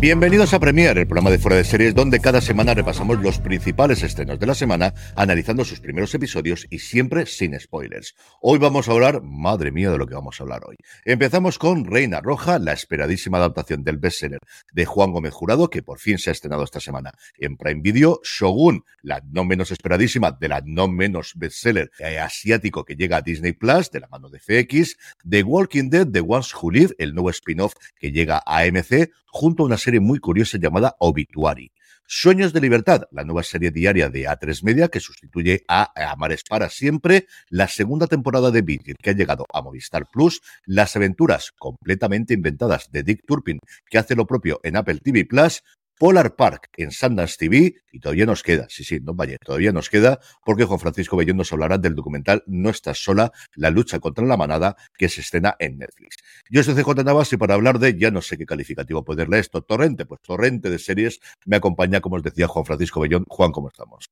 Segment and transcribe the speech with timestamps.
[0.00, 4.04] Bienvenidos a Premier, el programa de fuera de series donde cada semana repasamos los principales
[4.04, 8.14] estrenos de la semana, analizando sus primeros episodios y siempre sin spoilers.
[8.40, 10.76] Hoy vamos a hablar, madre mía de lo que vamos a hablar hoy.
[11.04, 14.38] Empezamos con Reina Roja, la esperadísima adaptación del bestseller
[14.72, 18.20] de Juan Gómez Jurado, que por fin se ha estrenado esta semana en Prime Video.
[18.22, 21.90] Shogun, la no menos esperadísima de la no menos bestseller
[22.22, 24.96] asiático que llega a Disney Plus, de la mano de FX.
[25.28, 29.62] The Walking Dead, The Ones Who Live, el nuevo spin-off que llega a AMC, junto
[29.62, 31.72] a una serie muy curiosa llamada Obituary.
[32.10, 36.70] Sueños de Libertad, la nueva serie diaria de A3 Media que sustituye a Amares para
[36.70, 42.32] siempre, la segunda temporada de Vigil que ha llegado a Movistar Plus, las aventuras completamente
[42.32, 43.58] inventadas de Dick Turpin
[43.90, 45.62] que hace lo propio en Apple TV Plus,
[45.98, 49.90] Polar Park en Sundance TV y todavía nos queda, sí, sí, no vaya, todavía nos
[49.90, 54.24] queda porque Juan Francisco Bellón nos hablará del documental No estás sola, la lucha contra
[54.24, 56.16] la manada que se estrena en Netflix.
[56.50, 59.62] Yo soy CJ Navas y para hablar de, ya no sé qué calificativo ponerle esto,
[59.62, 63.24] torrente, pues torrente de series, me acompaña, como os decía Juan Francisco Bellón.
[63.28, 64.08] Juan, ¿cómo estamos?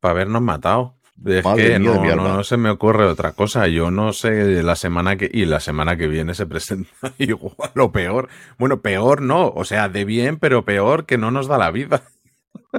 [0.00, 1.01] Para habernos matado.
[1.24, 3.68] Es Madre que no, no, se me ocurre otra cosa.
[3.68, 5.30] Yo no sé la semana que.
[5.32, 8.28] Y la semana que viene se presenta igual lo peor.
[8.58, 9.48] Bueno, peor no.
[9.48, 12.02] O sea, de bien, pero peor que no nos da la vida.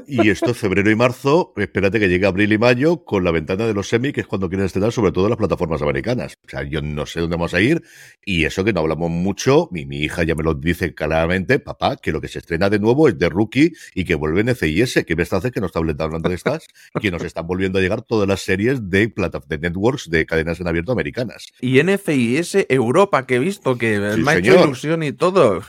[0.07, 3.73] Y esto, febrero y marzo, espérate que llegue abril y mayo con la ventana de
[3.73, 6.37] los semi, que es cuando quieren estrenar, sobre todo las plataformas americanas.
[6.45, 7.83] O sea, yo no sé dónde vamos a ir,
[8.25, 11.97] y eso que no hablamos mucho, mi, mi hija ya me lo dice claramente, papá,
[11.97, 15.03] que lo que se estrena de nuevo es de Rookie y que vuelve en CIS,
[15.05, 16.67] que me está hace que no está hablando de estas,
[16.99, 19.13] que nos están volviendo a llegar todas las series de
[19.47, 21.47] de networks de cadenas en abierto americanas.
[21.61, 25.61] Y NFIS Europa, que he visto que Sí, me ha hecho ilusión y todo.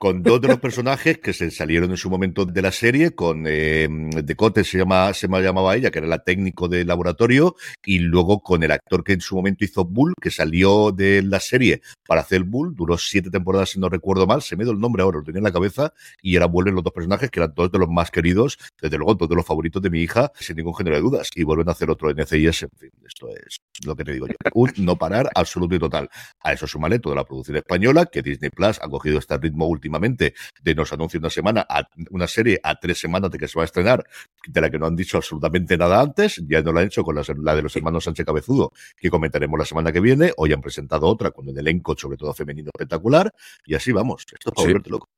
[0.00, 3.44] Con dos de los personajes que se salieron en su momento de la serie, con
[3.46, 3.86] eh,
[4.24, 8.40] Decote se, llama, se me llamaba ella, que era la técnico de laboratorio, y luego
[8.40, 12.22] con el actor que en su momento hizo Bull, que salió de la serie para
[12.22, 15.18] hacer Bull, duró siete temporadas, si no recuerdo mal, se me dio el nombre ahora,
[15.18, 17.78] lo tenía en la cabeza, y ahora vuelven los dos personajes, que eran dos de
[17.78, 20.96] los más queridos, desde luego dos de los favoritos de mi hija, sin ningún género
[20.96, 24.14] de dudas, y vuelven a hacer otro NCIS, en fin, esto es lo que te
[24.14, 26.08] digo yo, un no parar absoluto y total.
[26.40, 30.34] A eso súmale toda la producción española, que Disney Plus ha cogido este ritmo últimamente
[30.62, 33.62] de nos anuncia una semana, a, una serie a tres semanas de que se va
[33.62, 34.04] a estrenar,
[34.46, 37.16] de la que no han dicho absolutamente nada antes, ya no la han hecho con
[37.16, 40.60] la, la de los hermanos Sánchez Cabezudo, que comentaremos la semana que viene, hoy han
[40.60, 43.32] presentado otra con un elenco, sobre todo femenino, espectacular,
[43.66, 44.68] y así vamos, esto es para Sí.
[44.68, 45.08] volverte loco.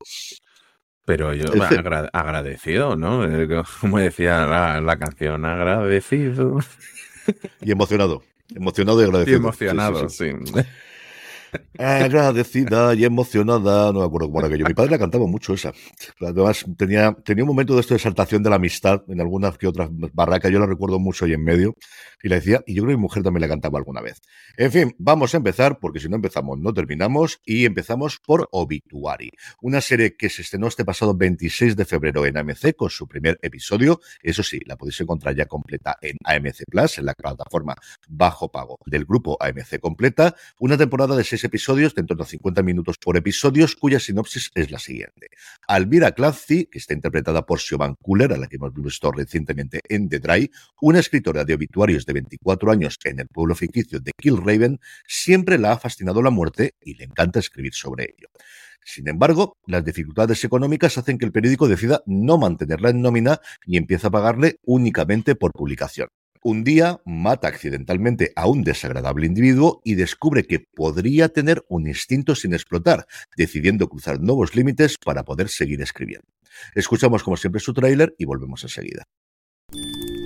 [1.05, 3.25] Pero yo agra- agradecido, ¿no?
[3.27, 3.49] Eh,
[3.81, 6.59] Como decía la, la canción, agradecido
[7.61, 8.23] Y emocionado,
[8.55, 9.37] emocionado y y agradecido.
[9.39, 10.53] emocionado, Sí, sí, sí.
[10.55, 10.61] sí.
[11.79, 14.65] Agradecida y emocionada, no me acuerdo cómo era aquello.
[14.67, 15.73] Mi padre la cantaba mucho esa.
[16.21, 19.67] Además, tenía, tenía un momento de esto de exaltación de la amistad en algunas que
[19.67, 21.75] otras barracas, yo la recuerdo mucho ahí en medio,
[22.23, 24.21] y la decía, y yo creo que mi mujer también la cantaba alguna vez.
[24.57, 29.31] En fin, vamos a empezar, porque si no empezamos, no terminamos, y empezamos por Obituary,
[29.61, 33.39] una serie que se estrenó este pasado 26 de febrero en AMC con su primer
[33.43, 34.01] episodio.
[34.23, 37.75] Eso sí, la podéis encontrar ya completa en AMC Plus, en la plataforma
[38.09, 42.27] bajo pago del grupo AMC completa, una temporada de seis episodios de en torno a
[42.27, 45.29] 50 minutos por episodios, cuya sinopsis es la siguiente.
[45.67, 50.09] Alvira Clancy, que está interpretada por Siobhan Cooler, a la que hemos visto recientemente en
[50.09, 50.51] The Dry,
[50.81, 55.73] una escritora de obituarios de 24 años en el pueblo ficticio de Killraven, siempre la
[55.73, 58.29] ha fascinado la muerte y le encanta escribir sobre ello.
[58.85, 63.77] Sin embargo, las dificultades económicas hacen que el periódico decida no mantenerla en nómina y
[63.77, 66.09] empieza a pagarle únicamente por publicación.
[66.45, 72.35] Un día mata accidentalmente a un desagradable individuo y descubre que podría tener un instinto
[72.35, 73.07] sin explotar,
[73.37, 76.27] decidiendo cruzar nuevos límites para poder seguir escribiendo.
[76.75, 79.05] Escuchamos como siempre su tráiler y volvemos enseguida.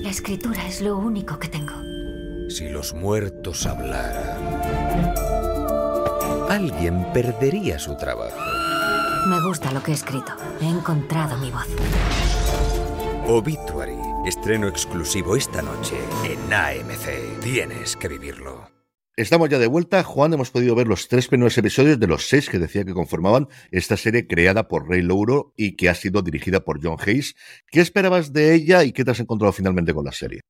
[0.00, 1.74] La escritura es lo único que tengo.
[2.48, 5.14] Si los muertos hablaran,
[6.48, 8.38] alguien perdería su trabajo.
[9.28, 10.32] Me gusta lo que he escrito.
[10.62, 11.66] He encontrado mi voz.
[13.26, 17.40] Obituary, estreno exclusivo esta noche en AMC.
[17.42, 18.68] Tienes que vivirlo.
[19.16, 20.02] Estamos ya de vuelta.
[20.02, 23.48] Juan, hemos podido ver los tres primeros episodios de los seis que decía que conformaban
[23.70, 27.34] esta serie creada por Ray Louro y que ha sido dirigida por John Hayes.
[27.70, 30.40] ¿Qué esperabas de ella y qué te has encontrado finalmente con la serie?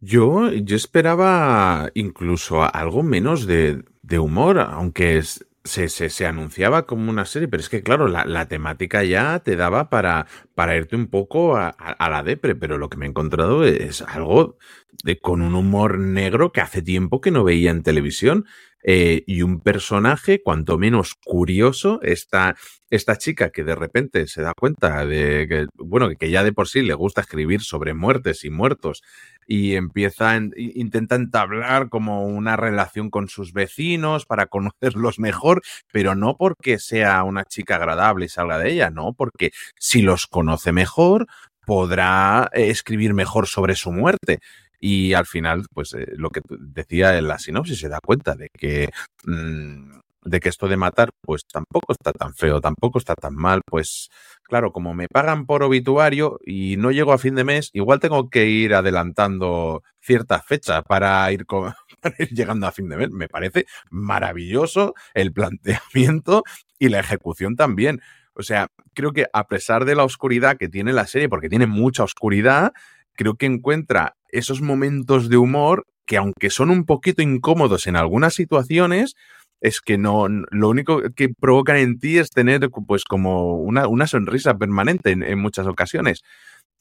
[0.00, 6.86] Yo, yo esperaba incluso algo menos de, de humor, aunque es, se, se, se, anunciaba
[6.86, 10.76] como una serie, pero es que, claro, la, la temática ya te daba para, para
[10.76, 14.02] irte un poco a, a, a, la depre, pero lo que me he encontrado es
[14.02, 14.56] algo
[15.04, 18.46] de, con un humor negro que hace tiempo que no veía en televisión.
[18.84, 22.56] Eh, y un personaje cuanto menos curioso, esta,
[22.90, 26.68] esta chica que de repente se da cuenta de que, bueno, que ya de por
[26.68, 29.02] sí le gusta escribir sobre muertes y muertos
[29.46, 35.62] y empieza, en, intenta entablar como una relación con sus vecinos para conocerlos mejor,
[35.92, 40.26] pero no porque sea una chica agradable y salga de ella, no, porque si los
[40.26, 41.26] conoce mejor,
[41.66, 44.40] podrá eh, escribir mejor sobre su muerte.
[44.84, 48.48] Y al final, pues eh, lo que decía en la sinopsis, se da cuenta de
[48.52, 48.90] que,
[49.24, 53.62] mmm, de que esto de matar, pues tampoco está tan feo, tampoco está tan mal.
[53.64, 54.10] Pues
[54.42, 58.28] claro, como me pagan por obituario y no llego a fin de mes, igual tengo
[58.28, 63.10] que ir adelantando ciertas fechas para ir, con, para ir llegando a fin de mes.
[63.10, 66.42] Me parece maravilloso el planteamiento
[66.80, 68.00] y la ejecución también.
[68.34, 71.66] O sea, creo que a pesar de la oscuridad que tiene la serie, porque tiene
[71.68, 72.72] mucha oscuridad,
[73.14, 78.34] creo que encuentra esos momentos de humor que aunque son un poquito incómodos en algunas
[78.34, 79.14] situaciones,
[79.60, 84.06] es que no, lo único que provocan en ti es tener pues como una, una
[84.06, 86.22] sonrisa permanente en, en, muchas ocasiones.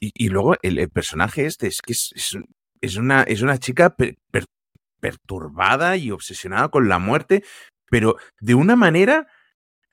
[0.01, 2.37] Y, y luego el, el, personaje este es que es, es,
[2.81, 4.45] es, una, es una chica per, per,
[4.99, 7.43] perturbada y obsesionada con la muerte,
[7.89, 9.27] pero de una manera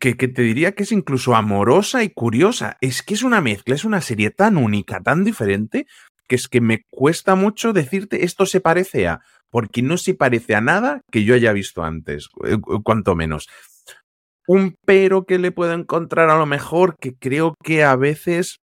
[0.00, 2.78] que, que, te diría que es incluso amorosa y curiosa.
[2.80, 5.86] Es que es una mezcla, es una serie tan única, tan diferente,
[6.28, 9.20] que es que me cuesta mucho decirte esto se parece a,
[9.50, 12.28] porque no se parece a nada que yo haya visto antes,
[12.84, 13.48] cuanto menos.
[14.46, 18.60] Un pero que le puedo encontrar a lo mejor, que creo que a veces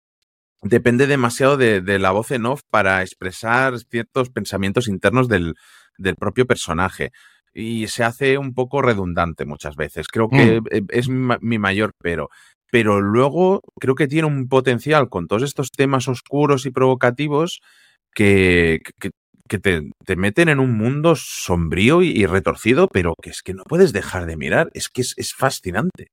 [0.62, 5.56] depende demasiado de, de la voz en off para expresar ciertos pensamientos internos del,
[5.98, 7.12] del propio personaje
[7.56, 10.08] y se hace un poco redundante muchas veces.
[10.08, 10.88] Creo que mm.
[10.90, 12.30] es mi mayor pero
[12.72, 17.62] pero luego creo que tiene un potencial con todos estos temas oscuros y provocativos
[18.14, 23.42] que, que, te, te, meten en un mundo sombrío y, y, retorcido, pero que es
[23.42, 26.08] que no puedes dejar de mirar, es que es, es fascinante.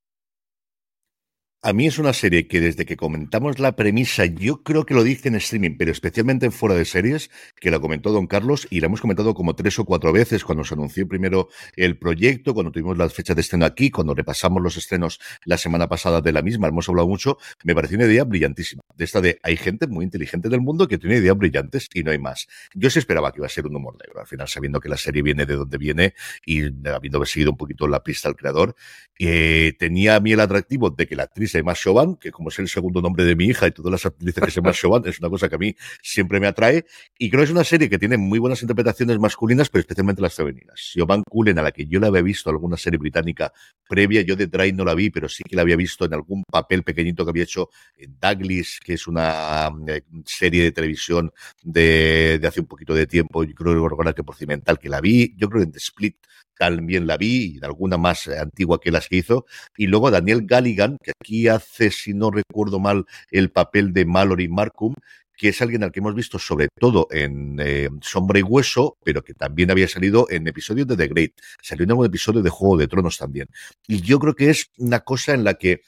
[1.65, 5.05] A mí es una serie que desde que comentamos la premisa, yo creo que lo
[5.05, 7.31] dije en streaming, pero especialmente en fuera de series,
[7.61, 10.65] que la comentó don Carlos y la hemos comentado como tres o cuatro veces cuando
[10.65, 14.77] se anunció primero el proyecto, cuando tuvimos las fechas de estreno aquí, cuando repasamos los
[14.77, 18.83] estrenos la semana pasada de la misma, hemos hablado mucho, me pareció una idea brillantísima.
[18.97, 22.11] De esta de hay gente muy inteligente del mundo que tiene ideas brillantes y no
[22.11, 22.49] hay más.
[22.75, 24.97] Yo sí esperaba que iba a ser un humor negro, al final sabiendo que la
[24.97, 28.75] serie viene de donde viene y habiendo seguido un poquito la pista al creador,
[29.21, 32.59] eh, tenía a mí el atractivo de que la actriz Emma Chauvin, que como es
[32.59, 35.19] el segundo nombre de mi hija y todas las actrices que se llaman Chauvin, es
[35.21, 36.85] una cosa que a mí siempre me atrae.
[37.19, 40.35] Y creo que es una serie que tiene muy buenas interpretaciones masculinas, pero especialmente las
[40.35, 40.81] femeninas.
[40.93, 43.53] Siobhan Cullen, a la que yo la había visto alguna serie británica
[43.89, 46.45] previa, yo de Dry no la vi, pero sí que la había visto en algún
[46.51, 51.33] papel pequeñito que había hecho en Douglas, que es una eh, serie de televisión
[51.63, 53.45] de, hace un poquito de tiempo.
[53.45, 56.17] Yo creo recordar que por Cimental que la vi, yo creo que en The Split
[56.63, 59.47] también la vi, y alguna más antigua que las que hizo.
[59.77, 64.49] Y luego Daniel Galligan, que aquí hace, si no recuerdo mal, el papel de Mallory
[64.49, 64.95] Markham,
[65.37, 69.25] que es alguien al que hemos visto sobre todo en eh, Sombra y Hueso, pero
[69.25, 71.33] que también había salido en episodios de The Great.
[71.61, 73.49] Salió en algún episodio de Juego de Tronos también.
[73.89, 75.83] Y yo creo que es una cosa en la que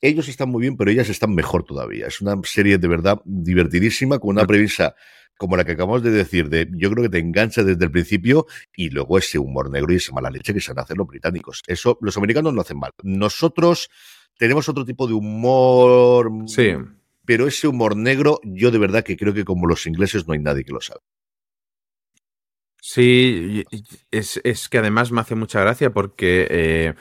[0.00, 2.06] ellos están muy bien, pero ellas están mejor todavía.
[2.06, 4.94] Es una serie de verdad divertidísima, con una premisa
[5.40, 8.46] como la que acabamos de decir, de yo creo que te engancha desde el principio
[8.76, 11.62] y luego ese humor negro y esa mala leche que a hacer los británicos.
[11.66, 12.90] Eso los americanos no hacen mal.
[13.02, 13.88] Nosotros
[14.36, 16.30] tenemos otro tipo de humor.
[16.46, 16.74] Sí.
[17.24, 20.40] Pero ese humor negro, yo de verdad que creo que como los ingleses no hay
[20.40, 21.00] nadie que lo sabe.
[22.82, 23.64] Sí,
[24.10, 26.94] es, es que además me hace mucha gracia porque eh,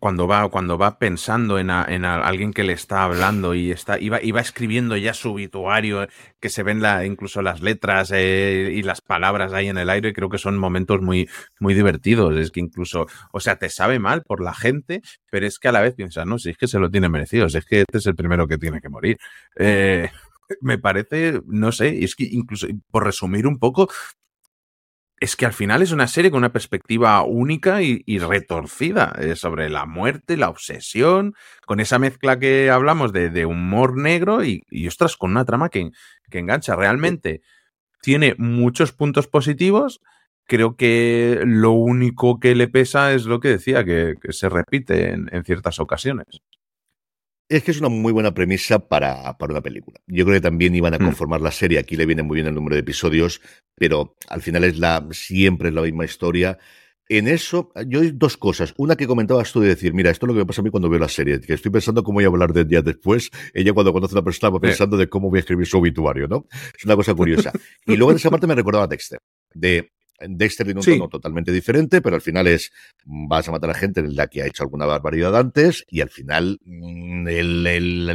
[0.00, 4.40] cuando va, cuando va pensando en, alguien que le está hablando y está, iba, iba
[4.40, 6.08] escribiendo ya su obituario,
[6.40, 10.12] que se ven la, incluso las letras eh, y las palabras ahí en el aire,
[10.12, 11.28] creo que son momentos muy,
[11.60, 12.36] muy divertidos.
[12.36, 15.72] Es que incluso, o sea, te sabe mal por la gente, pero es que a
[15.72, 17.98] la vez piensas, no, si es que se lo tiene merecido, si es que este
[17.98, 19.18] es el primero que tiene que morir.
[19.56, 20.10] Eh,
[20.60, 23.88] me parece, no sé, es que incluso, por resumir un poco,
[25.20, 29.68] es que al final es una serie con una perspectiva única y, retorcida eh, sobre
[29.68, 31.34] la muerte, la obsesión,
[31.66, 35.90] con esa mezcla que hablamos de, humor negro y, y, ostras, con una trama que,
[36.30, 36.76] que, engancha.
[36.76, 37.42] Realmente
[38.02, 40.00] tiene muchos puntos positivos.
[40.44, 45.44] Creo que lo único que le pesa es lo que decía, que, se repite en
[45.44, 46.26] ciertas ocasiones.
[47.48, 49.98] Es que es una muy buena premisa para, para, una película.
[50.06, 51.04] Yo creo que también iban a hmm.
[51.04, 51.78] conformar la serie.
[51.78, 53.40] Aquí le viene muy bien el número de episodios,
[53.74, 56.58] pero al final es la, siempre es la misma historia.
[57.08, 58.74] En eso, yo dos cosas.
[58.76, 60.70] Una que comentabas tú de decir, mira, esto es lo que me pasa a mí
[60.70, 63.30] cuando veo la serie, que estoy pensando cómo voy a hablar de día después.
[63.54, 66.28] Ella cuando conoce a una persona va pensando de cómo voy a escribir su obituario,
[66.28, 66.46] ¿no?
[66.76, 67.50] Es una cosa curiosa.
[67.86, 69.20] y luego en esa parte me recordaba a Dexter,
[69.54, 69.90] de
[70.20, 72.72] Dexter tiene un tono totalmente diferente, pero al final es
[73.04, 76.10] vas a matar a gente en la que ha hecho alguna barbaridad antes y al
[76.10, 77.26] final mm,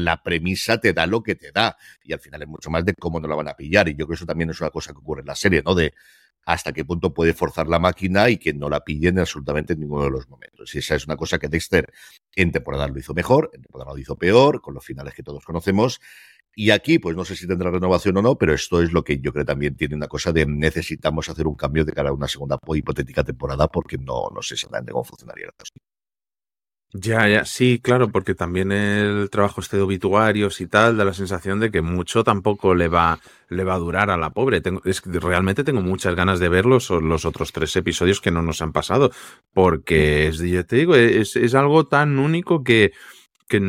[0.03, 2.93] la premisa te da lo que te da y al final es mucho más de
[2.93, 4.91] cómo no la van a pillar y yo creo que eso también es una cosa
[4.91, 5.75] que ocurre en la serie, ¿no?
[5.75, 5.93] De
[6.45, 10.03] hasta qué punto puede forzar la máquina y que no la pillen absolutamente en ninguno
[10.03, 10.75] de los momentos.
[10.75, 11.91] Y esa es una cosa que Dexter
[12.35, 15.45] en temporada lo hizo mejor, en temporada lo hizo peor, con los finales que todos
[15.45, 16.01] conocemos,
[16.55, 19.19] y aquí, pues no sé si tendrá renovación o no, pero esto es lo que
[19.19, 22.27] yo creo también tiene una cosa de necesitamos hacer un cambio de cara a una
[22.27, 25.73] segunda hipotética temporada porque no, no sé exactamente cómo funcionaría la cosa.
[26.95, 31.15] Ya, ya, sí, claro, porque también el trabajo este de obituarios y tal da la
[31.15, 33.19] sensación de que mucho tampoco le va,
[33.49, 34.61] le va a durar a la pobre.
[35.05, 38.73] Realmente tengo muchas ganas de ver los, los otros tres episodios que no nos han
[38.73, 39.09] pasado,
[39.53, 42.91] porque es, ya te digo, es, es algo tan único que,
[43.47, 43.59] que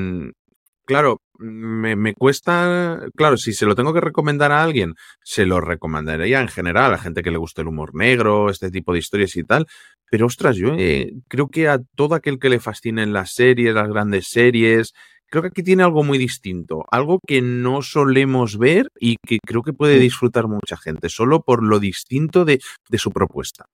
[0.87, 5.61] Claro, me, me, cuesta, claro, si se lo tengo que recomendar a alguien, se lo
[5.61, 9.35] recomendaría en general a gente que le guste el humor negro, este tipo de historias
[9.37, 9.67] y tal.
[10.11, 13.89] Pero ostras, yo eh, creo que a todo aquel que le fascinen las series, las
[13.89, 14.93] grandes series,
[15.27, 19.63] creo que aquí tiene algo muy distinto, algo que no solemos ver y que creo
[19.63, 22.61] que puede disfrutar mucha gente, solo por lo distinto de,
[22.91, 23.65] de su propuesta.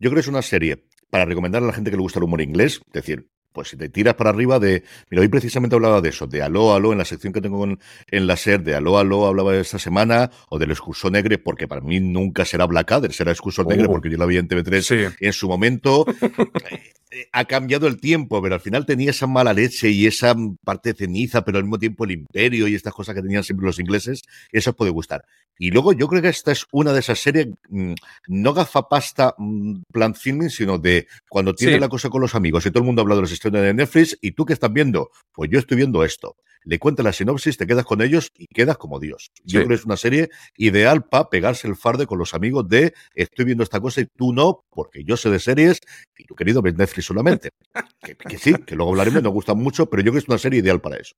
[0.00, 2.24] Yo creo que es una serie para recomendar a la gente que le gusta el
[2.24, 4.82] humor inglés, es decir, pues si te tiras para arriba de...
[5.10, 8.26] Mira, hoy precisamente hablaba de eso, de Aló, Aló, en la sección que tengo en
[8.26, 12.00] la SER, de Aló, Aló, hablaba esta semana, o del Excurso Negre, porque para mí
[12.00, 13.90] nunca será Blackadder, será Excurso Negre, oh.
[13.90, 16.04] porque yo la vi en TV3 en su momento.
[17.14, 20.94] Eh, ha cambiado el tiempo, pero al final tenía esa mala leche y esa parte
[20.94, 24.22] ceniza, pero al mismo tiempo el imperio y estas cosas que tenían siempre los ingleses,
[24.50, 25.26] eso puede gustar.
[25.58, 27.92] Y luego yo creo que esta es una de esas series, mm,
[28.28, 32.70] no gafapasta mm, plan filming, sino de cuando tiene la cosa con los amigos y
[32.70, 35.58] todo el mundo habla de los de Netflix y tú qué estás viendo, pues yo
[35.58, 39.32] estoy viendo esto le cuentas la sinopsis, te quedas con ellos y quedas como Dios.
[39.44, 42.94] Yo creo que es una serie ideal para pegarse el farde con los amigos de
[43.14, 45.80] estoy viendo esta cosa y tú no, porque yo sé de series
[46.16, 47.50] y tu querido ves Netflix solamente.
[48.28, 50.60] que, sí, que luego hablaremos, nos gusta mucho, pero yo creo que es una serie
[50.60, 51.14] ideal para eso.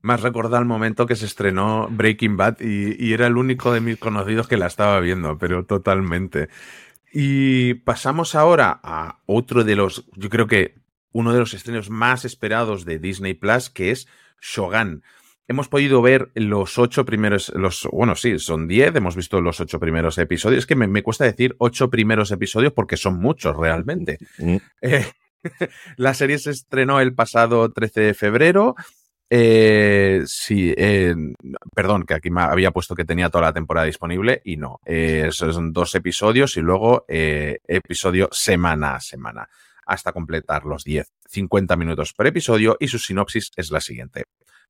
[0.00, 3.80] Más recordar el momento que se estrenó Breaking Bad y, y, era el único de
[3.80, 6.48] mis conocidos que la estaba viendo, pero totalmente.
[7.12, 10.85] Y pasamos ahora a otro de los, yo creo que
[11.16, 14.06] uno de los estrenos más esperados de Disney Plus, que es
[14.42, 15.02] Shogun.
[15.48, 19.80] Hemos podido ver los ocho primeros, los, bueno, sí, son diez, hemos visto los ocho
[19.80, 20.58] primeros episodios.
[20.58, 24.18] Es que me, cuesta decir ocho primeros episodios porque son muchos realmente.
[24.36, 24.56] Mm.
[24.82, 25.06] Eh,
[25.96, 28.74] la serie se estrenó el pasado 13 de febrero.
[29.30, 31.14] Eh, sí, eh,
[31.74, 34.80] perdón, que aquí me había puesto que tenía toda la temporada disponible y no.
[35.30, 39.48] son dos episodios y luego episodio semana a semana
[39.86, 44.24] hasta completar los 10, 50 minutos por episodio y su sinopsis es la siguiente.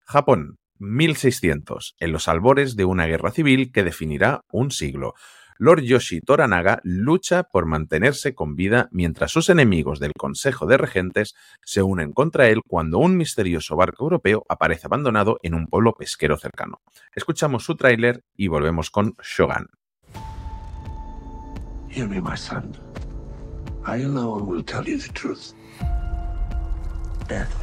[0.04, 5.14] Japón, 1600, en los albores de una guerra civil que definirá un siglo.
[5.58, 11.34] Lord Yoshi Toranaga lucha por mantenerse con vida mientras sus enemigos del Consejo de Regentes
[11.64, 16.36] se unen contra él cuando un misterioso barco europeo aparece abandonado en un pueblo pesquero
[16.36, 16.80] cercano.
[17.14, 19.68] Escuchamos su tráiler y volvemos con Shogun.
[23.88, 25.54] I alone will tell you the truth.
[27.28, 27.54] Death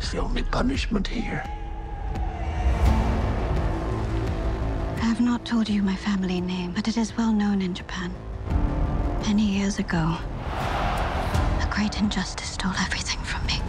[0.00, 1.44] is the only punishment here.
[4.96, 8.12] I have not told you my family name, but it is well known in Japan.
[9.20, 13.60] Many years ago, a great injustice stole everything from me.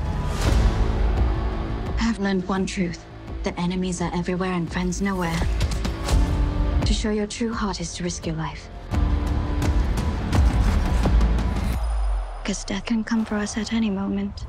[2.00, 3.06] I have learned one truth
[3.44, 5.40] that enemies are everywhere and friends nowhere.
[6.86, 8.68] To show your true heart is to risk your life.
[12.47, 14.47] because death can come for us at any moment.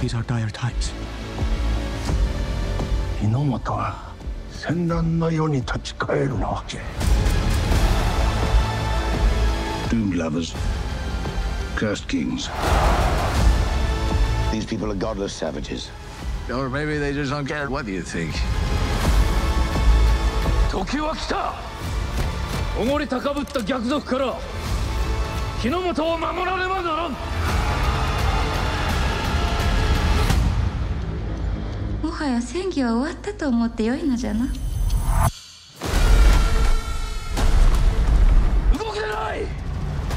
[0.00, 0.92] These are dire times.
[3.20, 4.12] 日の本は
[4.52, 6.78] 戦乱の世に立ち返るわけ
[9.90, 10.54] Doomed lovers
[11.76, 12.48] Cursed kings
[14.52, 15.90] These people are godless savages
[16.49, 18.33] Or maybe they just don't care What do you think?
[20.69, 21.53] 時は来た
[22.79, 24.35] おごり高ぶった逆賊から
[25.61, 27.11] 日の本を守らねばならん!
[32.01, 34.47] もはや戦議は終わったと思ってよいのじゃな。
[34.47, 34.51] 動
[38.91, 39.45] けない!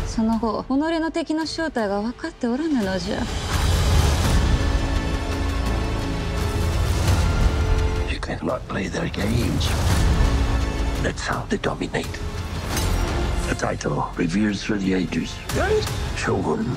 [0.07, 3.19] その後己の敵の正体が分かっておらぬのじゃ
[8.27, 9.69] cannot play their games.
[11.01, 12.19] That's how they dominate.
[13.51, 15.33] A title revered through the ages.
[16.17, 16.77] Shogun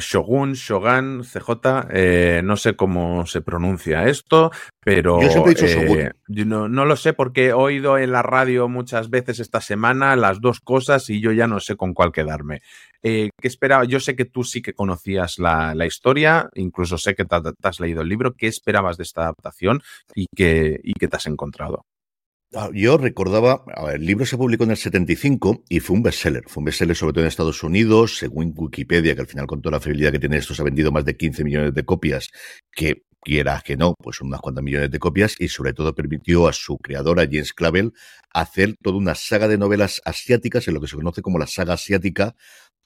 [0.00, 4.50] Shogun, Shogun, CJ, eh, no sé cómo se pronuncia esto,
[4.82, 6.48] pero Yo siempre he dicho eh, Shogun.
[6.48, 10.40] no, no lo sé porque he oído en la radio muchas veces esta semana las
[10.40, 12.62] dos cosas y yo ya no sé con cuál quedarme.
[13.02, 13.84] Eh, ¿Qué esperaba?
[13.84, 17.68] Yo sé que tú sí que conocías la, la historia, incluso sé que te, te
[17.68, 18.34] has leído el libro.
[18.34, 19.82] ¿Qué esperabas de esta adaptación
[20.14, 21.84] y qué, y qué te has encontrado?
[22.52, 23.62] Ah, Yo recordaba,
[23.94, 26.42] el libro se publicó en el 75 y fue un bestseller.
[26.48, 29.76] Fue un bestseller sobre todo en Estados Unidos, según Wikipedia, que al final con toda
[29.76, 32.28] la fiabilidad que tiene esto se ha vendido más de 15 millones de copias,
[32.72, 36.52] que quiera que no, pues unas cuantas millones de copias y sobre todo permitió a
[36.52, 37.92] su creadora James Clavel
[38.32, 41.74] hacer toda una saga de novelas asiáticas en lo que se conoce como la saga
[41.74, 42.34] asiática,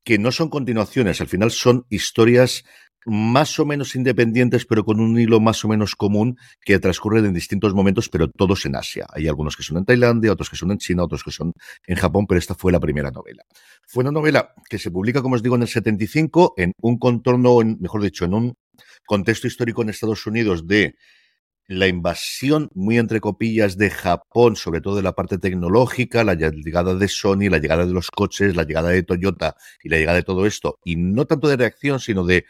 [0.05, 2.65] que no son continuaciones, al final son historias
[3.07, 7.35] más o menos independientes, pero con un hilo más o menos común que transcurren en
[7.35, 9.07] distintos momentos, pero todos en Asia.
[9.13, 11.53] Hay algunos que son en Tailandia, otros que son en China, otros que son
[11.87, 13.45] en Japón, pero esta fue la primera novela.
[13.87, 17.59] Fue una novela que se publica, como os digo, en el 75, en un contorno,
[17.79, 18.55] mejor dicho, en un
[19.07, 20.97] contexto histórico en Estados Unidos de
[21.67, 26.95] la invasión, muy entre copillas, de Japón, sobre todo de la parte tecnológica, la llegada
[26.95, 30.25] de Sony, la llegada de los coches, la llegada de Toyota y la llegada de
[30.25, 32.45] todo esto, y no tanto de reacción, sino de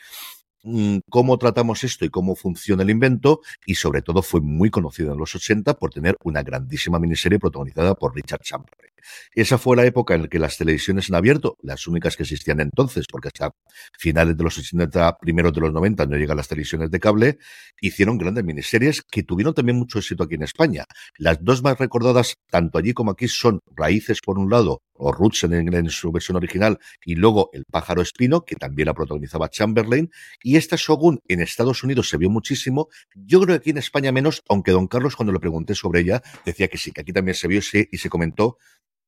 [1.11, 5.19] cómo tratamos esto y cómo funciona el invento, y sobre todo fue muy conocido en
[5.19, 8.94] los 80 por tener una grandísima miniserie protagonizada por Richard Chamberlain.
[9.33, 12.61] Esa fue la época en la que las televisiones en abierto, las únicas que existían
[12.61, 13.53] entonces, porque hasta
[13.99, 17.39] finales de los 80, primeros de los 90 no llegan las televisiones de cable,
[17.81, 20.85] hicieron grandes miniseries que tuvieron también mucho éxito aquí en España.
[21.19, 25.45] Las dos más recordadas, tanto allí como aquí, son Raíces por un lado, o Roots
[25.45, 30.11] en, su versión original, y luego El pájaro espino, que también la protagonizaba Chamberlain,
[30.43, 34.13] y esta Shogun en Estados Unidos se vio muchísimo, yo creo que aquí en España
[34.13, 37.35] menos, aunque don Carlos cuando le pregunté sobre ella decía que sí, que aquí también
[37.35, 38.59] se vio y se comentó,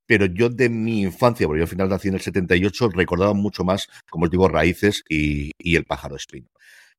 [0.07, 3.65] pero yo de mi infancia, porque yo al final nací en el 78, recordaba mucho
[3.65, 6.49] más, como os digo, Raíces y, El pájaro espino.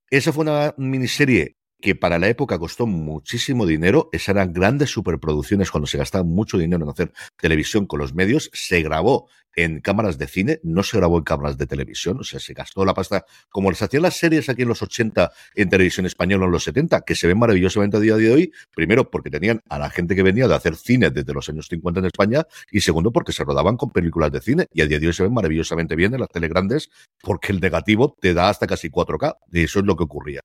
[0.10, 5.72] Esa fue una miniserie que para la época costó muchísimo dinero, esas eran grandes superproducciones
[5.72, 10.18] cuando se gastaba mucho dinero en hacer televisión con los medios, se grabó en cámaras
[10.20, 13.26] de cine, no se grabó en cámaras de televisión, o sea, se gastó la pasta,
[13.50, 17.02] como les hacían las series aquí en los 80 en televisión española en los 70,
[17.02, 20.22] que se ven maravillosamente a día de hoy, primero porque tenían a la gente que
[20.22, 23.78] venía de hacer cine desde los años 50 en España, y segundo porque se rodaban
[23.78, 26.30] con películas de cine, y a día de hoy se ven maravillosamente bien en las
[26.30, 30.42] telegrandes, porque el negativo te da hasta casi 4K, y eso es lo que ocurría.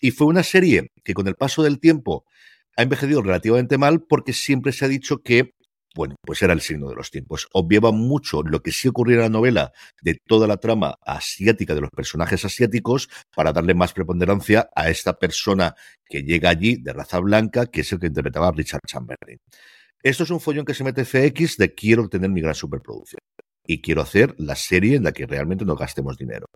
[0.00, 2.24] Y fue una serie que con el paso del tiempo
[2.76, 5.54] ha envejecido relativamente mal porque siempre se ha dicho que
[5.94, 7.48] bueno, pues era el signo de los tiempos.
[7.52, 11.80] Obviaba mucho lo que sí ocurría en la novela de toda la trama asiática de
[11.80, 17.18] los personajes asiáticos para darle más preponderancia a esta persona que llega allí de raza
[17.18, 19.38] blanca, que es el que interpretaba Richard Chamberlain.
[20.02, 23.18] Esto es un follón que se mete FX de quiero tener mi gran superproducción.
[23.70, 26.46] Y quiero hacer la serie en la que realmente no gastemos dinero.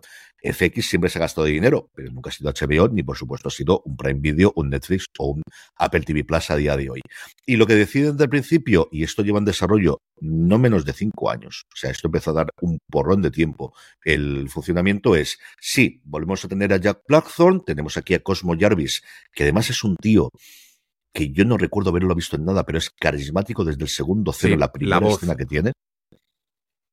[0.43, 3.51] FX siempre se ha gastado dinero, pero nunca ha sido HBO, ni por supuesto ha
[3.51, 5.41] sido un Prime Video, un Netflix o un
[5.77, 6.99] Apple TV Plus a día de hoy.
[7.45, 10.91] Y lo que deciden desde el principio, y esto lleva en desarrollo no menos de
[10.91, 13.73] cinco años, o sea, esto empezó a dar un porrón de tiempo,
[14.03, 19.03] el funcionamiento es, sí, volvemos a tener a Jack Blackthorne, tenemos aquí a Cosmo Jarvis,
[19.33, 20.31] que además es un tío
[21.13, 24.55] que yo no recuerdo haberlo visto en nada, pero es carismático desde el segundo cero,
[24.55, 25.15] Sí, la primera la voz.
[25.15, 25.71] escena que tiene.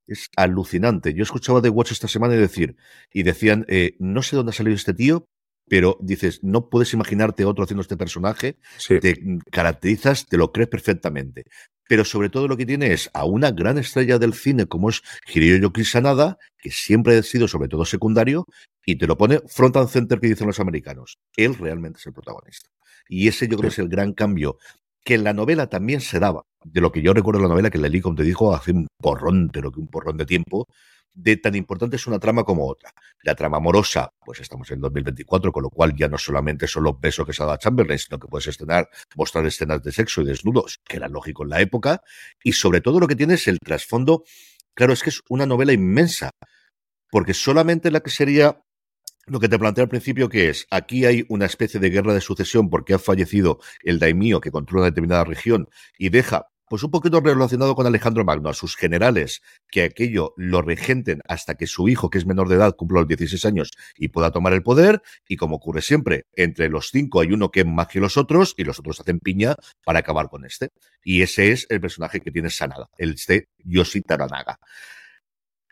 [0.07, 1.15] Es alucinante.
[1.15, 2.77] Yo escuchaba The Watch esta semana y decir,
[3.13, 5.27] y decían, eh, no sé dónde ha salido este tío,
[5.69, 11.45] pero dices, no puedes imaginarte otro haciendo este personaje, te caracterizas, te lo crees perfectamente.
[11.89, 15.03] Pero sobre todo lo que tiene es a una gran estrella del cine como es
[15.33, 18.47] Hiroyuki Sanada, que siempre ha sido sobre todo secundario,
[18.85, 21.19] y te lo pone front and center que dicen los americanos.
[21.37, 22.69] Él realmente es el protagonista.
[23.09, 24.59] Y ese yo creo que es el gran cambio
[25.05, 26.45] que en la novela también se daba.
[26.65, 28.87] De lo que yo recuerdo en la novela, que leí, como te dijo, hace un
[28.99, 30.67] porrón, pero que un porrón de tiempo,
[31.15, 32.93] de tan importante es una trama como otra.
[33.23, 36.99] La trama amorosa, pues estamos en 2024, con lo cual ya no solamente son los
[37.01, 40.23] besos que se ha dado a Chamberlain, sino que puedes estrenar, mostrar escenas de sexo
[40.23, 42.03] y desnudos, que era lógico en la época,
[42.43, 44.25] y sobre todo lo que tiene es el trasfondo,
[44.75, 46.31] claro, es que es una novela inmensa,
[47.11, 48.63] porque solamente la que sería
[49.27, 52.21] lo que te plantea al principio que es, aquí hay una especie de guerra de
[52.21, 56.91] sucesión porque ha fallecido el daimio que controla una determinada región y deja pues un
[56.91, 61.87] poquito relacionado con Alejandro Magno, a sus generales, que aquello lo regenten hasta que su
[61.87, 65.03] hijo, que es menor de edad, cumpla los 16 años y pueda tomar el poder,
[65.29, 68.55] y como ocurre siempre, entre los cinco hay uno que es más que los otros,
[68.57, 69.55] y los otros hacen piña
[69.85, 70.71] para acabar con este.
[71.05, 74.57] Y ese es el personaje que tiene Sanada, el de Yoshi Taranaga.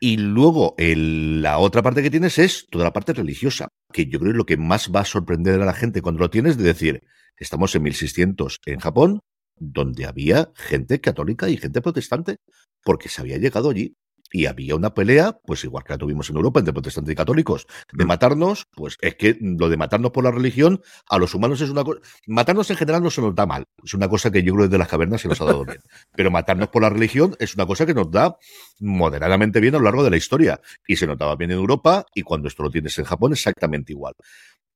[0.01, 4.33] Y luego la otra parte que tienes es toda la parte religiosa, que yo creo
[4.33, 7.01] es lo que más va a sorprender a la gente cuando lo tienes, de decir,
[7.39, 9.21] estamos en 1600 en Japón,
[9.61, 12.39] donde había gente católica y gente protestante,
[12.83, 13.95] porque se había llegado allí.
[14.33, 17.67] Y había una pelea, pues igual que la tuvimos en Europa entre protestantes y católicos,
[17.93, 18.07] de mm.
[18.07, 21.83] matarnos, pues es que lo de matarnos por la religión a los humanos es una
[21.83, 22.01] cosa.
[22.29, 24.79] Matarnos en general no se nos da mal, es una cosa que yo creo desde
[24.79, 25.81] las cavernas se nos ha dado bien.
[26.15, 28.37] Pero matarnos por la religión es una cosa que nos da
[28.79, 30.61] moderadamente bien a lo largo de la historia.
[30.87, 34.15] Y se notaba bien en Europa, y cuando esto lo tienes en Japón, exactamente igual.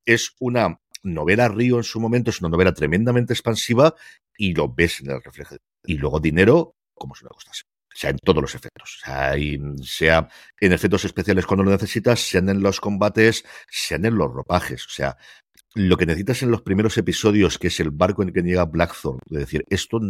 [0.05, 3.95] Es una novela Río en su momento es una novela tremendamente expansiva
[4.37, 5.57] y lo ves en el reflejo.
[5.85, 7.63] Y luego dinero, como si no costase.
[7.95, 8.99] O sea, en todos los efectos.
[9.01, 9.35] O sea,
[9.83, 14.85] sea en efectos especiales cuando lo necesitas, sean en los combates, sean en los ropajes.
[14.87, 15.17] O sea,
[15.75, 18.65] lo que necesitas en los primeros episodios, que es el barco en el que llega
[18.65, 20.01] Blackthorn, de decir, esto,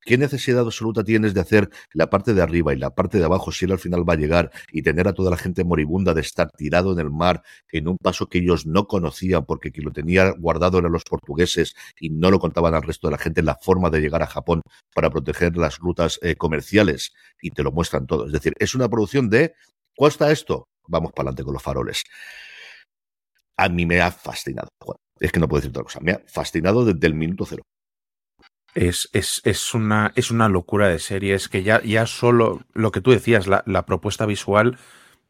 [0.00, 3.52] ¿qué necesidad absoluta tienes de hacer la parte de arriba y la parte de abajo
[3.52, 6.22] si él al final va a llegar y tener a toda la gente moribunda de
[6.22, 9.92] estar tirado en el mar en un paso que ellos no conocían porque quien lo
[9.92, 13.56] tenía guardado eran los portugueses y no lo contaban al resto de la gente la
[13.56, 14.62] forma de llegar a Japón
[14.94, 18.24] para proteger las rutas eh, comerciales y te lo muestran todo.
[18.24, 19.52] Es decir, es una producción de,
[19.94, 20.68] ¿cuesta esto?
[20.88, 22.04] Vamos para adelante con los faroles
[23.60, 24.70] a mí me ha fascinado.
[25.20, 26.00] Es que no puedo decir otra cosa.
[26.00, 27.62] Me ha fascinado desde el minuto cero.
[28.74, 31.34] Es, es, es, una, es una locura de serie.
[31.34, 34.78] Es que ya, ya solo lo que tú decías, la, la propuesta visual,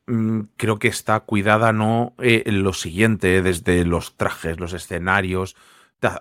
[0.07, 5.57] mmm, creo que está cuidada no eh, en lo siguiente, desde los trajes, los escenarios,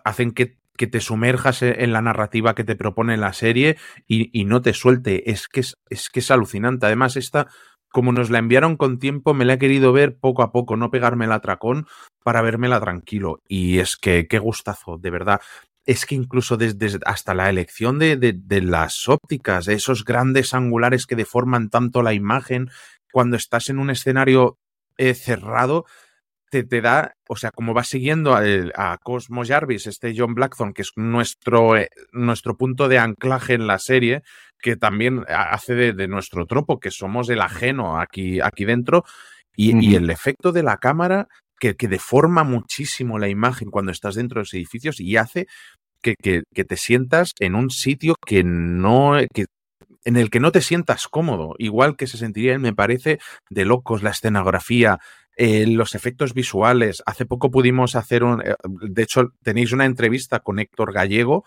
[0.04, 3.78] hacen que, que, te sumerjas en la narrativa que te propone la serie
[4.08, 5.30] y, y no te suelte.
[5.30, 6.88] Es que es, es que es alucinante.
[6.88, 7.48] Además, esta
[7.92, 10.92] como nos la enviaron con tiempo, me la he querido ver poco a poco, no
[10.92, 11.88] pegarme el atracón
[12.24, 13.42] para vérmela tranquilo.
[13.48, 15.42] Y es que qué gustazo, de verdad.
[15.86, 21.16] Es que incluso desde hasta la elección de, de, las ópticas, esos grandes angulares que
[21.16, 22.70] deforman tanto la imagen,
[23.12, 24.60] cuando estás en un escenario
[24.98, 25.86] eh, cerrado,
[26.52, 28.44] te, te, da, o sea, como va siguiendo a,
[28.76, 33.66] a, Cosmo Jarvis, este John Blackthorne, que es nuestro, eh, nuestro punto de anclaje en
[33.66, 34.24] la serie,
[34.62, 39.04] que también hace de, de, nuestro tropo, que somos el ajeno aquí, aquí dentro,
[39.56, 41.28] y, el efecto de la cámara
[41.60, 45.48] que, que, deforma muchísimo la imagen cuando estás dentro de los edificios y hace
[46.02, 49.46] que, que, que te sientas en un sitio que no, que,
[50.06, 53.20] en el que no te sientas cómodo, igual que se sentiría, me parece,
[53.50, 55.00] de locos la escenografía,
[55.36, 57.04] eh, los efectos visuales.
[57.06, 61.46] Hace poco pudimos hacer un, eh, de hecho, tenéis una entrevista con Héctor Gallego,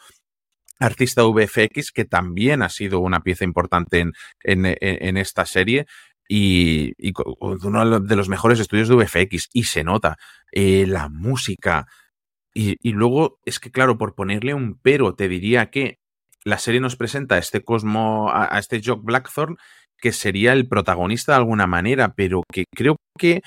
[0.83, 5.87] artista VFX, que también ha sido una pieza importante en, en, en esta serie.
[6.29, 6.95] Y,
[7.41, 10.17] uno de los mejores estudios de VFX, y se nota
[10.53, 11.87] eh, la música.
[12.55, 15.99] Y, y, luego es que, claro, por ponerle un pero, te diría que
[16.45, 19.57] la serie nos presenta a este Cosmo, a, a este Jock Blackthorne,
[19.99, 23.43] que sería el protagonista de alguna manera, pero que creo que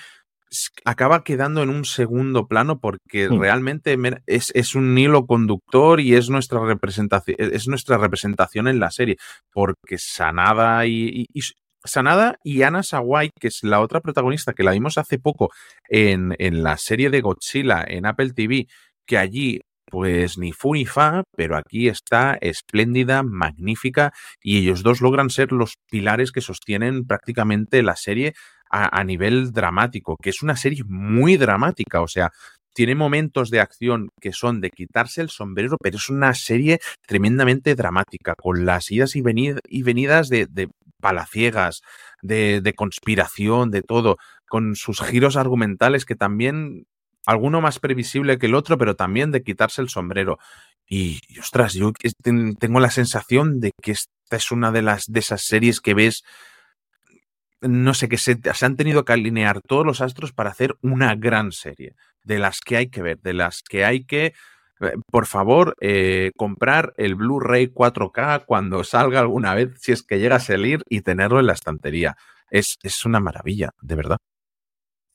[0.83, 3.39] acaba quedando en un segundo plano porque mm.
[3.39, 8.91] realmente es, es, un hilo conductor y es nuestra representación, es nuestra representación en la
[8.91, 9.17] serie.
[9.51, 11.41] Porque Sanada y, y, y
[11.83, 15.51] Sanada y Anna Sawai, que es la otra protagonista que la vimos hace poco
[15.87, 18.67] en, en la serie de Godzilla en Apple TV,
[19.05, 24.99] que allí pues ni fu ni fa, pero aquí está espléndida, magnífica, y ellos dos
[24.99, 28.33] logran ser los pilares que sostienen prácticamente la serie
[28.75, 32.31] a, nivel dramático, que es una serie muy dramática, o sea,
[32.73, 37.73] tiene momentos de acción que son de quitarse el sombrero, pero es una serie tremendamente
[37.75, 41.81] dramática, con las idas y, venid y venidas de, de, palaciegas,
[42.21, 44.17] de, de conspiración, de todo,
[44.49, 46.85] con sus giros argumentales que también,
[47.25, 50.37] alguno más previsible que el otro, pero también de quitarse el sombrero.
[50.85, 51.93] Y, y, ostras, yo
[52.59, 56.23] tengo la sensación de que esta es una de las de esas series que ves
[57.67, 61.15] no sé, que se, se, han tenido que alinear todos los astros para hacer una
[61.15, 64.33] gran serie, de las que hay que ver, de las que hay que,
[64.81, 70.19] eh, por favor, eh, comprar el Blu-ray 4K cuando salga alguna vez, si es que
[70.19, 72.15] llega a salir, y tenerlo en la estantería.
[72.49, 74.17] Es, es una maravilla, de verdad.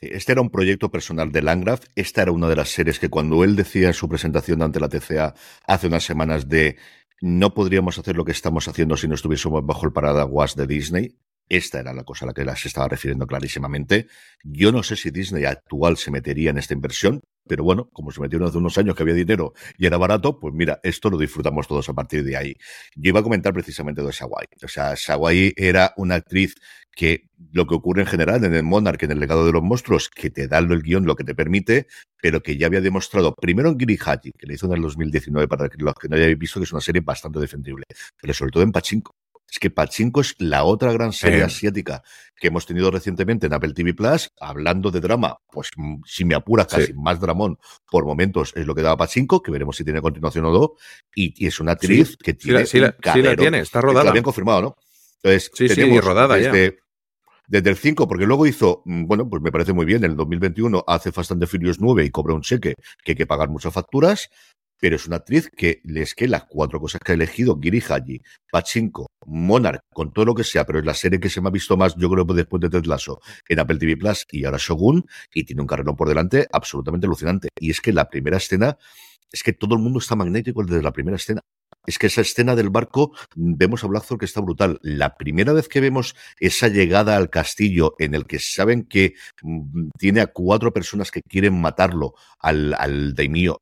[0.00, 1.84] Este era un proyecto personal de Landgraf.
[1.94, 4.88] Esta era una de las series que cuando él decía en su presentación ante la
[4.88, 5.34] TCA
[5.66, 6.78] hace unas semanas de
[7.20, 11.18] no podríamos hacer lo que estamos haciendo si no estuviésemos bajo el paraguas de Disney.
[11.50, 14.06] Esta era la cosa a la que se estaba refiriendo clarísimamente.
[14.44, 18.20] Yo no sé si Disney actual se metería en esta inversión, pero bueno, como se
[18.20, 21.66] metieron hace unos años que había dinero y era barato, pues mira, esto lo disfrutamos
[21.66, 22.54] todos a partir de ahí.
[22.94, 24.46] Yo iba a comentar precisamente de Sawai.
[24.62, 26.54] O sea, Sawai era una actriz
[26.94, 30.08] que lo que ocurre en general en el Monarch, en el legado de los monstruos,
[30.08, 31.88] que te da el guion lo que te permite,
[32.22, 35.68] pero que ya había demostrado, primero en Giri que le hizo en el 2019, para
[35.78, 37.86] los que no hayáis visto, que es una serie bastante defendible,
[38.20, 39.19] pero sobre todo en Pachinko.
[39.50, 42.02] Es que Pachinko es la otra gran serie asiática
[42.36, 46.34] que hemos tenido recientemente en Apple TV Plus, hablando de drama, pues mm, si me
[46.34, 46.94] apuras casi sí.
[46.94, 47.58] más dramón
[47.90, 50.72] por momentos es lo que daba Pachinko, que veremos si tiene continuación o no,
[51.14, 54.04] y, y es una actriz sí, que tiene sí, la, tiene, está rodada.
[54.04, 54.76] Lo habían confirmado, ¿no?
[55.22, 56.76] Entonces, sí, sí, rodada desde, ya.
[57.50, 60.16] Desde el 5, porque luego hizo, mm, bueno, pues me parece muy bien, en el
[60.16, 63.48] 2021 hace Fast and the Furious 9 y cobra un cheque que hay que pagar
[63.48, 64.30] muchas facturas,
[64.80, 68.22] pero es una actriz que es que las cuatro cosas que ha elegido, Giri Haji,
[68.50, 71.52] Pachinko, Monarch, con todo lo que sea, pero es la serie que se me ha
[71.52, 75.04] visto más, yo creo, después de Ted Lasso, en Apple TV Plus y ahora Shogun,
[75.34, 77.48] y tiene un carrerón por delante absolutamente alucinante.
[77.60, 78.78] Y es que la primera escena,
[79.30, 81.42] es que todo el mundo está magnético desde la primera escena.
[81.86, 84.78] Es que esa escena del barco, vemos a Blackthorne que está brutal.
[84.82, 89.88] La primera vez que vemos esa llegada al castillo en el que saben que mm,
[89.98, 93.14] tiene a cuatro personas que quieren matarlo al, al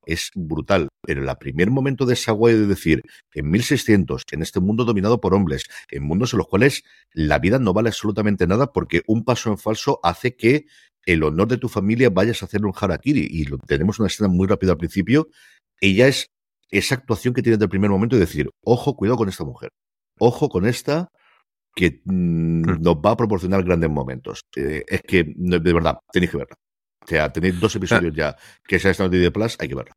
[0.07, 0.89] es brutal.
[1.03, 3.03] Pero el primer momento de esa guay de decir,
[3.33, 7.59] en 1600, en este mundo dominado por hombres, en mundos en los cuales la vida
[7.59, 10.67] no vale absolutamente nada porque un paso en falso hace que
[11.07, 13.27] el honor de tu familia vayas a hacerle un harakiri.
[13.31, 15.29] Y lo, tenemos una escena muy rápida al principio.
[15.81, 16.31] Ella es
[16.71, 19.71] esa actuación que tiene desde el primer momento y decir, ojo, cuidado con esta mujer,
[20.19, 21.09] ojo con esta
[21.75, 24.43] que mmm, nos va a proporcionar grandes momentos.
[24.57, 26.57] Eh, es que, de verdad, tenéis que verla.
[27.05, 29.75] O sea, tenéis dos episodios ya que se ha estado en de Plus, hay que
[29.75, 29.93] verla.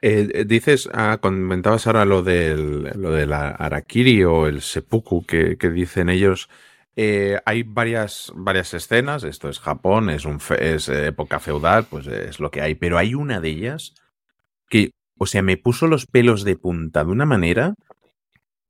[0.00, 5.58] Eh, dices, ah, comentabas ahora lo del, lo de la Arakiri o el Seppuku que,
[5.58, 6.48] que dicen ellos.
[6.96, 12.06] Eh, hay varias, varias escenas, esto es Japón, es, un fe, es época feudal, pues
[12.06, 13.94] es lo que hay, pero hay una de ellas
[14.68, 17.74] que o sea, me puso los pelos de punta de una manera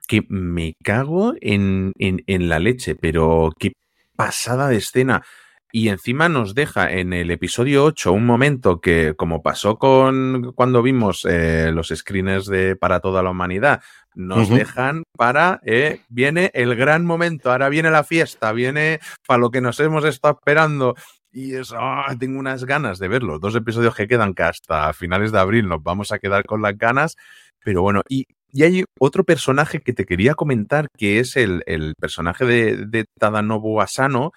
[0.07, 3.73] que me cago en, en, en, la leche, pero qué
[4.17, 5.23] pasada de escena.
[5.71, 10.83] Y encima nos deja en el episodio 8 un momento que, como pasó con cuando
[10.83, 13.83] vimos eh, los screeners de Para toda la humanidad,
[14.15, 14.59] nos uh -huh.
[14.59, 19.61] dejan para, eh, viene el gran momento, ahora viene la fiesta, viene para lo que
[19.61, 20.95] nos hemos estado esperando.
[21.31, 23.41] Y eso, oh, tengo unas ganas de verlos.
[23.41, 26.77] Dos episodios que quedan que hasta finales de abril nos vamos a quedar con las
[26.77, 27.17] ganas.
[27.63, 28.27] Pero bueno, y,
[28.63, 31.63] hay otro personaje que te quería comentar, que es el,
[32.01, 34.33] personaje de, de, Tadanobu Asano,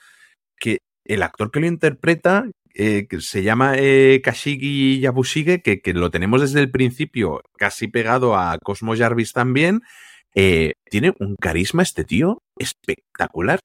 [0.60, 5.94] que el actor que lo interpreta, eh, que se llama eh, Kashigi Yabushige, que, que,
[5.94, 9.82] lo tenemos desde el principio casi pegado a Cosmo Jarvis también.
[10.36, 13.60] Eh, tiene un carisma este tío espectacular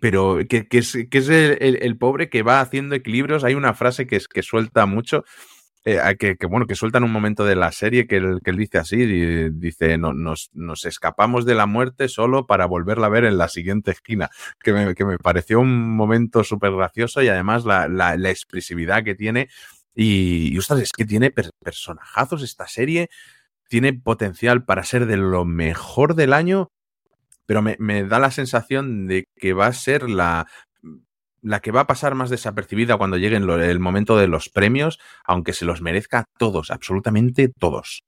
[0.00, 3.44] pero que, que, es, que es el, el, el, pobre que va haciendo equilibrios.
[3.44, 5.24] Hay una frase que, es, que suelta mucho,
[5.86, 8.50] eh, que, que, bueno, que suelta en un momento de la serie que él, que
[8.50, 9.04] él dice así,
[9.50, 13.48] dice, no, nos, nos, escapamos de la muerte solo para volverla a ver en la
[13.48, 14.30] siguiente esquina,
[14.62, 19.04] que me, que me pareció un momento súper gracioso y además la, la, la, expresividad
[19.04, 19.48] que tiene.
[19.94, 23.10] Y, y ostras, es que tiene per, personajazos esta serie,
[23.68, 26.70] tiene potencial para ser de lo mejor del año
[27.46, 30.46] pero me, me, da la sensación de que va a ser la,
[31.44, 35.52] la que va a pasar más desapercibida cuando llegue el momento de los premios, aunque
[35.52, 38.02] se los merezca todos, absolutamente todos.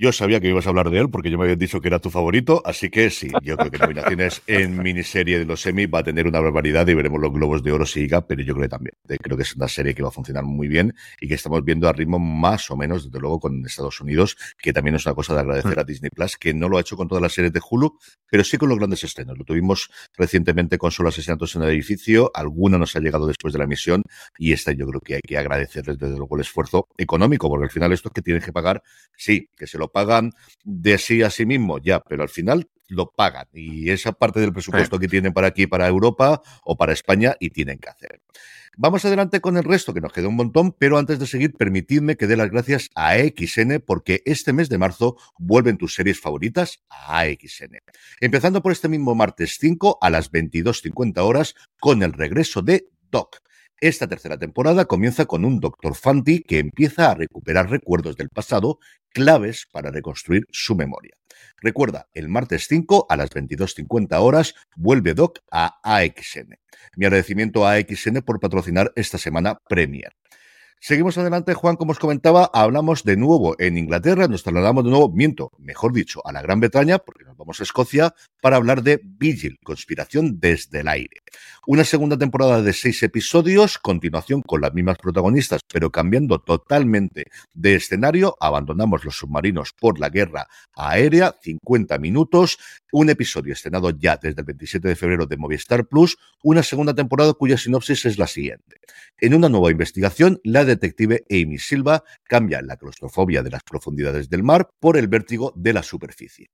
[0.00, 1.98] Yo sabía que ibas a hablar de él porque yo me habían dicho que era
[1.98, 5.98] tu favorito, así que sí, yo creo que nominaciones en miniserie de los semi va
[5.98, 8.62] a tener una barbaridad y veremos los globos de oro si llega, pero yo creo
[8.62, 8.94] que también.
[9.20, 11.86] Creo que es una serie que va a funcionar muy bien y que estamos viendo
[11.86, 15.34] a ritmo más o menos, desde luego, con Estados Unidos, que también es una cosa
[15.34, 17.60] de agradecer a Disney Plus, que no lo ha hecho con todas las series de
[17.60, 17.98] Hulu,
[18.30, 19.36] pero sí con los grandes estrenos.
[19.36, 23.58] Lo tuvimos recientemente con solo asesinatos en el edificio, alguna nos ha llegado después de
[23.58, 24.02] la emisión
[24.38, 27.70] y esta yo creo que hay que agradecerles desde luego el esfuerzo económico, porque al
[27.70, 28.82] final esto es que tienen que pagar,
[29.14, 30.32] sí, que se lo pagan
[30.64, 33.46] de sí a sí mismo, ya, pero al final lo pagan.
[33.52, 37.50] Y esa parte del presupuesto que tienen para aquí, para Europa o para España, y
[37.50, 38.20] tienen que hacer.
[38.76, 42.16] Vamos adelante con el resto, que nos queda un montón, pero antes de seguir, permitidme
[42.16, 46.82] que dé las gracias a AXN porque este mes de marzo vuelven tus series favoritas
[46.88, 47.78] a AXN.
[48.20, 53.40] Empezando por este mismo martes 5 a las 22.50 horas con el regreso de Doc.
[53.82, 55.94] Esta tercera temporada comienza con un Dr.
[55.94, 61.14] Fanti que empieza a recuperar recuerdos del pasado claves para reconstruir su memoria.
[61.56, 66.58] Recuerda, el martes 5 a las 22.50 horas vuelve Doc a AXN.
[66.96, 70.12] Mi agradecimiento a AXN por patrocinar esta semana Premier.
[70.82, 75.10] Seguimos adelante, Juan, como os comentaba, hablamos de nuevo en Inglaterra, nos trasladamos de nuevo,
[75.10, 78.98] miento, mejor dicho, a la Gran Bretaña, porque nos vamos a Escocia, para hablar de
[79.04, 81.18] Vigil, Conspiración desde el aire.
[81.66, 87.74] Una segunda temporada de seis episodios, continuación con las mismas protagonistas, pero cambiando totalmente de
[87.74, 92.58] escenario, abandonamos los submarinos por la guerra aérea, 50 minutos,
[92.90, 97.34] un episodio estrenado ya desde el 27 de febrero de Movistar Plus, una segunda temporada
[97.34, 98.80] cuya sinopsis es la siguiente.
[99.18, 104.42] En una nueva investigación, la detective Amy Silva cambia la claustrofobia de las profundidades del
[104.42, 106.50] mar por el vértigo de la superficie.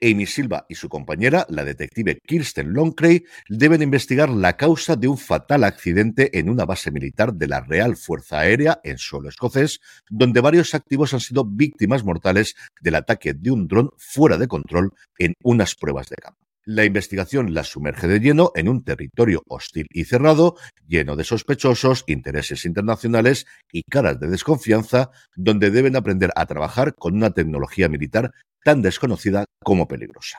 [0.00, 5.18] Amy Silva y su compañera, la detective Kirsten Longcray, deben investigar la causa de un
[5.18, 10.40] fatal accidente en una base militar de la Real Fuerza Aérea en suelo escocés, donde
[10.40, 15.34] varios activos han sido víctimas mortales del ataque de un dron fuera de control en
[15.42, 16.47] unas pruebas de campo.
[16.70, 22.04] La investigación las sumerge de lleno en un territorio hostil y cerrado, lleno de sospechosos,
[22.06, 28.32] intereses internacionales y caras de desconfianza, donde deben aprender a trabajar con una tecnología militar
[28.62, 30.36] tan desconocida como peligrosa.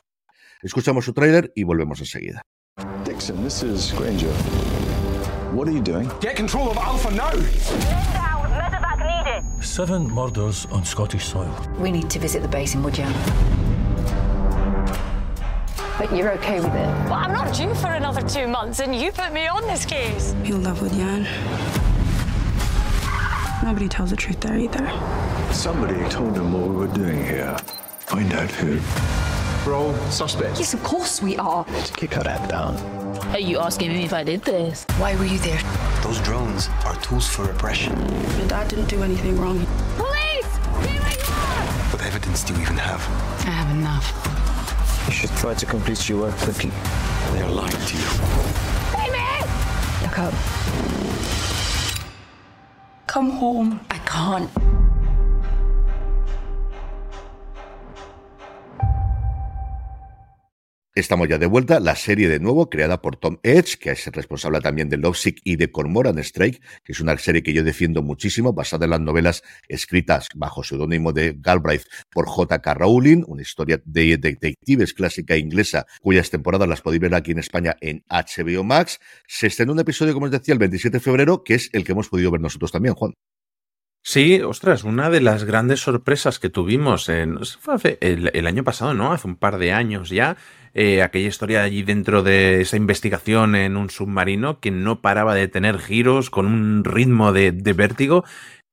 [0.62, 2.42] Escuchamos su tráiler y volvemos enseguida.
[3.04, 4.30] Dixon, this is Granger.
[5.52, 6.08] What are you doing?
[6.20, 7.32] Get control of Alpha now!
[9.60, 11.52] Seven murders on Scottish soil.
[11.80, 13.12] We need to visit the base in Woodyawn.
[16.00, 16.88] But you're okay with it?
[17.10, 20.34] Well, I'm not due for another two months, and you put me on this case.
[20.42, 21.26] You love Woodyawn.
[23.62, 24.90] Nobody tells the truth there either.
[25.52, 27.54] Somebody told him what we were doing here.
[27.98, 28.80] Find out who.
[29.68, 30.58] We're all suspects.
[30.58, 31.66] Yes, of course we are.
[31.68, 32.76] Let's kick her head down.
[33.34, 34.86] Are you asking me if I did this?
[34.96, 35.60] Why were you there?
[36.02, 37.92] Those drones are tools for repression.
[38.38, 39.66] Your dad didn't do anything wrong.
[39.98, 40.46] Police!
[40.80, 41.66] Stay where you are!
[41.92, 43.02] What evidence do you even have?
[43.46, 44.49] I have enough.
[45.06, 46.70] You should try to complete your work quickly.
[47.32, 48.08] They are lying to you.
[48.98, 49.46] Amy!
[50.02, 50.34] Look up.
[53.06, 53.80] Come home.
[53.90, 54.79] I can't.
[60.96, 64.12] Estamos ya de vuelta, la serie de nuevo creada por Tom Edge, que es el
[64.12, 68.02] responsable también de Lovesick y de Cormoran Strike, que es una serie que yo defiendo
[68.02, 72.74] muchísimo, basada en las novelas escritas bajo seudónimo de Galbraith por J.K.
[72.74, 77.76] Rowling, una historia de detectives clásica inglesa, cuyas temporadas las podéis ver aquí en España
[77.80, 78.98] en HBO Max.
[79.28, 81.92] Se estrenó un episodio, como os decía, el 27 de febrero, que es el que
[81.92, 83.12] hemos podido ver nosotros también, Juan.
[84.02, 87.38] Sí, ostras, una de las grandes sorpresas que tuvimos en,
[88.00, 89.12] el, el, año pasado, ¿no?
[89.12, 90.38] Hace un par de años ya,
[90.74, 95.48] eh, aquella historia allí dentro de esa investigación en un submarino que no paraba de
[95.48, 98.24] tener giros con un ritmo de, vértigo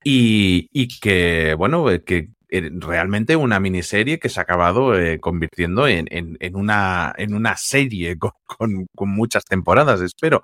[0.04, 5.88] y, y, que, bueno, eh, que realmente una miniserie que se ha acabado eh, convirtiendo
[5.88, 10.44] en, en, una, en una serie con, con muchas temporadas, espero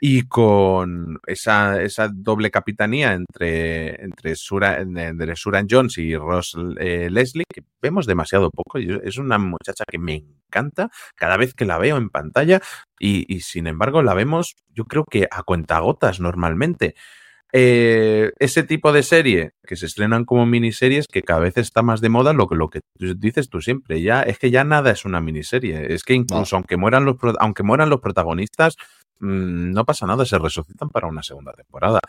[0.00, 7.08] y con esa, esa doble capitanía entre, entre, Sura, entre Suran Jones y Ross eh,
[7.10, 8.78] Leslie, que vemos demasiado poco.
[8.78, 12.60] Es una muchacha que me encanta cada vez que la veo en pantalla
[12.98, 16.94] y, y sin embargo la vemos yo creo que a cuentagotas normalmente.
[17.56, 22.00] Eh, ese tipo de serie que se estrenan como miniseries que cada vez está más
[22.00, 22.80] de moda, lo que, lo que
[23.16, 26.58] dices tú siempre, ya es que ya nada es una miniserie, es que incluso no.
[26.58, 28.74] aunque mueran los aunque mueran los protagonistas,
[29.24, 32.00] mmm, no pasa nada, se resucitan para una segunda temporada.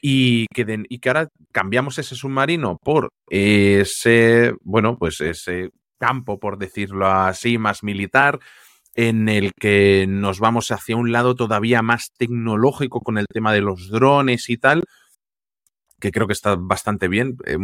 [0.00, 6.38] Y que, de, y que ahora cambiamos ese submarino por ese, bueno, pues ese campo,
[6.38, 8.38] por decirlo así, más militar,
[8.94, 13.62] en el que nos vamos hacia un lado todavía más tecnológico con el tema de
[13.62, 14.84] los drones y tal,
[16.00, 17.36] que creo que está bastante bien.
[17.46, 17.58] Eh,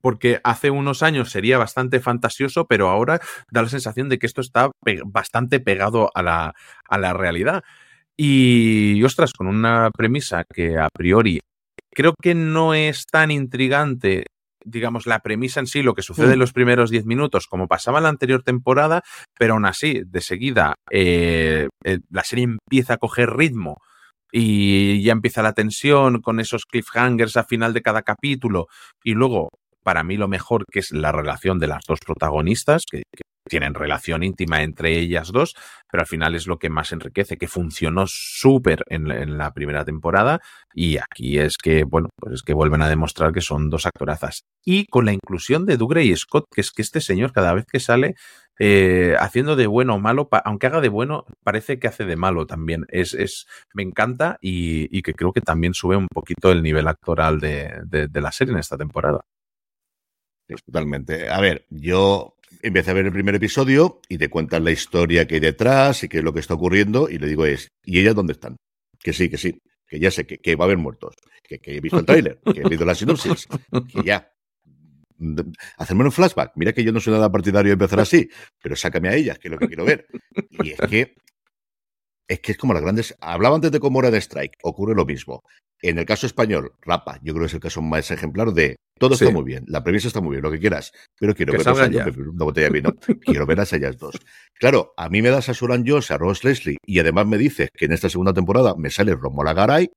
[0.00, 3.20] porque hace unos años sería bastante fantasioso, pero ahora
[3.50, 4.70] da la sensación de que esto está
[5.04, 6.54] bastante pegado a la,
[6.88, 7.62] a la realidad.
[8.22, 11.40] Y, ostras, con una premisa que a priori
[11.90, 14.26] creo que no es tan intrigante
[14.62, 16.32] digamos, la premisa en sí, lo que sucede mm.
[16.32, 19.00] en los primeros 10 minutos, como pasaba en la anterior temporada,
[19.38, 23.78] pero aún así, de seguida, eh, eh, la serie empieza a coger ritmo
[24.30, 28.66] y ya empieza la tensión con esos cliffhangers a final de cada capítulo
[29.02, 29.48] y luego,
[29.82, 33.74] para mí, lo mejor que es la relación de las dos protagonistas, que, que tienen
[33.74, 35.56] relación íntima entre ellas dos,
[35.90, 40.40] pero al final es lo que más enriquece, que funcionó súper en, la primera temporada
[40.72, 44.44] y aquí es que, bueno, pues es que vuelven a demostrar que son dos actorazas.
[44.64, 47.66] Y con la inclusión de Dougray y Scott, que es que este señor cada vez
[47.66, 48.14] que sale
[48.58, 52.46] eh, haciendo de bueno o malo, aunque haga de bueno, parece que hace de malo
[52.46, 52.86] también.
[52.88, 57.40] Es, es me encanta y, que creo que también sube un poquito el nivel actoral
[57.40, 59.24] de, de la serie en esta temporada.
[60.50, 61.28] Es totalmente.
[61.28, 65.36] A ver, yo empecé a ver el primer episodio y te cuentan la historia que
[65.36, 68.16] hay detrás y qué es lo que está ocurriendo y le digo es, ¿y ellas
[68.16, 68.56] dónde están?
[68.98, 71.76] Que sí, que sí, que ya sé que, que va a haber muertos, que, que
[71.76, 74.32] he visto el tráiler, que he leído la sinopsis, que ya,
[75.76, 76.52] hacerme un flashback.
[76.56, 78.28] Mira que yo no soy nada partidario de empezar así,
[78.60, 80.06] pero sácame a ellas, que es lo que quiero ver.
[80.64, 81.14] Y es que
[82.30, 83.16] es que es como las grandes.
[83.20, 85.42] Hablaba antes de cómo era de Strike, ocurre lo mismo.
[85.82, 89.16] En el caso español, Rapa, yo creo que es el caso más ejemplar de todo
[89.16, 89.24] sí.
[89.24, 91.68] está muy bien, la premisa está muy bien, lo que quieras, pero quiero que ver
[91.68, 94.20] a una botella de vino, quiero ver a ellas dos.
[94.54, 97.70] Claro, a mí me das a Suran Jones, a Ross Leslie, y además me dices
[97.74, 99.90] que en esta segunda temporada me sale Romola Garay,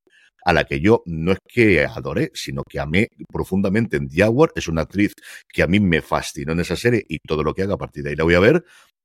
[0.45, 4.51] a la que yo no es que adoré, sino que amé profundamente en Diawar.
[4.55, 5.13] Es una actriz
[5.47, 8.03] que a mí me fascinó en esa serie y todo lo que haga a partir
[8.03, 8.63] de ahí la voy a ver.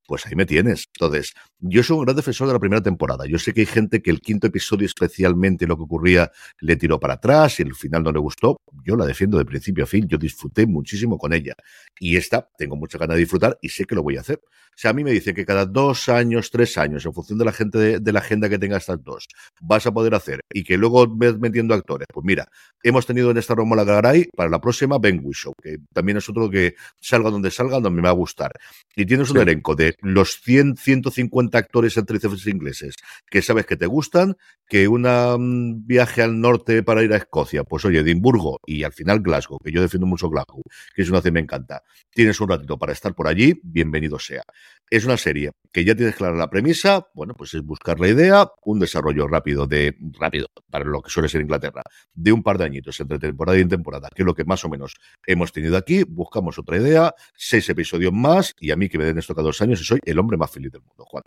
[0.09, 0.89] Pues ahí me tienes.
[0.95, 3.27] Entonces, yo soy un gran defensor de la primera temporada.
[3.27, 6.31] Yo sé que hay gente que el quinto episodio, especialmente lo que ocurría,
[6.61, 8.57] le tiró para atrás y el final no le gustó.
[8.83, 10.07] Yo la defiendo de principio a fin.
[10.07, 11.53] Yo disfruté muchísimo con ella.
[11.99, 14.41] Y esta, tengo mucha ganas de disfrutar y sé que lo voy a hacer.
[14.79, 17.45] O sea, a mí me dicen que cada dos años, tres años, en función de
[17.45, 19.27] la gente de, de la agenda que tenga estas dos,
[19.61, 22.07] vas a poder hacer y que luego ves metiendo actores.
[22.11, 22.47] Pues mira,
[22.81, 26.49] hemos tenido en esta Romola Garay para la próxima Ben Whishaw, que también es otro
[26.49, 28.53] que salga donde salga, donde me va a gustar.
[28.95, 29.41] Y tienes un sí.
[29.41, 32.95] elenco de los 100, 150 actores y actrices ingleses
[33.29, 34.35] que sabes que te gustan,
[34.67, 38.93] que una, un viaje al norte para ir a Escocia, pues oye, Edimburgo y al
[38.93, 40.61] final Glasgow, que yo defiendo mucho Glasgow,
[40.95, 41.83] que es una ciudad que me encanta.
[42.11, 44.43] Tienes un ratito para estar por allí, bienvenido sea.
[44.89, 48.47] Es una serie que ya tienes clara la premisa, bueno, pues es buscar la idea,
[48.63, 51.83] un desarrollo rápido de, rápido, para lo que suele ser Inglaterra,
[52.13, 54.69] de un par de añitos entre temporada y temporada, que es lo que más o
[54.69, 54.95] menos
[55.27, 59.19] hemos tenido aquí, buscamos otra idea, seis episodios más, y a mí que me den
[59.19, 61.23] esto cada dos años soy el hombre más feliz del mundo, Juan.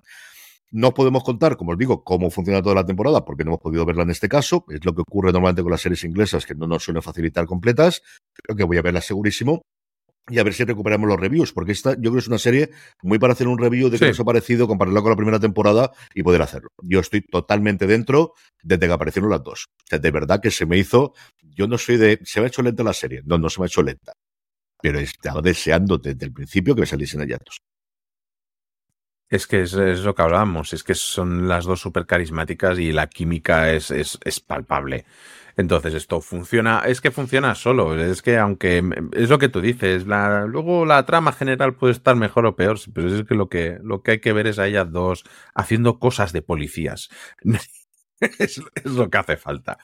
[0.71, 3.85] No podemos contar, como os digo, cómo funciona toda la temporada, porque no hemos podido
[3.85, 4.65] verla en este caso.
[4.71, 8.01] Es lo que ocurre normalmente con las series inglesas, que no nos suelen facilitar completas.
[8.33, 9.61] Creo que voy a verla segurísimo.
[10.31, 12.71] Y a ver si recuperamos los reviews, porque esta yo creo que es una serie
[13.03, 14.05] muy para hacer un review de sí.
[14.05, 16.69] qué nos ha parecido, compararla con la primera temporada y poder hacerlo.
[16.81, 18.33] Yo estoy totalmente dentro
[18.63, 19.67] desde que aparecieron las dos.
[19.69, 21.13] O sea, de verdad que se me hizo.
[21.43, 22.21] Yo no soy de.
[22.23, 23.21] Se me ha hecho lenta la serie.
[23.25, 24.13] No, no se me ha hecho lenta.
[24.81, 27.61] Pero estaba deseando desde el principio que me saliesen allá dos.
[29.33, 33.07] Es que es, lo que hablábamos, es que son las dos súper carismáticas y la
[33.07, 35.07] química es, es, palpable.
[35.57, 40.05] Entonces esto funciona, es que funciona solo, es que aunque es lo que tú dices,
[40.05, 44.03] luego la trama general puede estar mejor o peor, pero es que lo que, lo
[44.03, 45.24] que hay que ver es a ellas dos
[45.55, 47.09] haciendo cosas de policías.
[48.39, 49.78] es lo que hace falta.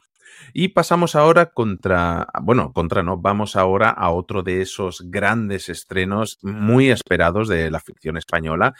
[0.52, 6.38] Y pasamos ahora contra, bueno, contra no, vamos ahora a otro de esos grandes estrenos
[6.42, 8.74] muy esperados de la ficción española,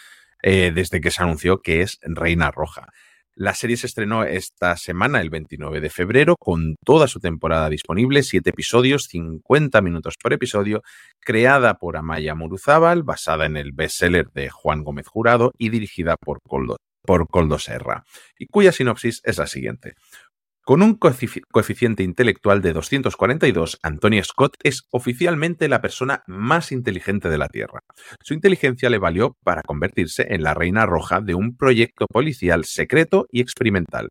[0.51, 2.87] eh, desde que se anunció que es Reina Roja.
[3.35, 8.23] La serie se estrenó esta semana, el 29 de febrero, con toda su temporada disponible,
[8.23, 10.81] siete episodios, 50 minutos por episodio,
[11.21, 16.39] creada por Amaya Muruzábal, basada en el bestseller de Juan Gómez Jurado y dirigida por
[16.41, 18.05] Coldo, por Coldo Serra,
[18.39, 19.97] y cuya sinopsis es la siguiente.
[20.69, 27.39] Con un coeficiente intelectual de 242, Antonia Scott es oficialmente la persona más inteligente de
[27.39, 27.81] la Tierra.
[28.23, 33.25] Su inteligencia le valió para convertirse en la reina roja de un proyecto policial secreto
[33.33, 34.11] y experimental.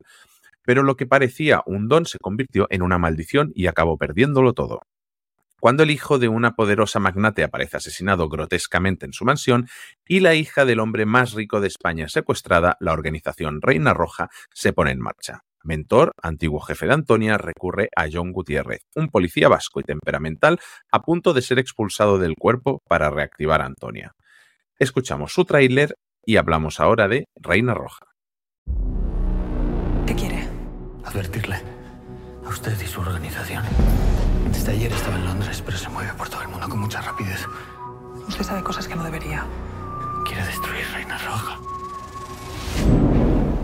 [0.63, 4.81] Pero lo que parecía un don se convirtió en una maldición y acabó perdiéndolo todo.
[5.59, 9.67] Cuando el hijo de una poderosa magnate aparece asesinado grotescamente en su mansión
[10.07, 14.73] y la hija del hombre más rico de España secuestrada, la organización Reina Roja se
[14.73, 15.43] pone en marcha.
[15.67, 20.59] Mentor, antiguo jefe de Antonia, recurre a John Gutiérrez, un policía vasco y temperamental
[20.91, 24.13] a punto de ser expulsado del cuerpo para reactivar a Antonia.
[24.79, 25.95] Escuchamos su tráiler
[26.25, 28.05] y hablamos ahora de Reina Roja.
[30.05, 30.47] ¿Qué quiere?
[31.03, 31.57] Advertirle.
[32.45, 33.65] A usted y su organización.
[34.53, 37.45] Desde ayer estaba en Londres, pero se mueve por todo el mundo con mucha rapidez.
[38.25, 39.45] Usted sabe cosas que no debería.
[40.25, 41.59] Quiere destruir Reina Roja.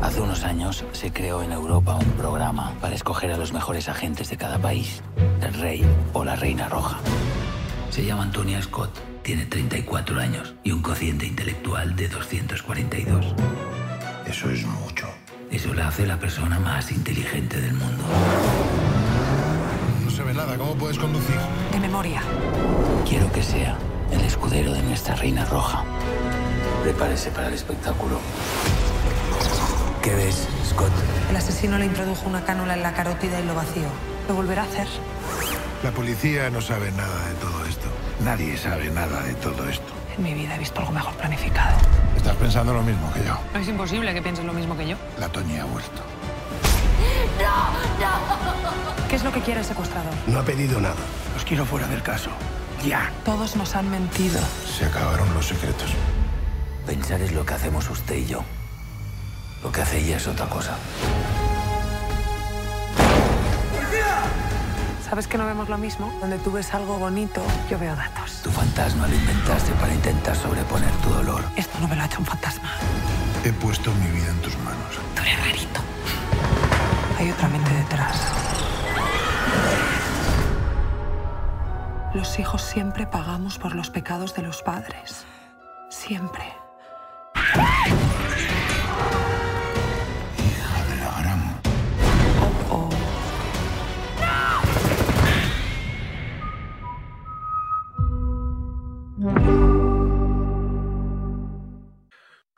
[0.03, 4.29] Hace unos años se creó en Europa un programa para escoger a los mejores agentes
[4.29, 5.01] de cada país,
[5.41, 6.99] el rey o la reina roja.
[7.89, 8.91] Se llama Antonia Scott,
[9.21, 13.33] tiene 34 años y un cociente intelectual de 242.
[14.25, 15.07] Eso es mucho.
[15.49, 18.03] Eso la hace la persona más inteligente del mundo.
[20.03, 21.37] No se ve nada, ¿cómo puedes conducir?
[21.71, 22.21] De memoria.
[23.07, 23.77] Quiero que sea
[24.11, 25.85] el escudero de nuestra reina roja.
[26.83, 28.19] Prepárese para el espectáculo.
[30.03, 30.91] ¿Qué ves, Scott?
[31.29, 33.83] El asesino le introdujo una cánula en la carótida y lo vació.
[34.27, 34.85] Lo volverá a hacer.
[35.81, 37.87] La policía no sabe nada de todo esto.
[38.21, 39.93] Nadie sabe nada de todo esto.
[40.17, 41.77] En mi vida he visto algo mejor planificado.
[42.17, 43.37] Estás pensando lo mismo que yo.
[43.53, 44.97] No es imposible que pienses lo mismo que yo.
[45.19, 46.01] La Toñi ha vuelto.
[49.07, 50.13] ¿Qué es lo que quiere el secuestrador?
[50.27, 50.95] No ha pedido nada.
[51.33, 52.29] Los quiero fuera del caso.
[52.85, 53.09] Ya.
[53.23, 54.41] Todos nos han mentido.
[54.67, 55.91] Se acabaron los secretos.
[56.85, 58.43] Pensar es lo que hacemos usted y yo.
[59.63, 60.75] Lo que hace ella es otra cosa.
[65.07, 66.11] ¿Sabes que no vemos lo mismo?
[66.19, 68.41] Donde tú ves algo bonito, yo veo datos.
[68.43, 71.43] Tu fantasma lo inventaste para intentar sobreponer tu dolor.
[71.55, 72.71] Esto no me lo ha hecho un fantasma.
[73.45, 74.99] He puesto mi vida en tus manos.
[75.15, 75.81] Tú eres rarito.
[77.19, 78.21] Hay otra mente detrás.
[82.13, 85.25] Los hijos siempre pagamos por los pecados de los padres.
[85.89, 86.43] Siempre.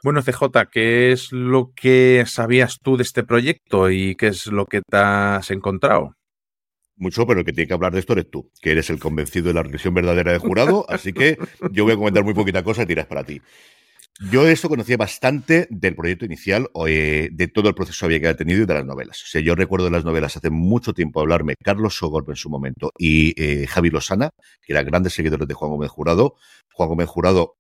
[0.05, 4.67] Bueno, CJ, ¿qué es lo que sabías tú de este proyecto y qué es lo
[4.67, 6.13] que te has encontrado?
[6.95, 9.47] Mucho, pero el que tiene que hablar de esto eres tú, que eres el convencido
[9.47, 11.39] de la reflexión verdadera del jurado, así que
[11.71, 13.41] yo voy a comentar muy poquita cosa y tiras para ti.
[14.29, 18.37] Yo esto conocía bastante del proyecto inicial, o, eh, de todo el proceso que había
[18.37, 19.23] tenido y de las novelas.
[19.23, 22.51] O sea, yo recuerdo de las novelas hace mucho tiempo hablarme Carlos Sogorbe en su
[22.51, 24.29] momento y eh, Javi Lozana,
[24.61, 26.35] que eran grandes seguidores de Juan Gómez Jurado.
[26.73, 27.55] Juan Gómez Jurado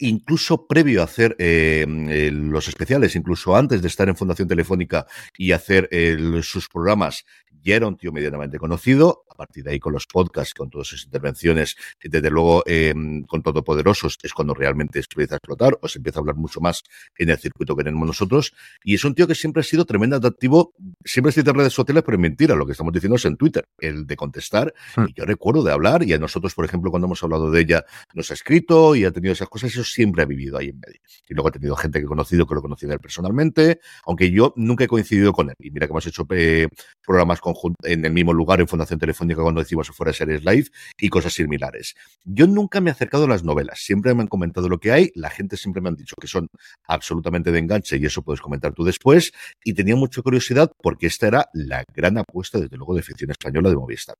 [0.00, 5.06] incluso previo a hacer eh, eh, los especiales, incluso antes de estar en Fundación Telefónica
[5.36, 7.24] y hacer eh, sus programas,
[7.62, 9.24] ya era un tío medianamente conocido.
[9.30, 12.94] A partir de ahí, con los podcasts, con todas sus intervenciones, desde luego eh,
[13.26, 16.60] con Todopoderosos, es cuando realmente se empieza a explotar o se empieza a hablar mucho
[16.60, 16.82] más
[17.16, 18.52] en el circuito que tenemos nosotros.
[18.84, 21.72] Y es un tío que siempre ha sido tremendamente activo, siempre ha sido en redes
[21.72, 22.54] sociales, pero es mentira.
[22.54, 24.74] Lo que estamos diciendo es en Twitter, el de contestar.
[25.08, 27.84] Y yo recuerdo de hablar, y a nosotros, por ejemplo, cuando hemos hablado de ella,
[28.14, 31.00] nos ha escrito y ha tenido esas cosas, eso siempre ha vivido ahí en medio.
[31.28, 34.30] Y luego ha tenido gente que he conocido que lo conocía de él personalmente, aunque
[34.30, 35.56] yo nunca he coincidido con él.
[35.58, 36.68] Y mira que hemos hecho eh,
[37.04, 41.08] programas conjuntos en el mismo lugar en Fundación Telefónica cuando decimos fuera series live y
[41.08, 41.94] cosas similares.
[42.24, 45.10] Yo nunca me he acercado a las novelas, siempre me han comentado lo que hay,
[45.14, 46.48] la gente siempre me han dicho que son
[46.86, 49.32] absolutamente de enganche y eso puedes comentar tú después.
[49.64, 53.68] Y tenía mucha curiosidad porque esta era la gran apuesta, desde luego, de ficción española
[53.68, 54.16] de Movistar.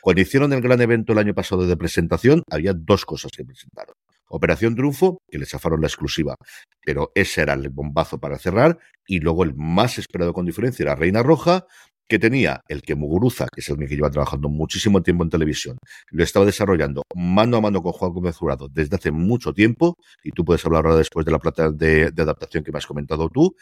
[0.00, 3.94] Cuando hicieron el gran evento el año pasado de presentación, había dos cosas que presentaron.
[4.32, 6.36] Operación Triunfo, que le chafaron la exclusiva,
[6.84, 10.94] pero ese era el bombazo para cerrar, y luego el más esperado con diferencia era
[10.94, 11.66] Reina Roja,
[12.10, 15.78] que tenía el que Muguruza, que es el que lleva trabajando muchísimo tiempo en televisión,
[16.10, 20.32] lo estaba desarrollando mano a mano con Juan Gómez Jurado desde hace mucho tiempo, y
[20.32, 23.54] tú puedes hablar ahora después de la plata de, adaptación que me has comentado tú,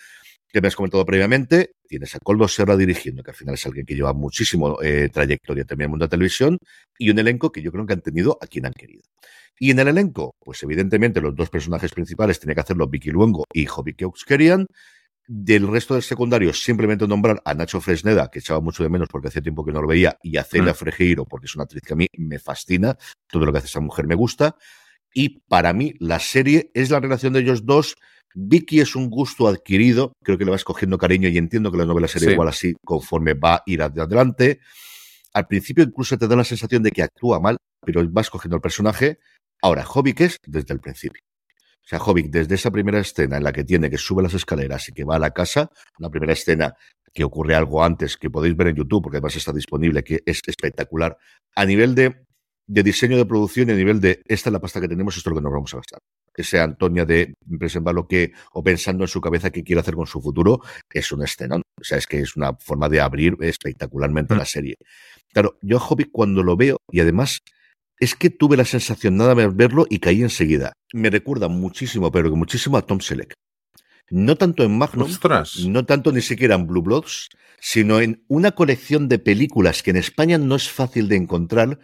[0.48, 3.84] que me has comentado previamente, tienes a Coldo Serra dirigiendo, que al final es alguien
[3.84, 6.56] que lleva muchísimo eh, trayectoria también en el mundo de la televisión,
[6.98, 9.02] y un elenco que yo creo que han tenido a quien han querido.
[9.60, 13.44] Y en el elenco, pues evidentemente los dos personajes principales tenía que hacerlo Vicky Luengo
[13.52, 14.66] y Joby Keuxkerian.
[15.30, 19.28] Del resto del secundario, simplemente nombrar a Nacho Fresneda, que echaba mucho de menos porque
[19.28, 20.76] hacía tiempo que no lo veía, y a Celia Mm.
[20.76, 23.80] Frejeiro, porque es una actriz que a mí me fascina, todo lo que hace esa
[23.80, 24.56] mujer me gusta.
[25.12, 27.96] Y para mí, la serie es la relación de ellos dos.
[28.34, 31.84] Vicky es un gusto adquirido, creo que le vas cogiendo cariño y entiendo que la
[31.84, 32.32] novela sería Sí.
[32.32, 34.60] igual así conforme va a ir adelante.
[35.34, 38.62] Al principio incluso te da la sensación de que actúa mal, pero vas cogiendo el
[38.62, 39.18] personaje.
[39.60, 41.20] Ahora, Hobbit es desde el principio.
[41.88, 44.90] O sea, Hobbit, desde esa primera escena en la que tiene que sube las escaleras
[44.90, 46.74] y que va a la casa, una primera escena
[47.14, 50.42] que ocurre algo antes, que podéis ver en YouTube, porque además está disponible, que es
[50.46, 51.16] espectacular.
[51.56, 52.26] A nivel de,
[52.66, 55.30] de diseño de producción y a nivel de esta es la pasta que tenemos, esto
[55.30, 56.00] es lo que nos vamos a gastar.
[56.36, 60.06] Ese Antonia de presentar lo que, o pensando en su cabeza qué quiere hacer con
[60.06, 60.60] su futuro,
[60.92, 61.62] es un escenón.
[61.80, 64.76] O sea, es que es una forma de abrir espectacularmente la serie.
[65.32, 67.40] Claro, yo a Hobbit cuando lo veo, y además
[68.00, 70.72] es que tuve la sensación nada más verlo y caí enseguida.
[70.92, 73.34] Me recuerda muchísimo, pero que muchísimo a Tom Selleck.
[74.10, 75.10] No tanto en Magnum,
[75.66, 77.28] no tanto ni siquiera en Blue Bloods,
[77.60, 81.78] sino en una colección de películas que en España no es fácil de encontrar,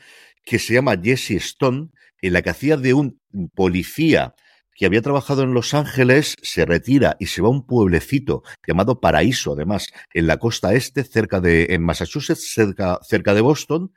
[0.45, 1.91] que se llama Jesse Stone,
[2.23, 3.21] en la que hacía de un
[3.55, 4.35] policía
[4.77, 9.01] que había trabajado en Los Ángeles, se retira y se va a un pueblecito llamado
[9.01, 13.93] Paraíso, además, en la costa este, cerca de, en Massachusetts, cerca, cerca de Boston,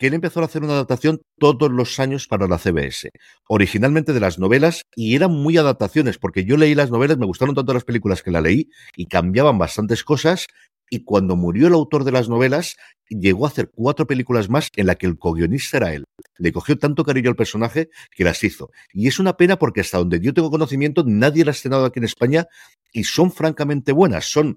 [0.00, 3.10] que él empezó a hacer una adaptación todos los años para la CBS,
[3.48, 7.54] originalmente de las novelas, y eran muy adaptaciones, porque yo leí las novelas, me gustaron
[7.54, 10.46] tanto las películas que la leí, y cambiaban bastantes cosas,
[10.88, 12.76] y cuando murió el autor de las novelas,
[13.10, 16.04] llegó a hacer cuatro películas más en la que el co-guionista era él.
[16.38, 18.70] Le cogió tanto cariño al personaje que las hizo.
[18.94, 21.98] Y es una pena porque hasta donde yo tengo conocimiento, nadie la ha estrenado aquí
[21.98, 22.46] en España
[22.90, 24.24] y son francamente buenas.
[24.24, 24.56] Son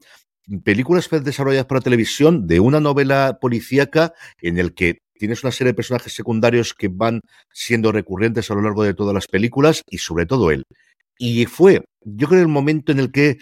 [0.63, 5.75] películas desarrolladas para televisión de una novela policíaca en el que tienes una serie de
[5.75, 10.25] personajes secundarios que van siendo recurrentes a lo largo de todas las películas y sobre
[10.25, 10.63] todo él.
[11.17, 13.37] Y fue, yo creo, el momento en el que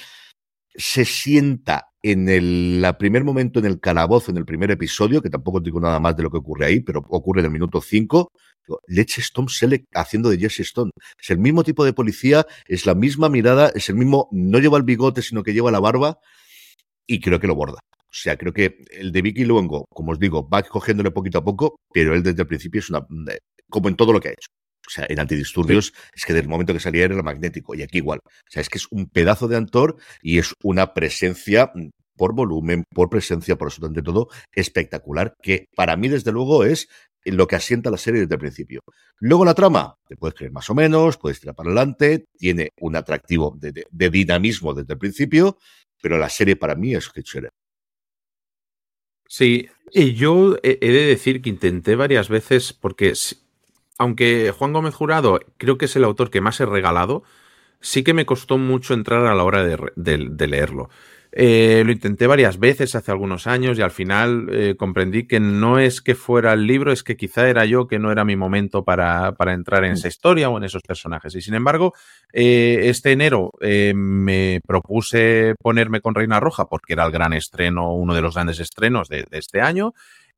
[0.75, 5.59] se sienta en el primer momento en el calabozo, en el primer episodio, que tampoco
[5.59, 8.31] digo nada más de lo que ocurre ahí, pero ocurre en el minuto 5,
[8.85, 10.91] Leche Stone Select haciendo de Jesse Stone.
[11.19, 14.77] Es el mismo tipo de policía, es la misma mirada, es el mismo, no lleva
[14.77, 16.19] el bigote, sino que lleva la barba,
[17.07, 17.79] y creo que lo borda.
[18.11, 21.43] O sea, creo que el de Vicky Luengo, como os digo, va cogiéndole poquito a
[21.43, 23.05] poco, pero él desde el principio es una.
[23.69, 24.49] como en todo lo que ha hecho.
[24.85, 27.99] O sea, en antidisturbios es que desde el momento que salía era magnético y aquí
[27.99, 28.19] igual.
[28.25, 31.71] O sea, es que es un pedazo de actor y es una presencia
[32.17, 36.89] por volumen, por presencia, por absolutamente todo, espectacular, que para mí desde luego es
[37.23, 38.81] lo que asienta la serie desde el principio.
[39.19, 42.95] Luego la trama, te puedes creer más o menos, puedes tirar para adelante, tiene un
[42.95, 45.57] atractivo de, de dinamismo desde el principio,
[46.01, 47.49] pero la serie para mí es Hitcher.
[49.33, 53.13] Sí, y yo he de decir que intenté varias veces, porque
[53.97, 57.23] aunque Juan Gómez Jurado creo que es el autor que más he regalado,
[57.79, 60.89] sí que me costó mucho entrar a la hora de leerlo.
[61.33, 65.79] Eh, lo intenté varias veces hace algunos años y al final eh, comprendí que no
[65.79, 68.83] es que fuera el libro, es que quizá era yo que no era mi momento
[68.83, 69.93] para, para entrar en mm.
[69.93, 71.33] esa historia o en esos personajes.
[71.35, 71.93] Y sin embargo,
[72.33, 78.13] eh, este enero me propuse ponerme con Reina Roja porque era el gran estreno, uno
[78.13, 79.93] de los grandes estrenos de, este año.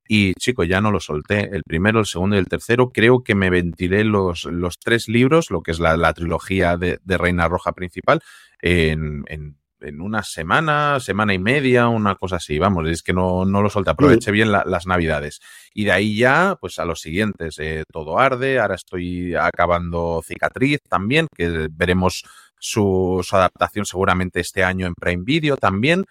[0.08, 1.56] Y chico, ya no lo solté.
[1.56, 2.92] El primero, el segundo y el tercero.
[2.92, 7.48] Creo que me ventilé los, los tres libros, lo que es la, trilogía de, Reina
[7.48, 8.22] Roja principal,
[8.62, 9.56] en en
[10.00, 12.60] una semana, semana y media, una cosa así.
[12.60, 15.40] Vamos, es que no, no lo solté, aproveché bien las navidades.
[15.74, 20.80] Y de ahí ya, pues a los siguientes, eh, Todo Arde, ahora estoy acabando Cicatriz
[20.90, 22.24] también, que veremos
[22.64, 26.06] su, adaptación seguramente este año en Prime Video también,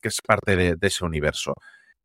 [0.00, 1.54] que es parte de, ese universo.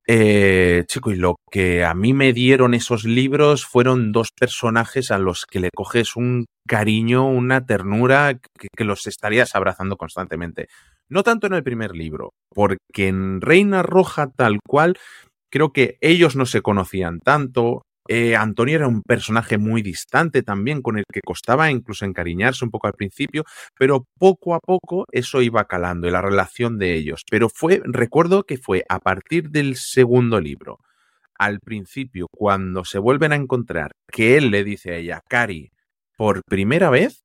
[0.09, 5.17] Eh, chico, y lo que a mí me dieron esos libros fueron dos personajes a
[5.17, 10.67] los que le coges un cariño, una ternura, que, que los estarías abrazando constantemente.
[11.09, 14.97] No tanto en el primer libro, porque en Reina Roja tal cual,
[15.51, 17.81] creo que ellos no se conocían tanto.
[18.07, 22.71] Eh, Antonio era un personaje muy distante también, con el que costaba incluso encariñarse un
[22.71, 23.43] poco al principio,
[23.77, 27.23] pero poco a poco eso iba calando y la relación de ellos.
[27.29, 30.79] Pero fue, recuerdo que fue a partir del segundo libro,
[31.37, 35.71] al principio, cuando se vuelven a encontrar, que él le dice a ella, Cari,
[36.17, 37.23] por primera vez,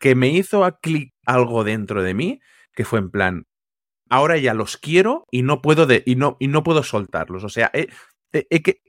[0.00, 2.40] que me hizo a clic algo dentro de mí
[2.78, 3.44] que fue en plan,
[4.08, 7.42] ahora ya los quiero y no puedo, de, y no, y no puedo soltarlos.
[7.42, 7.72] O sea,
[8.32, 8.82] que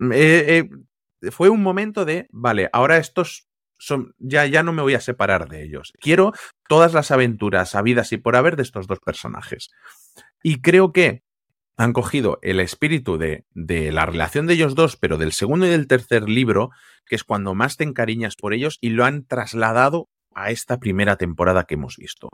[1.31, 5.47] fue un momento de, vale, ahora estos son, ya, ya no me voy a separar
[5.47, 5.93] de ellos.
[5.99, 6.33] Quiero
[6.67, 9.69] todas las aventuras habidas y por haber de estos dos personajes.
[10.43, 11.23] Y creo que
[11.77, 15.69] han cogido el espíritu de, de, la relación de ellos dos, pero del segundo y
[15.69, 16.71] del tercer libro,
[17.05, 20.09] que es cuando más te encariñas por ellos, y lo han trasladado
[20.39, 22.29] a esta primera temporada que hemos visto.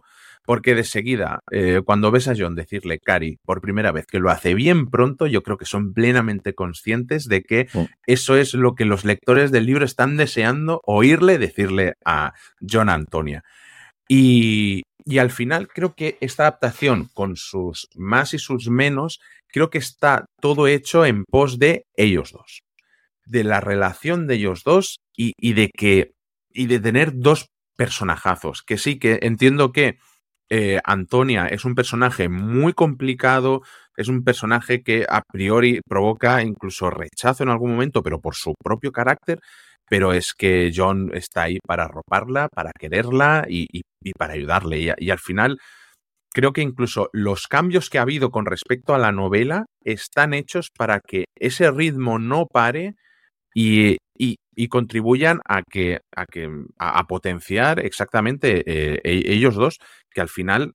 [0.45, 4.29] Porque de seguida, eh, cuando ves a John decirle Cari por primera vez que lo
[4.29, 7.67] hace bien pronto, yo creo que son plenamente conscientes de que
[8.05, 13.43] eso es lo que los lectores del libro están deseando oírle decirle a John Antonia.
[14.07, 19.71] Y, y al final creo que esta adaptación, con sus más y sus menos, creo
[19.71, 22.61] que está todo hecho en pos de ellos dos.
[23.25, 26.11] De la relación de ellos dos y, y de que
[26.55, 28.63] y de tener dos personajazos.
[28.63, 29.97] Que sí, que entiendo que
[30.49, 33.61] eh, Antonia es un personaje muy complicado,
[33.97, 38.53] es un personaje que a priori provoca incluso rechazo en algún momento, pero por su
[38.63, 39.39] propio carácter.
[39.87, 43.83] Pero es que John está ahí para arroparla, para quererla y,
[44.17, 44.95] para ayudarle.
[44.97, 45.59] Y, al final,
[46.33, 50.69] creo que incluso los cambios que ha habido con respecto a la novela están hechos
[50.75, 52.95] para que ese ritmo no pare
[53.55, 53.97] y,
[54.55, 59.79] y contribuyan a que a que a, potenciar exactamente eh, e, ellos dos
[60.11, 60.73] que al final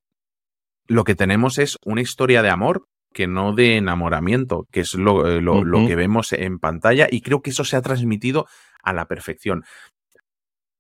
[0.87, 5.27] lo que tenemos es una historia de amor que no de enamoramiento, que es lo,
[5.29, 8.47] eh, lo, que vemos en pantalla y creo que eso se ha transmitido
[8.83, 9.65] a la perfección.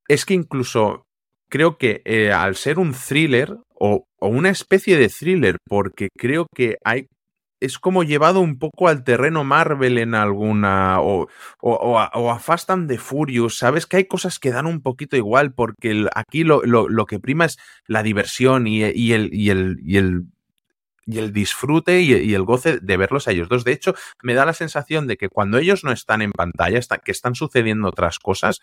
[0.09, 1.07] Es que incluso
[1.49, 6.47] creo que eh, al ser un thriller o, o, una especie de thriller, porque creo
[6.55, 7.07] que hay
[7.61, 11.01] es como llevado un poco al terreno Marvel en alguna.
[11.01, 11.29] o,
[11.61, 13.59] o, a, Fast and the Furious.
[13.59, 17.45] Sabes que hay cosas que dan un poquito igual, porque aquí lo, lo, que prima
[17.45, 19.13] es la diversión y, el, y,
[19.51, 20.27] el, y el
[21.07, 23.65] y el disfrute y, el goce de verlos a ellos dos.
[23.65, 27.13] De hecho, me da la sensación de que cuando ellos no están en pantalla, que
[27.13, 28.61] están sucediendo otras cosas,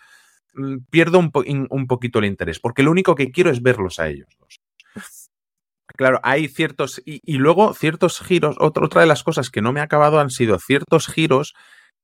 [0.54, 4.00] mmm, pierdo un, po un, poquito el interés, porque lo único que quiero es verlos
[4.00, 4.62] a ellos dos.
[5.98, 9.74] Claro, hay ciertos, y, y luego ciertos giros, otra, otra de las cosas que no
[9.74, 11.54] me ha acabado han sido ciertos giros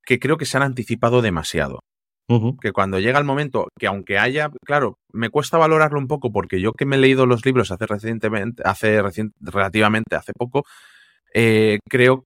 [0.05, 1.79] que creo que se han anticipado demasiado.
[2.27, 2.59] Uh -huh.
[2.59, 6.61] Que cuando llega el momento, que aunque haya, claro, me cuesta valorarlo un poco porque
[6.61, 10.63] yo que me he leído los libros hace recientemente, hace recient, relativamente, hace poco,
[11.33, 12.23] eh, creo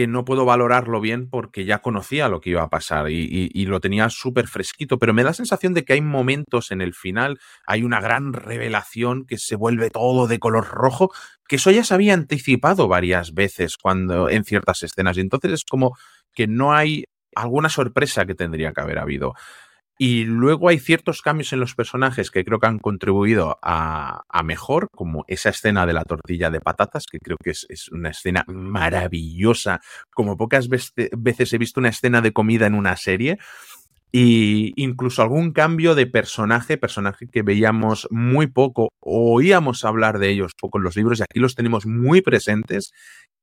[0.00, 3.80] que no puedo valorarlo bien porque ya conocía lo que iba a pasar y, lo
[3.80, 7.38] tenía súper fresquito, pero me da la sensación de que hay momentos en el final,
[7.66, 11.12] hay una gran revelación que se vuelve todo de color rojo,
[11.46, 15.64] que eso ya se había anticipado varias veces cuando en ciertas escenas y entonces es
[15.66, 15.94] como
[16.32, 19.34] que no hay alguna sorpresa que tendría que haber habido.
[20.02, 24.42] Y luego hay ciertos cambios en los personajes que creo que han contribuido a, a
[24.42, 28.08] mejor, como esa escena de la tortilla de patatas, que creo que es, es una
[28.08, 29.82] escena maravillosa,
[30.14, 33.36] como pocas veces he visto una escena de comida en una serie.
[34.10, 40.52] Y incluso algún cambio de personaje, personaje que veíamos muy poco, oíamos hablar de ellos
[40.58, 42.92] poco en los libros y aquí los tenemos muy presentes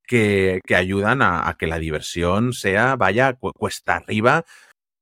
[0.08, 4.44] que, que ayudan a, a, que la diversión sea, vaya, cuesta arriba,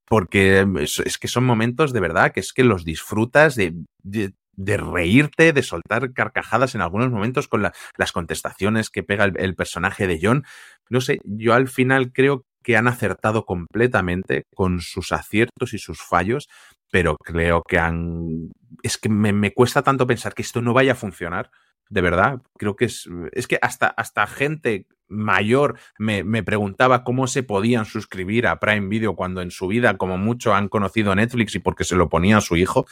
[0.06, 4.76] porque es, es, que son momentos de verdad que es que los disfrutas de, de,
[4.76, 9.54] reírte, de soltar carcajadas en algunos momentos con la, las contestaciones que pega el, el,
[9.54, 10.44] personaje de John.
[10.88, 16.00] No sé, yo al final creo que han acertado completamente con sus aciertos y sus
[16.02, 16.48] fallos,
[16.90, 18.50] pero creo que han...
[18.82, 21.50] Es que me, me cuesta tanto pensar que esto no vaya a funcionar
[21.88, 27.26] de verdad, creo que es, es que hasta, hasta gente mayor me, me, preguntaba cómo
[27.26, 31.54] se podían suscribir a Prime Video cuando en su vida, como mucho, han conocido Netflix
[31.54, 32.86] y porque se lo ponía a su hijo.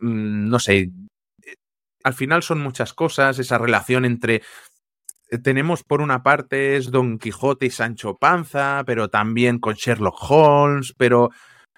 [0.00, 0.90] Mm, no sé,
[2.04, 4.42] al final son muchas cosas, esa relación entre
[5.30, 10.16] eh, tenemos por una parte es Don Quijote y Sancho Panza, pero también con Sherlock
[10.30, 11.30] Holmes, pero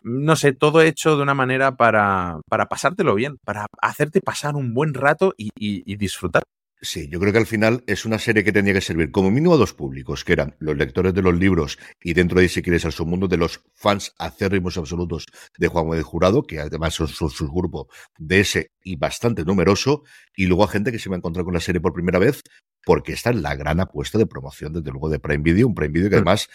[0.03, 4.74] no sé, todo hecho de una manera para, para pasártelo bien, para hacerte pasar un
[4.74, 6.43] buen rato y, y, y disfrutar.
[6.83, 9.55] Sí, yo creo que al final es una serie que tenía que servir como mínimo
[9.55, 12.61] a dos públicos, que eran los lectores de los libros y dentro de ahí, si
[12.61, 15.24] quieres, al submundo de los fans acérrimos absolutos
[15.57, 20.05] de Juan de Jurado, que además son su, su, grupo de ese y bastante numeroso,
[20.37, 22.43] y luego a gente que se va a encontrar con la serie por primera vez,
[22.85, 25.93] porque esta es la gran apuesta de promoción, desde luego, de Prime Video, un Prime
[25.93, 26.49] Video que además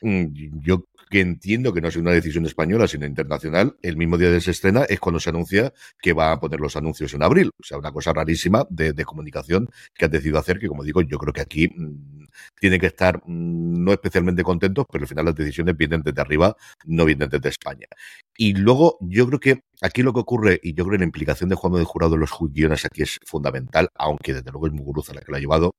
[0.00, 4.40] yo que entiendo que no es una decisión española, sino internacional, el mismo día de
[4.40, 7.50] se estrena es cuando se anuncia que va a poner los anuncios en abril.
[7.60, 11.00] O sea, una cosa rarísima de, de comunicación que han decidido hacer, que como digo,
[11.02, 12.26] yo creo que aquí mmm,
[12.60, 16.56] tienen que estar mmm, no especialmente contentos, pero al final las decisiones vienen desde arriba,
[16.86, 17.86] no vienen desde España.
[18.36, 21.48] Y luego yo creo que aquí lo que ocurre, y yo creo que la implicación
[21.48, 25.14] de Juan de Jurado en los guiones aquí es fundamental, aunque desde luego es Muguruza
[25.14, 25.76] la que lo ha llevado,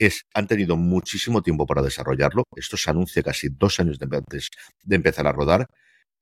[0.00, 2.44] es, han tenido muchísimo tiempo para desarrollarlo.
[2.56, 4.48] Esto se anuncia casi dos años de, antes
[4.82, 5.66] de empezar a rodar.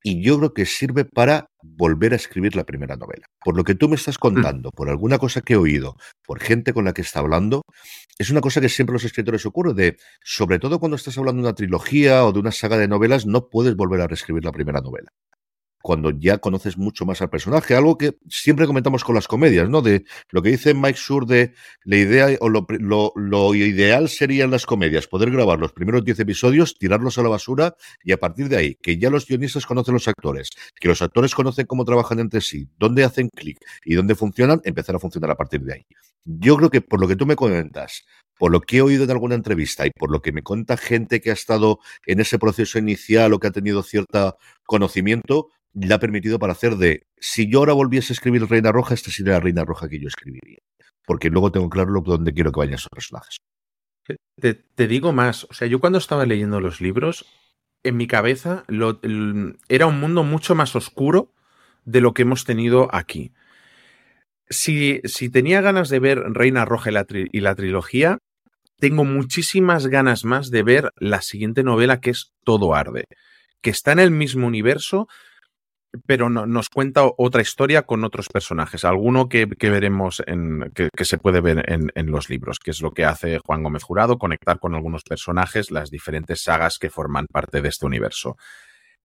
[0.02, 3.26] Y yo creo que sirve para volver a escribir la primera novela.
[3.44, 6.72] Por lo que tú me estás contando, por alguna cosa que he oído, por gente
[6.72, 7.62] con la que está hablando,
[8.16, 11.42] es una cosa que siempre a los escritores ocurre, de, sobre todo cuando estás hablando
[11.42, 14.52] de una trilogía o de una saga de novelas, no puedes volver a reescribir la
[14.52, 15.10] primera novela
[15.82, 19.82] cuando ya conoces mucho más al personaje, algo que siempre comentamos con las comedias, ¿no?
[19.82, 21.54] De lo que dice Mike Sur de
[21.84, 26.04] la idea o lo, lo, lo ideal sería en las comedias poder grabar los primeros
[26.04, 29.66] 10 episodios, tirarlos a la basura y a partir de ahí, que ya los guionistas
[29.66, 33.94] conocen los actores, que los actores conocen cómo trabajan entre sí, dónde hacen clic y
[33.94, 35.86] dónde funcionan, empezar a funcionar a partir de ahí.
[36.24, 38.04] Yo creo que por lo que tú me comentas,
[38.38, 41.20] por lo que he oído en alguna entrevista y por lo que me cuenta gente
[41.20, 45.98] que ha estado en ese proceso inicial o que ha tenido cierto conocimiento, le ha
[45.98, 49.40] permitido para hacer de, si yo ahora volviese a escribir Reina Roja, esta sería la
[49.40, 50.58] Reina Roja que yo escribiría.
[51.06, 53.38] Porque luego tengo claro dónde quiero que vayan esos personajes.
[54.40, 57.26] Te, te, digo más, o sea, yo cuando estaba leyendo los libros,
[57.82, 59.00] en mi cabeza lo,
[59.68, 61.32] era un mundo mucho más oscuro
[61.84, 63.32] de lo que hemos tenido aquí.
[64.48, 68.18] Si, si tenía ganas de ver Reina Roja y la trilogía,
[68.78, 73.04] tengo muchísimas ganas más de ver la siguiente novela que es Todo Arde,
[73.60, 75.08] que está en el mismo universo,
[76.07, 81.18] pero no, nos cuenta otra historia con otros personajes, alguno que, veremos en, que, se
[81.18, 84.74] puede ver en, los libros, que es lo que hace Juan Gómez Jurado, conectar con
[84.74, 88.36] algunos personajes, las diferentes sagas que forman parte de este universo.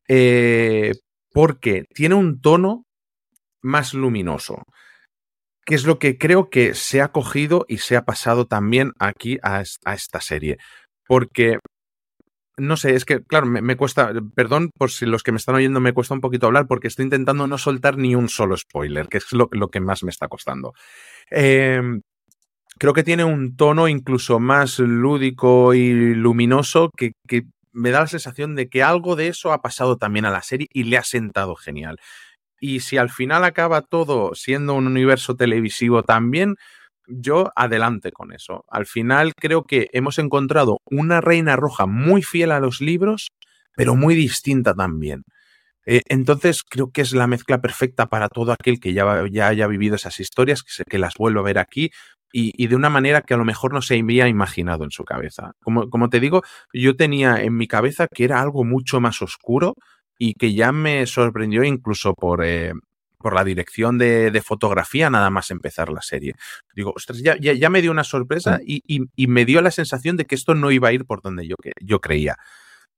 [0.08, 0.92] Eh,
[1.32, 2.86] porque tiene un tono
[3.62, 4.64] más luminoso,
[5.66, 9.40] que es lo que creo que se ha cogido y se ha pasado también aquí
[9.42, 10.58] a esta serie.
[11.08, 11.60] Porque
[12.58, 15.80] no sé, es que, claro, me, cuesta, perdón por si los que me están oyendo
[15.80, 19.18] me cuesta un poquito hablar porque estoy intentando no soltar ni un solo spoiler, que
[19.18, 20.74] es lo, que más me está costando.
[21.32, 21.82] Eh,
[22.78, 27.14] creo que tiene un tono incluso más lúdico y luminoso que
[27.74, 30.68] me da la sensación de que algo de eso ha pasado también a la serie
[30.72, 31.98] y le ha sentado genial.
[32.60, 36.56] Y si al final acaba todo siendo un universo televisivo también,
[37.08, 38.66] yo adelante con eso.
[38.70, 43.30] Al final creo que hemos encontrado una reina roja muy fiel a los libros,
[43.76, 45.24] pero muy distinta también.
[45.86, 49.68] Eh, entonces creo que es la mezcla perfecta para todo aquel que ya, ya haya
[49.68, 51.92] vivido esas historias, que, que las vuelva a ver aquí
[52.32, 55.04] y, y, de una manera que a lo mejor no se había imaginado en su
[55.04, 55.52] cabeza.
[55.62, 56.42] Como, como te digo,
[56.74, 59.76] yo tenía en mi cabeza que era algo mucho más oscuro
[60.18, 62.74] y que ya me sorprendió incluso por, eh,
[63.24, 66.36] por la dirección de, de, fotografía nada más empezar la serie.
[66.76, 69.72] Digo, ostras, ya, ya, ya me dio una sorpresa y, y, y, me dio la
[69.72, 72.36] sensación de que esto no iba a ir por donde yo, yo creía.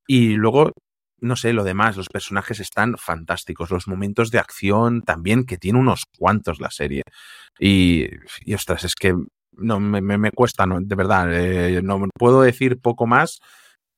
[0.07, 0.73] Y luego
[1.21, 5.80] no sé, lo demás, los personajes están fantásticos, los momentos de acción también, que tiene
[5.80, 7.03] unos cuantos la serie.
[7.57, 8.07] Y,
[8.43, 9.15] y ostras, es que
[9.57, 13.39] no me, me, me cuesta, no, de verdad, eh, no puedo decir poco más,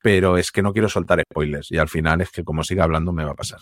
[0.02, 3.12] pero es que no quiero soltar spoilers y al final es que como siga hablando
[3.12, 3.62] me va a pasar.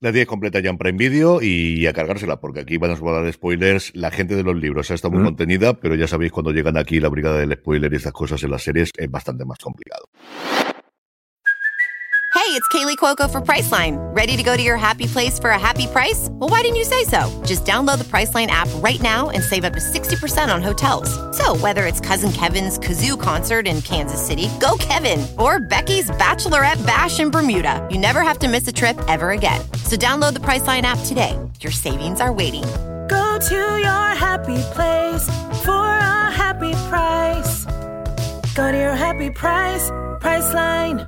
[0.00, 3.32] La 10 completa ya en Prime Video y a cargársela, porque aquí van a dar
[3.32, 3.90] spoilers.
[3.96, 5.26] La gente de los libros ha estado muy mm.
[5.26, 8.52] contenida, pero ya sabéis, cuando llegan aquí la brigada del spoiler y estas cosas en
[8.52, 10.04] las series es bastante más complicado.
[12.48, 13.98] Hey, it's Kaylee Cuoco for Priceline.
[14.16, 16.28] Ready to go to your happy place for a happy price?
[16.30, 17.28] Well, why didn't you say so?
[17.44, 21.10] Just download the Priceline app right now and save up to 60% on hotels.
[21.36, 26.80] So, whether it's Cousin Kevin's Kazoo concert in Kansas City, go Kevin, or Becky's Bachelorette
[26.86, 29.60] Bash in Bermuda, you never have to miss a trip ever again.
[29.84, 31.38] So, download the Priceline app today.
[31.60, 32.64] Your savings are waiting.
[33.10, 35.24] Go to your happy place
[35.66, 37.66] for a happy price.
[38.54, 39.90] Go to your happy price,
[40.22, 41.06] Priceline.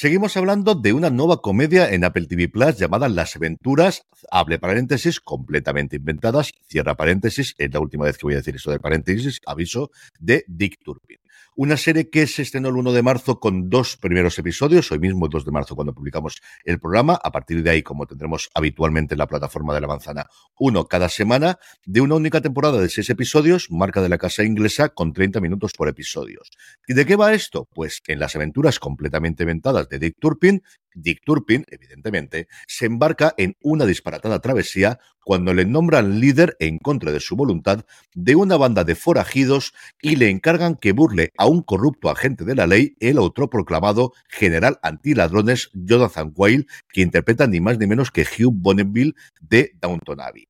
[0.00, 5.18] Seguimos hablando de una nueva comedia en Apple TV Plus llamada Las Aventuras, hable paréntesis,
[5.18, 9.40] completamente inventadas, cierra paréntesis, es la última vez que voy a decir eso de paréntesis,
[9.44, 9.90] aviso,
[10.20, 11.18] de Dick Turpin.
[11.60, 15.26] Una serie que se estrenó el 1 de marzo con dos primeros episodios, hoy mismo
[15.26, 19.14] el 2 de marzo cuando publicamos el programa, a partir de ahí, como tendremos habitualmente
[19.14, 23.10] en la plataforma de la manzana, uno cada semana, de una única temporada de seis
[23.10, 26.48] episodios, marca de la casa inglesa, con 30 minutos por episodios.
[26.86, 27.68] ¿Y de qué va esto?
[27.74, 30.62] Pues en las aventuras completamente inventadas de Dick Turpin,
[31.02, 37.12] Dick Turpin, evidentemente, se embarca en una disparatada travesía cuando le nombran líder en contra
[37.12, 37.84] de su voluntad
[38.14, 42.54] de una banda de forajidos y le encargan que burle a un corrupto agente de
[42.54, 48.22] la ley, el autoproclamado general antiladrones Jonathan Quayle, que interpreta ni más ni menos que
[48.22, 50.48] Hugh Bonneville de Downton Abbey.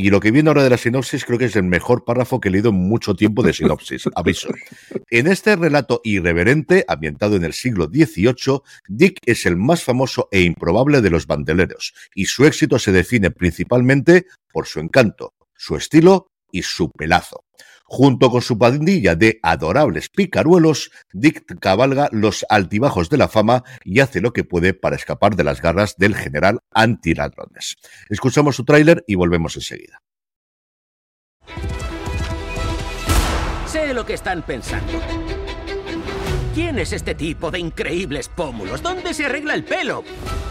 [0.00, 2.50] Y lo que viene ahora de la sinopsis creo que es el mejor párrafo que
[2.50, 4.04] he leído en mucho tiempo de sinopsis.
[4.14, 4.48] Aviso.
[5.10, 10.42] En este relato irreverente, ambientado en el siglo XVIII, Dick es el más famoso e
[10.42, 16.30] improbable de los bandeleros, y su éxito se define principalmente por su encanto, su estilo
[16.52, 17.47] y su pelazo.
[17.90, 24.00] Junto con su pandilla de adorables picaruelos, Dick cabalga los altibajos de la fama y
[24.00, 27.76] hace lo que puede para escapar de las garras del general antiladrones.
[28.10, 30.02] Escuchamos su tráiler y volvemos enseguida.
[33.66, 34.92] Sé lo que están pensando.
[36.58, 38.82] ¿Quién es este tipo de increíbles pómulos?
[38.82, 40.02] ¿Dónde se arregla el pelo?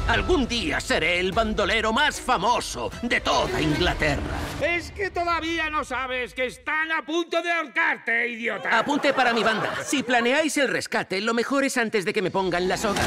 [0.08, 4.38] Algún día seré el bandolero más famoso de toda Inglaterra.
[4.62, 8.80] Es que todavía no sabes que están a punto de ahorcarte, idiota.
[8.80, 9.84] Apunte para mi banda.
[9.84, 13.02] Si planeáis el rescate, lo mejor es antes de que me pongan la soga.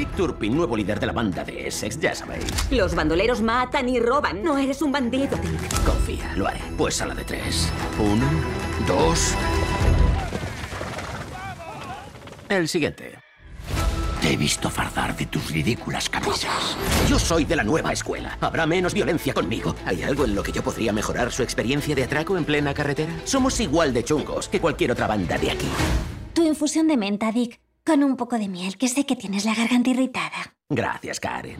[0.00, 2.46] Dick Turpin, nuevo líder de la banda de Essex, ya sabéis.
[2.70, 4.42] Los bandoleros matan y roban.
[4.42, 5.84] No eres un bandido, Dick.
[5.84, 6.58] Confía, lo haré.
[6.78, 7.70] Pues a la de tres.
[7.98, 8.24] Uno,
[8.86, 9.34] dos.
[12.48, 13.18] El siguiente.
[14.22, 16.78] Te he visto fardar de tus ridículas camisas.
[17.06, 18.38] Yo soy de la nueva escuela.
[18.40, 19.76] Habrá menos violencia conmigo.
[19.84, 23.12] ¿Hay algo en lo que yo podría mejorar su experiencia de atraco en plena carretera?
[23.24, 25.68] Somos igual de chungos que cualquier otra banda de aquí.
[26.32, 27.60] Tu infusión de menta, Dick.
[27.90, 30.54] Con un poco de miel, que sé que tienes la garganta irritada.
[30.68, 31.56] Gracias, Karen.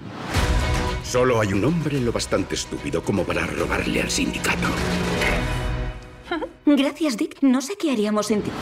[1.02, 4.68] Solo hay un hombre lo bastante estúpido como para robarle al sindicato.
[6.66, 7.42] Gracias, Dick.
[7.42, 8.52] No sé qué haríamos sin ti.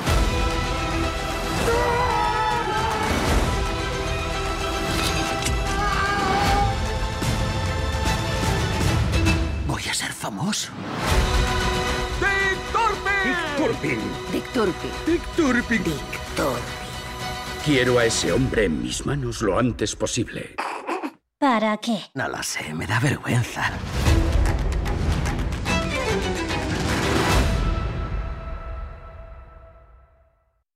[9.66, 10.72] Voy a ser famoso.
[12.18, 14.00] ¡Dick Turpin!
[14.32, 14.90] Dick Turpin.
[15.06, 15.84] ¡Dick Turpin!
[15.84, 16.87] Dick Turpin.
[17.64, 20.54] Quiero a ese hombre en mis manos lo antes posible.
[21.38, 21.98] ¿Para qué?
[22.14, 23.70] No lo sé, me da vergüenza.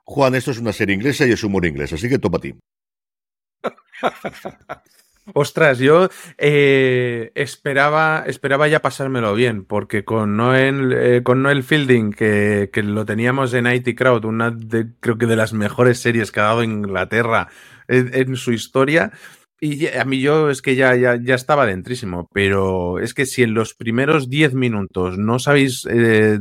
[0.05, 2.55] Juan, esto es una serie inglesa y es humor inglés, así que toma ti.
[5.35, 12.13] Ostras, yo eh, esperaba, esperaba ya pasármelo bien, porque con Noel, eh, con Noel Fielding,
[12.13, 16.41] que, lo teníamos en IT Crowd, una de, creo que de las mejores series que
[16.41, 17.49] ha dado Inglaterra
[17.87, 19.13] en, su historia,
[19.61, 23.45] y a mí yo es que ya, ya, ya, estaba dentrísimo, pero es que si
[23.45, 26.41] en los primeros 10 minutos no os habéis eh,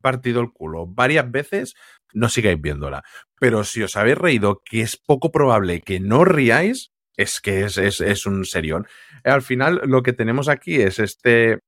[0.00, 1.74] partido el culo varias veces,
[2.14, 3.02] no sigáis viéndola.
[3.40, 6.91] Pero si os habéis reído, que es poco probable que no riáis,
[7.22, 8.86] es que es, es, un serión.
[9.24, 11.60] Al final, lo que tenemos aquí es este,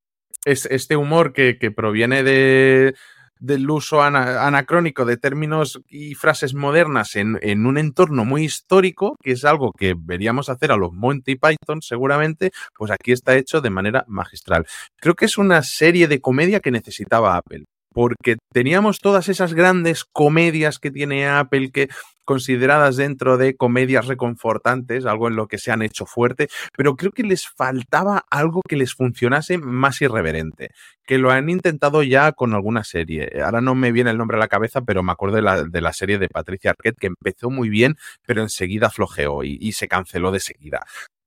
[0.44, 2.94] es este humor que, que proviene de,
[3.38, 9.16] del uso ana, anacrónico de términos y frases modernas en, en, un entorno muy histórico,
[9.22, 13.60] que es algo que veríamos hacer a los Monty Python seguramente, pues aquí está hecho
[13.60, 14.66] de manera magistral.
[14.96, 20.04] Creo que es una serie de comedia que necesitaba Apple porque teníamos todas esas grandes
[20.04, 21.88] comedias que tiene Apple que
[22.24, 27.12] consideradas dentro de comedias reconfortantes, algo en lo que se han hecho fuerte, pero creo
[27.12, 30.70] que les faltaba algo que les funcionase más irreverente,
[31.06, 33.30] que lo han intentado ya con alguna serie.
[33.44, 35.80] Ahora no me viene el nombre a la cabeza, pero me acuerdo de la, de
[35.80, 39.86] la serie de Patricia Arquette, que empezó muy bien, pero enseguida flojeó y, y se
[39.86, 40.80] canceló de seguida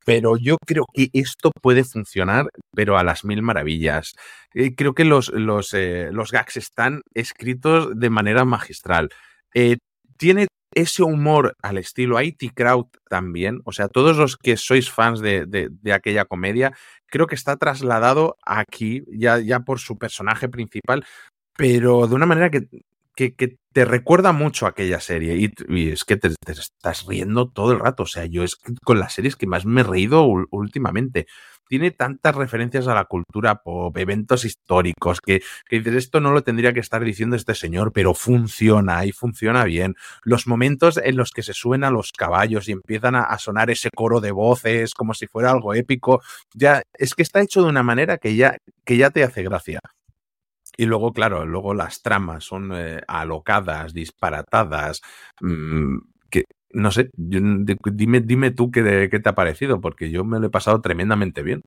[0.07, 4.13] pero yo creo que esto puede funcionar, pero a las mil maravillas.
[4.53, 9.09] Eh, creo que los, los, eh, los, gags están escritos de manera magistral.
[9.53, 9.79] Eh,
[10.15, 15.19] tiene ese humor al estilo IT Crowd también, o sea, todos los que sois fans
[15.19, 16.71] de, de, de aquella comedia,
[17.07, 21.05] creo que está trasladado aquí, ya, ya por su personaje principal,
[21.57, 22.69] pero de una manera que
[23.17, 27.79] que, te recuerda mucho aquella serie y, es que te, te, estás riendo todo el
[27.79, 28.03] rato.
[28.03, 31.27] O sea, yo es con las series que más me he reído últimamente.
[31.69, 36.41] Tiene tantas referencias a la cultura pop, eventos históricos, que, que dices, esto no lo
[36.41, 39.95] tendría que estar diciendo este señor, pero funciona y funciona bien.
[40.23, 43.69] Los momentos en los que se suben a los caballos y empiezan a, a sonar
[43.69, 46.21] ese coro de voces como si fuera algo épico,
[46.53, 49.81] ya es que está hecho de una manera que ya, que ya te hace gracia.
[50.77, 55.01] Y luego, claro, luego las tramas son eh, alocadas, disparatadas,
[55.41, 55.97] mmm,
[56.29, 57.39] que no sé, yo,
[57.91, 61.41] dime, dime tú qué, qué, te ha parecido, porque yo me lo he pasado tremendamente
[61.41, 61.61] bien.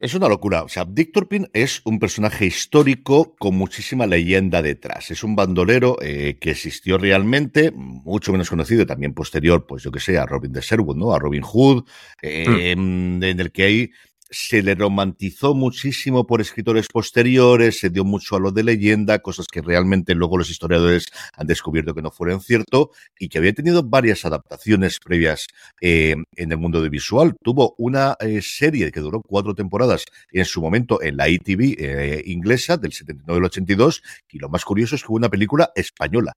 [0.00, 0.64] Es una locura.
[0.64, 5.10] O sea, Dick Turpin es un personaje histórico con muchísima leyenda detrás.
[5.10, 10.00] Es un bandolero eh, que existió realmente, mucho menos conocido, también posterior, pues yo que
[10.00, 11.14] sé, a Robin de Sherwood, ¿no?
[11.14, 11.84] A Robin Hood,
[12.20, 13.22] eh, mm.
[13.22, 13.90] en el que hay
[14.34, 19.46] se le romantizó muchísimo por escritores posteriores, se dio mucho a lo de leyenda, cosas
[19.46, 23.84] que realmente luego los historiadores han descubierto que no fueron cierto y que había tenido
[23.84, 25.46] varias adaptaciones previas
[25.80, 27.36] eh, en el mundo de visual.
[27.42, 32.22] Tuvo una eh, serie que duró cuatro temporadas en su momento en la ITV eh,
[32.26, 36.32] inglesa del 79 al 82 y lo más curioso es que hubo una película española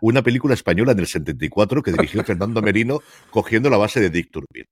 [0.00, 3.00] una película española en el 74 que dirigió Fernando Merino
[3.30, 4.64] cogiendo la base de Dick Turpin.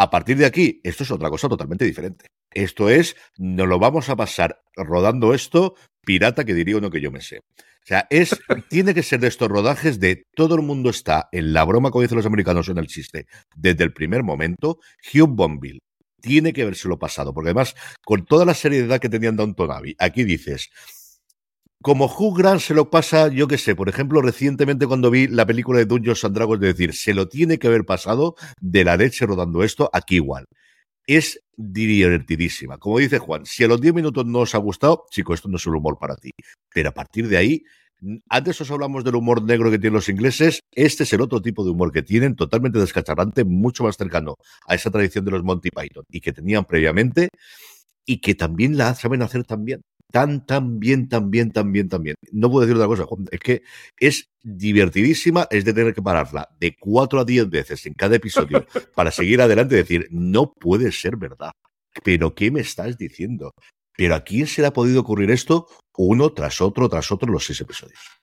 [0.00, 2.24] A partir de aquí, esto es otra cosa totalmente diferente.
[2.54, 7.10] Esto es, nos lo vamos a pasar rodando esto, pirata que diría uno que yo
[7.10, 7.40] me sé.
[7.40, 8.30] O sea, es,
[8.70, 12.00] tiene que ser de estos rodajes de todo el mundo está en la broma, como
[12.00, 14.78] dicen los americanos en el chiste, desde el primer momento.
[15.12, 15.80] Hugh Bonville
[16.22, 20.24] tiene que habérselo pasado, porque además, con toda la seriedad que tenían Downton Abbey, aquí
[20.24, 20.70] dices,
[21.82, 25.46] como Hugh Grant se lo pasa, yo qué sé, por ejemplo, recientemente cuando vi la
[25.46, 28.96] película de Dungeons and Dragons, de decir, se lo tiene que haber pasado de la
[28.96, 30.44] leche rodando esto, aquí igual.
[31.06, 32.78] Es divertidísima.
[32.78, 35.56] Como dice Juan, si a los 10 minutos no os ha gustado, chico, esto no
[35.56, 36.30] es un humor para ti.
[36.72, 37.62] Pero a partir de ahí,
[38.28, 41.64] antes os hablamos del humor negro que tienen los ingleses, este es el otro tipo
[41.64, 45.70] de humor que tienen, totalmente descacharrante, mucho más cercano a esa tradición de los Monty
[45.70, 47.28] Python y que tenían previamente
[48.06, 52.02] y que también la saben hacer también tan, tan bien, tan bien, tan bien, tan
[52.02, 52.16] bien.
[52.32, 53.26] No puedo decir otra cosa, Juan.
[53.30, 53.62] Es que
[53.98, 58.66] es divertidísima, es de tener que pararla de cuatro a diez veces en cada episodio
[58.94, 61.52] para seguir adelante y decir, no puede ser verdad.
[62.04, 63.52] ¿Pero qué me estás diciendo?
[63.96, 67.44] ¿Pero a quién se le ha podido ocurrir esto uno tras otro, tras otro, los
[67.44, 68.19] seis episodios?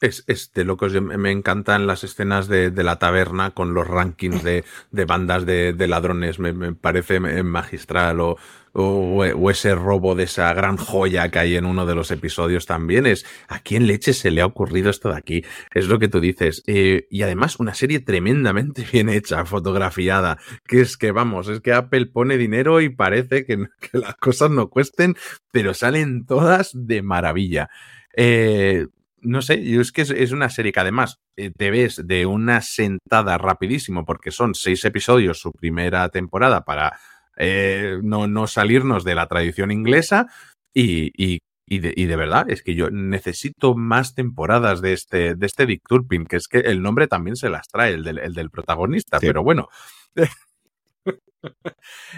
[0.00, 0.92] Es, es, de locos.
[1.00, 5.74] Me encantan las escenas de, de la taberna con los rankings de, de bandas de,
[5.88, 6.38] ladrones.
[6.38, 8.20] Me, parece magistral.
[8.20, 8.36] O,
[8.72, 12.66] o, o, ese robo de esa gran joya que hay en uno de los episodios
[12.66, 13.06] también.
[13.06, 15.44] Es a quién leche se le ha ocurrido esto de aquí.
[15.72, 16.62] Es lo que tú dices.
[16.66, 20.38] Eh, y además, una serie tremendamente bien hecha, fotografiada.
[20.66, 24.50] Que es que, vamos, es que Apple pone dinero y parece que, que las cosas
[24.50, 25.16] no cuesten,
[25.52, 27.70] pero salen todas de maravilla.
[28.16, 28.86] Eh,
[29.24, 32.26] no sé, yo es que es, es, una serie que además eh, te ves de
[32.26, 36.98] una sentada rapidísimo porque son seis episodios su primera temporada para
[37.36, 40.26] eh, no, no, salirnos de la tradición inglesa
[40.72, 45.34] y, y, y, de, y, de, verdad es que yo necesito más temporadas de este,
[45.34, 48.18] de este Dick Turpin, que es que el nombre también se las trae, el del,
[48.18, 49.26] el del protagonista, sí.
[49.26, 49.68] pero bueno.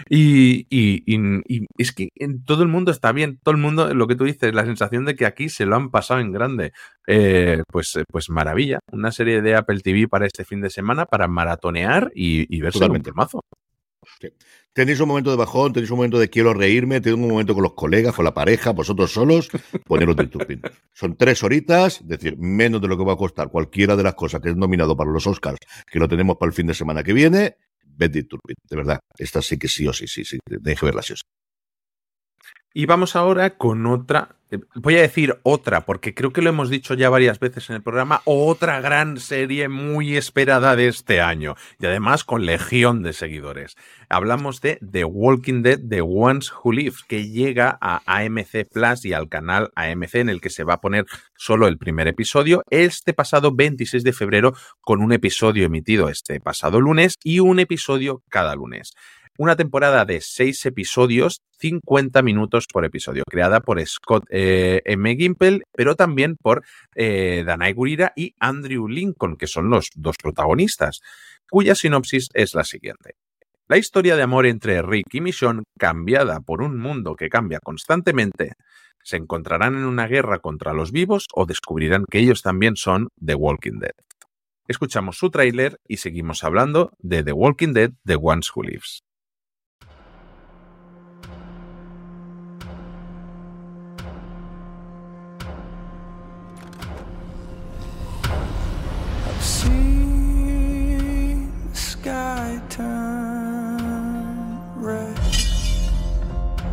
[0.09, 3.93] Y, y- y- y es que en todo el mundo está bien, todo el mundo,
[3.93, 6.71] lo que tú dices, la sensación de que aquí se lo han pasado en grande.
[7.07, 11.05] Eh, pues, eh, pues maravilla, una serie de Apple TV para este fin de semana
[11.05, 13.11] para maratonear y, verse un Totalmente.
[13.11, 13.41] plumazo.
[14.21, 14.29] Sí.
[14.71, 17.63] Tenéis un momento de bajón, tenéis un momento de quiero reírme, tenéis un momento con
[17.63, 19.49] los colegas, con la pareja, vosotros solos,
[19.85, 20.61] poneros del Turpin.
[20.93, 24.13] Son tres horitas, es decir, menos de lo que va a costar cualquiera de las
[24.13, 25.57] cosas que es nominado para los Oscars,
[25.91, 27.57] que lo tenemos para el fin de semana que viene.
[27.97, 28.99] Ved The Turpin, de verdad.
[29.17, 30.37] Esta sí que sí o sí, sí, sí.
[30.45, 31.23] Tenéis que verla sí o sí.
[32.79, 36.69] Y vamos ahora con otra, eh, voy a decir otra, porque creo que lo hemos
[36.69, 41.55] dicho ya varias veces en el programa, otra gran serie muy esperada de este año
[41.79, 43.77] y además con legión de seguidores.
[44.09, 49.13] Hablamos de The Walking Dead, The Ones Who Live, que llega a AMC Plus y
[49.13, 53.11] al canal AMC en el que se va a poner solo el primer episodio este
[53.15, 58.53] pasado 26 de febrero con un episodio emitido este pasado lunes y un episodio cada
[58.53, 58.93] lunes
[59.37, 65.15] una temporada de seis episodios, 50 minutos por episodio, creada por Scott eh, M.
[65.15, 66.63] Gimple, pero también por
[66.95, 71.01] eh, Gurira y Andrew Lincoln, que son los dos protagonistas,
[71.49, 73.15] cuya sinopsis es la siguiente.
[73.67, 78.53] La historia de amor entre Rick y Michonne, cambiada por un mundo que cambia constantemente,
[79.03, 83.35] se encontrarán en una guerra contra los vivos o descubrirán que ellos también son The
[83.35, 83.93] Walking Dead.
[84.67, 89.06] Escuchamos su tráiler y seguimos hablando de The Walking Dead, The Ones Who Lives.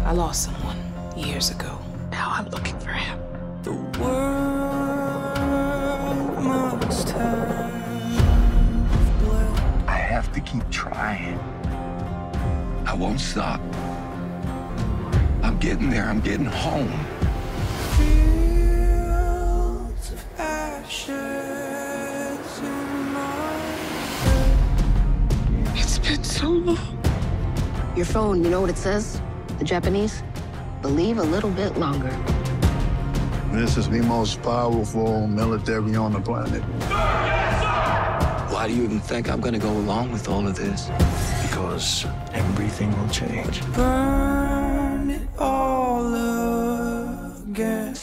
[0.05, 0.77] I lost someone
[1.17, 1.79] years ago.
[2.11, 3.19] Now I'm looking for him.
[3.63, 4.05] The world
[6.45, 7.73] must have
[9.21, 9.89] bled.
[9.89, 11.39] I have to keep trying.
[12.87, 13.63] I won't stop.
[15.43, 16.05] I'm getting there.
[16.05, 16.93] I'm getting home.
[17.97, 18.13] Fields
[20.13, 21.15] of ashes
[22.61, 23.57] in my
[25.75, 26.99] It's been so long.
[27.97, 29.23] Your phone, you know what it says?
[29.59, 30.23] The Japanese?
[30.83, 32.11] Believe a little bit longer.
[33.53, 36.63] This is the most powerful military on the planet.
[38.53, 40.91] Why do you even think I'm gonna go along with all of this?
[41.43, 43.63] Because everything will change.
[43.75, 46.13] burn it all
[47.45, 47.95] again.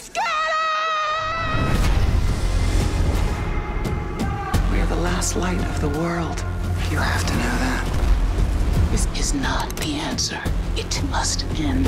[4.71, 6.39] We're the last light of the world.
[6.89, 7.83] You have to know that.
[8.91, 10.41] This is not the answer.
[10.77, 11.85] It must end.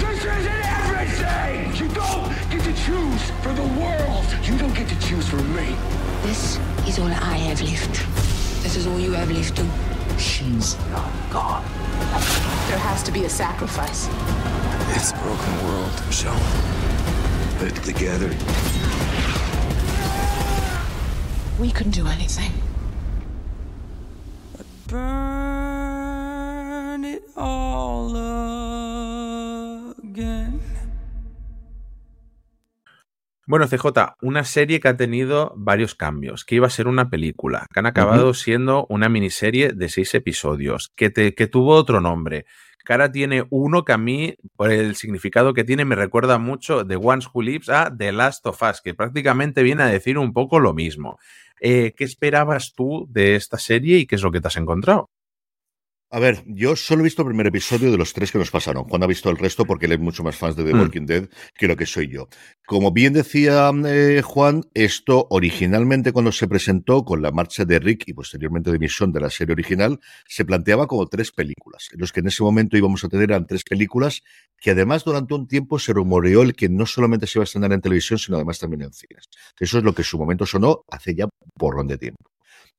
[0.00, 1.76] This isn't everything!
[1.76, 4.26] You don't get to choose for the world.
[4.44, 5.76] You don't get to choose for me.
[6.22, 7.94] This is all I have left.
[8.62, 9.68] This is all you have left too.
[10.18, 11.62] She's not gone.
[12.68, 14.08] There has to be a sacrifice.
[14.96, 16.34] It's a broken world, so
[17.58, 18.34] put together.
[21.60, 22.52] We couldn't do anything.
[33.48, 37.66] Bueno, CJ, una serie que ha tenido varios cambios, que iba a ser una película,
[37.72, 42.44] que han acabado siendo una miniserie de seis episodios, que, te- que tuvo otro nombre,
[42.84, 46.84] que ahora tiene uno que a mí, por el significado que tiene, me recuerda mucho
[46.84, 50.34] de Ones Who Lives a The Last of Us, que prácticamente viene a decir un
[50.34, 51.18] poco lo mismo.
[51.60, 55.08] Eh, ¿Qué esperabas tú de esta serie y qué es lo que te has encontrado?
[56.10, 58.84] A ver, yo solo he visto el primer episodio de los tres que nos pasaron.
[58.84, 60.80] Juan ha visto el resto porque él es mucho más fans de The Mm.
[60.80, 62.28] Walking Dead que lo que soy yo.
[62.66, 68.04] Como bien decía eh, Juan, esto originalmente cuando se presentó con la marcha de Rick
[68.06, 71.88] y posteriormente de Michonne de la serie original, se planteaba como tres películas.
[71.92, 74.22] En los que en ese momento íbamos a tener eran tres películas
[74.58, 77.74] que además durante un tiempo se rumoreó el que no solamente se iba a estrenar
[77.74, 79.28] en televisión, sino además también en cines.
[79.60, 82.30] Eso es lo que en su momento sonó hace ya porrón de tiempo.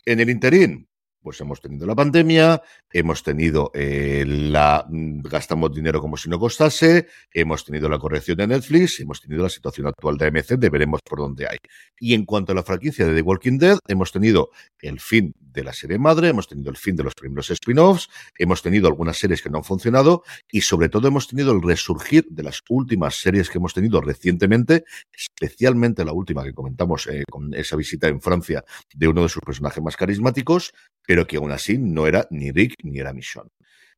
[0.04, 0.88] En el interín,
[1.22, 6.40] pues hemos tenido la pandemia, hemos tenido eh, la mm, gastamos dinero como si no
[6.40, 10.70] costase, hemos tenido la corrección de Netflix, hemos tenido la situación actual de AMC, de
[10.70, 11.58] veremos por dónde hay.
[12.00, 14.52] Y en cuanto a la franquicia de The Walking Dead, hemos tenido
[14.82, 18.62] el fin de la serie madre, hemos tenido el fin de los primeros spin-offs, hemos
[18.62, 22.44] tenido algunas series que no han funcionado y sobre todo hemos tenido el resurgir de
[22.44, 27.76] las últimas series que hemos tenido recientemente, especialmente la última que comentamos eh, con esa
[27.76, 28.64] visita en Francia
[28.94, 30.74] de uno de sus personajes más carismáticos,
[31.10, 33.50] pero que aún así no era ni Rick ni era Michonne.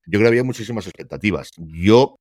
[0.06, 1.52] Yo creo que había muchísimas expectativas.
[1.58, 2.16] Yo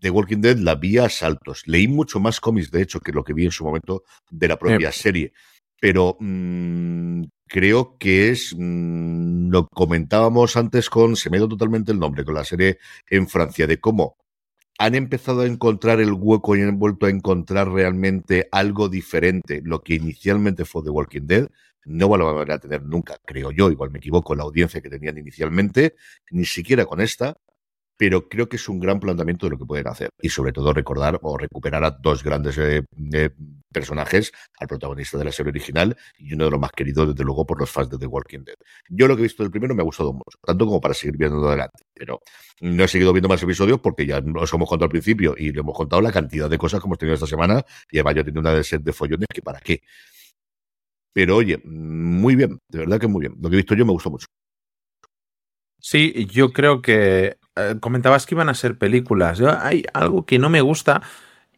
[0.00, 1.62] The Walking Dead la vi a saltos.
[1.64, 4.58] Leí mucho más cómics, de hecho, que lo que vi en su momento de la
[4.58, 5.32] propia serie.
[5.80, 11.90] pero mm, creo que es, mm, lo comentábamos antes con, se me ha ido totalmente
[11.90, 14.18] el nombre, con la serie en Francia, de cómo
[14.78, 19.82] han empezado a encontrar el hueco y han vuelto a encontrar realmente algo diferente, lo
[19.82, 21.48] que inicialmente fue The Walking Dead.
[21.84, 25.96] No van a tener nunca, creo yo, igual me equivoco, la audiencia que tenían inicialmente,
[26.30, 27.36] ni siquiera con esta,
[28.02, 30.08] pero creo que es un gran planteamiento de lo que pueden hacer.
[30.20, 33.30] Y sobre todo recordar o recuperar a dos grandes eh, eh,
[33.72, 37.46] personajes, al protagonista de la serie original y uno de los más queridos, desde luego,
[37.46, 38.56] por los fans de The Walking Dead.
[38.88, 41.16] Yo lo que he visto del primero me ha gustado mucho, tanto como para seguir
[41.16, 41.84] viendo adelante.
[41.94, 42.18] Pero
[42.60, 45.60] no he seguido viendo más episodios porque ya os hemos contado al principio y le
[45.60, 47.64] hemos contado la cantidad de cosas que hemos tenido esta semana.
[47.88, 49.80] Y además yo tenido una de set de follones que para qué.
[51.12, 53.36] Pero oye, muy bien, de verdad que muy bien.
[53.40, 54.26] Lo que he visto yo me gustó mucho.
[55.78, 59.40] Sí, yo creo que eh, comentabas que iban a ser películas.
[59.40, 61.02] Hay algo que no me gusta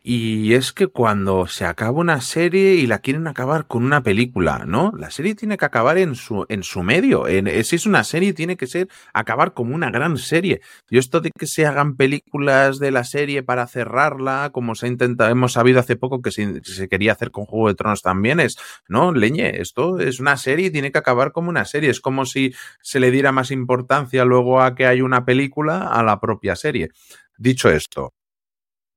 [0.07, 4.65] y es que cuando se acaba una serie y la quieren acabar con una película,
[4.67, 4.93] ¿no?
[4.99, 7.27] La serie tiene que acabar en su, en su medio.
[7.27, 10.61] En, eh, si es una serie, tiene que ser acabar como una gran serie.
[10.91, 14.89] Y esto de que se hagan películas de la serie para cerrarla, como se ha
[14.91, 18.41] intentado, hemos sabido hace poco que se, se quería hacer con Juego de Tronos también,
[18.41, 21.89] es, no, leñe, esto es una serie y tiene que acabar como una serie.
[21.89, 22.53] Es como si
[22.83, 26.91] se le diera más importancia luego a que hay una película a la propia serie.
[27.39, 28.13] Dicho esto,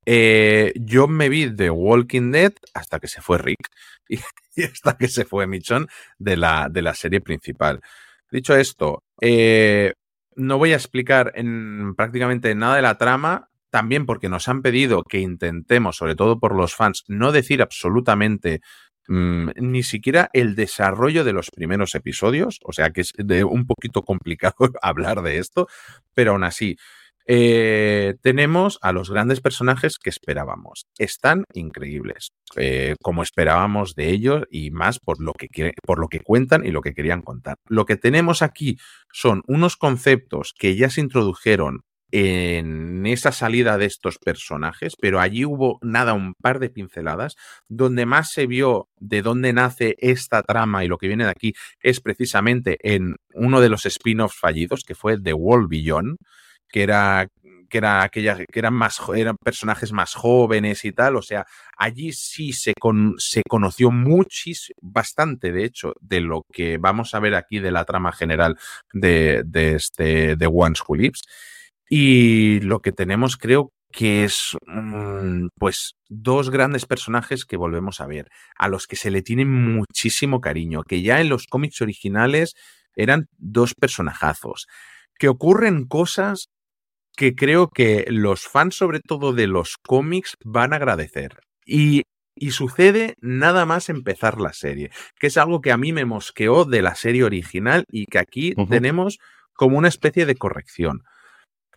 [0.09, 3.69] eh, yo me vi de Walking Dead hasta que se fue Rick
[4.07, 7.81] y, hasta que se fue Michon de la, de la serie principal.
[8.31, 9.91] Dicho esto, eh,
[10.37, 15.03] no voy a explicar en prácticamente nada de la trama, también porque nos han pedido
[15.03, 18.61] que intentemos, sobre todo por los fans, no decir absolutamente
[19.09, 23.13] mmm, ni siquiera el desarrollo de los primeros episodios, o sea que es
[23.43, 25.67] un poquito complicado hablar de esto,
[26.13, 26.77] pero aún así,
[27.29, 30.85] eh, tenemos a los grandes personajes que esperábamos.
[30.97, 36.21] Están increíbles, eh, como esperábamos de ellos y más por lo, que por lo que
[36.21, 37.57] cuentan y lo que querían contar.
[37.67, 38.77] Lo que tenemos aquí
[39.11, 41.81] son unos conceptos que ya se introdujeron
[42.11, 47.35] en esa salida de estos personajes, pero allí hubo nada, un par de pinceladas,
[47.67, 51.53] donde más se vio de dónde nace esta trama y lo que viene de aquí
[51.81, 56.17] es precisamente en uno de los spin-offs fallidos, que fue The World Beyond,
[56.69, 57.27] que era
[57.69, 61.45] que era aquella que eran más eran personajes más jóvenes y tal, o sea,
[61.77, 67.19] allí sí se, con, se conoció muchísimo, bastante de hecho, de lo que vamos a
[67.19, 68.57] ver aquí de la trama general
[68.93, 70.49] de, de este de
[70.89, 71.23] Lives.
[71.89, 78.07] Y lo que tenemos creo que es mmm, pues dos grandes personajes que volvemos a
[78.07, 78.27] ver,
[78.57, 82.55] a los que se le tiene muchísimo cariño, que ya en los cómics originales
[82.95, 84.67] eran dos personajazos,
[85.17, 86.49] que ocurren cosas
[87.17, 91.39] que creo que los fans, sobre todo de los cómics, van a agradecer.
[91.65, 92.03] Y,
[92.35, 96.63] y, sucede nada más empezar la serie, que es algo que a mí me mosqueó
[96.63, 98.69] de la serie original y que aquí uh -huh.
[98.69, 99.17] tenemos
[99.53, 101.01] como una especie de corrección.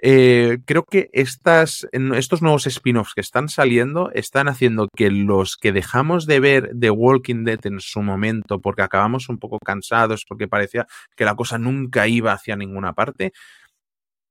[0.02, 5.72] Eh, creo que estas, estos nuevos spin-offs que están saliendo están haciendo que los que
[5.72, 10.48] dejamos de ver The Walking Dead en su momento, porque acabamos un poco cansados, porque
[10.48, 10.86] parecía
[11.16, 13.32] que la cosa nunca iba hacia ninguna parte,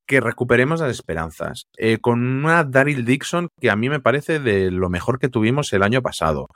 [0.09, 1.67] que recuperemos las esperanzas.
[1.77, 5.71] Eh, con una Daryl Dixon que a mí me parece de lo mejor que tuvimos
[5.71, 6.47] el año pasado.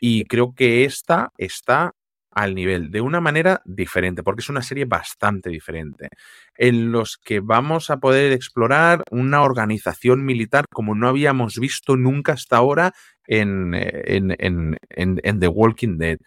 [0.00, 1.92] Y creo que esta está
[2.32, 6.08] al nivel de una manera diferente, porque es una serie bastante diferente,
[6.56, 12.32] en los que vamos a poder explorar una organización militar como no habíamos visto nunca
[12.32, 12.92] hasta ahora
[13.26, 16.18] en, en The Walking Dead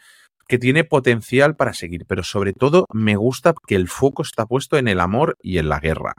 [0.47, 4.77] que tiene potencial para seguir, pero sobre todo me gusta que el foco está puesto
[4.77, 6.13] en el amor y en la guerra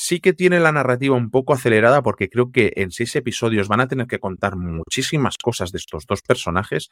[0.00, 3.80] sí que tiene la narrativa un poco acelerada porque creo que en seis episodios van
[3.80, 6.88] a tener que contar muchísimas cosas de estos dos personajes,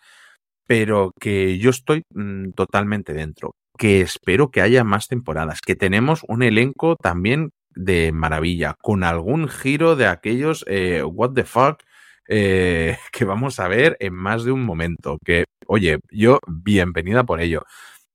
[0.66, 6.20] pero que yo estoy mmm, totalmente dentro, que espero que haya más temporadas, que tenemos
[6.28, 11.80] un elenco también de maravilla, con algún giro de aquellos eh, what the fuck
[12.28, 17.40] eh, que vamos a ver en más de un momento, que oye, yo bienvenida por
[17.40, 17.62] ello.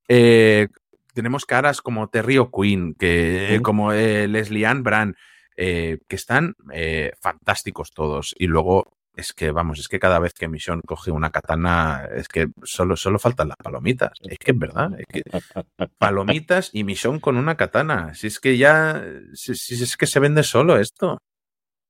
[0.07, 0.67] Eh,
[1.13, 3.61] tenemos caras como Terry O'Quinn, que, ¿Sí?
[3.61, 5.15] como eh, Leslie Ann Brand,
[5.55, 8.33] eh, que están eh, fantásticos todos.
[8.37, 12.27] Y luego, es que, vamos, es que cada vez que Mission coge una katana, es
[12.27, 14.13] que solo, solo faltan las palomitas.
[14.21, 14.91] Es que es verdad.
[14.97, 15.21] Es que
[15.97, 18.13] palomitas y Mission con una katana.
[18.15, 19.03] Si es que ya,
[19.33, 21.19] si, si es que se vende solo esto.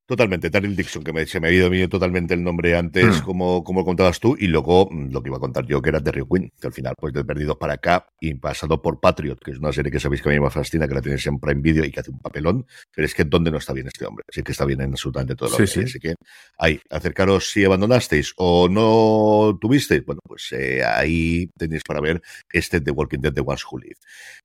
[0.05, 3.23] Totalmente, Daryl Dixon, que me, se me había ido totalmente el nombre antes, Mm.
[3.23, 6.01] como, como contabas tú, y luego mm, lo que iba a contar yo, que era
[6.03, 9.51] Terry Quinn, que al final, pues de Perdidos para acá y pasado por Patriot, que
[9.51, 11.61] es una serie que sabéis que a mí me fascina, que la tenéis en Prime
[11.61, 14.25] Video y que hace un papelón, pero es que ¿dónde no está bien este hombre?
[14.29, 15.79] Sí que está bien en absolutamente todo lo Sí, que sí.
[15.79, 16.15] hay, así que
[16.57, 22.21] ahí, acercaros si abandonasteis o no tuvisteis, bueno, pues eh, ahí tenéis para ver
[22.51, 23.95] este The Walking Dead, The Ones Who Live.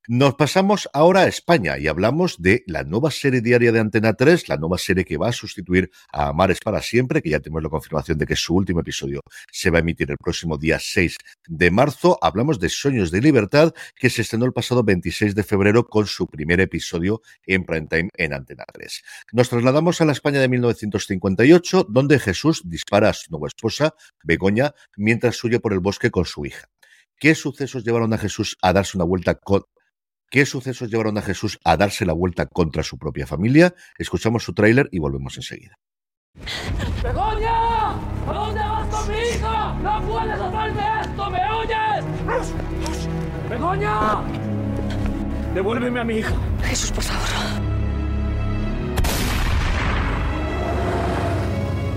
[0.07, 4.49] Nos pasamos ahora a España y hablamos de la nueva serie diaria de Antena 3,
[4.49, 7.69] la nueva serie que va a sustituir a Amares para siempre, que ya tenemos la
[7.69, 11.17] confirmación de que su último episodio se va a emitir el próximo día 6
[11.49, 12.19] de marzo.
[12.23, 16.27] Hablamos de Sueños de Libertad, que se estrenó el pasado 26 de febrero con su
[16.27, 19.03] primer episodio en prime time en Antena 3.
[19.33, 24.75] Nos trasladamos a la España de 1958, donde Jesús dispara a su nueva esposa, Begoña,
[24.97, 26.69] mientras huye por el bosque con su hija.
[27.19, 29.35] ¿Qué sucesos llevaron a Jesús a darse una vuelta
[30.31, 33.75] ¿Qué sucesos llevaron a Jesús a darse la vuelta contra su propia familia?
[33.97, 35.79] Escuchamos su tráiler y volvemos enseguida.
[37.03, 37.93] ¡Begoña!
[37.93, 39.75] ¿A dónde vas con mi hija?
[39.83, 41.31] ¡No puedes hacerme esto!
[41.31, 42.05] ¿Me oyes?
[43.49, 44.23] ¡Begoña!
[45.55, 46.35] Devuélveme a mi hija.
[46.65, 47.63] Jesús, por favor.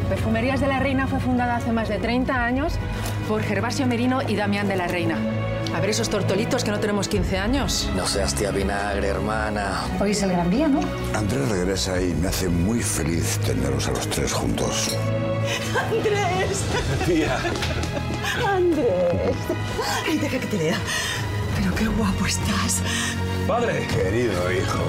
[0.07, 2.79] Perfumerías de la Reina fue fundada hace más de 30 años
[3.27, 5.17] por Gervasio Merino y Damián de la Reina.
[5.73, 7.89] A ver esos tortolitos que no tenemos 15 años.
[7.95, 9.85] No seas tía vinagre, hermana.
[9.99, 10.81] Hoy es el gran día, ¿no?
[11.13, 14.97] Andrés regresa y me hace muy feliz tenerlos a los tres juntos.
[15.79, 16.63] ¡Andrés!
[17.05, 17.37] Tía.
[18.45, 19.35] ¡Andrés!
[20.05, 20.77] Ay, deja que te lea.
[21.55, 22.81] Pero qué guapo estás.
[23.47, 23.87] Padre.
[23.87, 24.83] Querido hijo.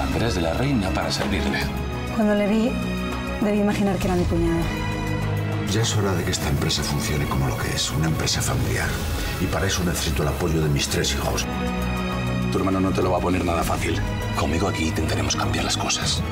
[0.00, 1.58] Andrés de la Reina para servirle.
[2.14, 2.72] Cuando le vi,
[3.40, 4.91] debí imaginar que era mi cuñado.
[5.70, 8.88] Ya es hora de que esta empresa funcione como lo que es, una empresa familiar.
[9.40, 11.46] Y para eso necesito el apoyo de mis tres hijos.
[12.50, 13.98] Tu hermano no te lo va a poner nada fácil.
[14.36, 16.22] Conmigo aquí intentaremos cambiar las cosas.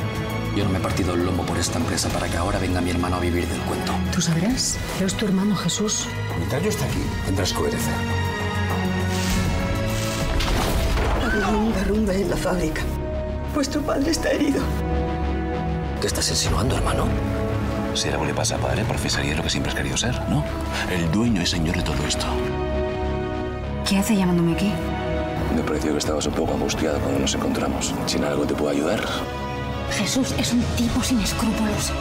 [0.57, 2.91] Yo no me he partido el lomo por esta empresa para que ahora venga mi
[2.91, 3.93] hermano a vivir del cuento.
[4.13, 6.07] Tú sabrás, pero es tu hermano Jesús.
[6.37, 7.95] Mientras yo esté aquí, tendrás que obedecer.
[11.23, 12.83] Ha habido un derrumbe en la fábrica.
[13.55, 14.61] Vuestro padre está herido.
[16.01, 17.07] ¿Qué estás insinuando, hermano?
[17.95, 20.45] Si algo le pasa a padre, profesaría lo que siempre has querido ser, ¿no?
[20.91, 22.27] El dueño y señor de todo esto.
[23.89, 24.71] ¿Qué hace llamándome aquí?
[25.55, 27.93] Me pareció que estabas un poco angustiado cuando nos encontramos.
[28.07, 29.01] Si en algo te puedo ayudar.
[29.91, 31.93] Jesús es un tipo sin escrúpulos.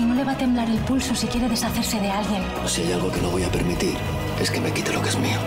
[0.00, 2.42] Y no le va a temblar el pulso si quiere deshacerse de alguien.
[2.66, 3.96] Si hay algo que no voy a permitir,
[4.40, 5.38] es que me quite lo que es mío.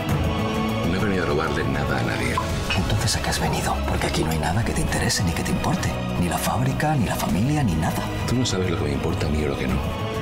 [0.90, 2.36] No he venido a robarle nada a nadie.
[2.78, 3.76] Entonces, ¿a qué has venido?
[3.88, 5.90] Porque aquí no hay nada que te interese ni que te importe.
[6.22, 8.04] Ni la fábrica, ni la familia, ni nada.
[8.28, 9.76] Tú no sabes lo que me importa a mí o lo que no.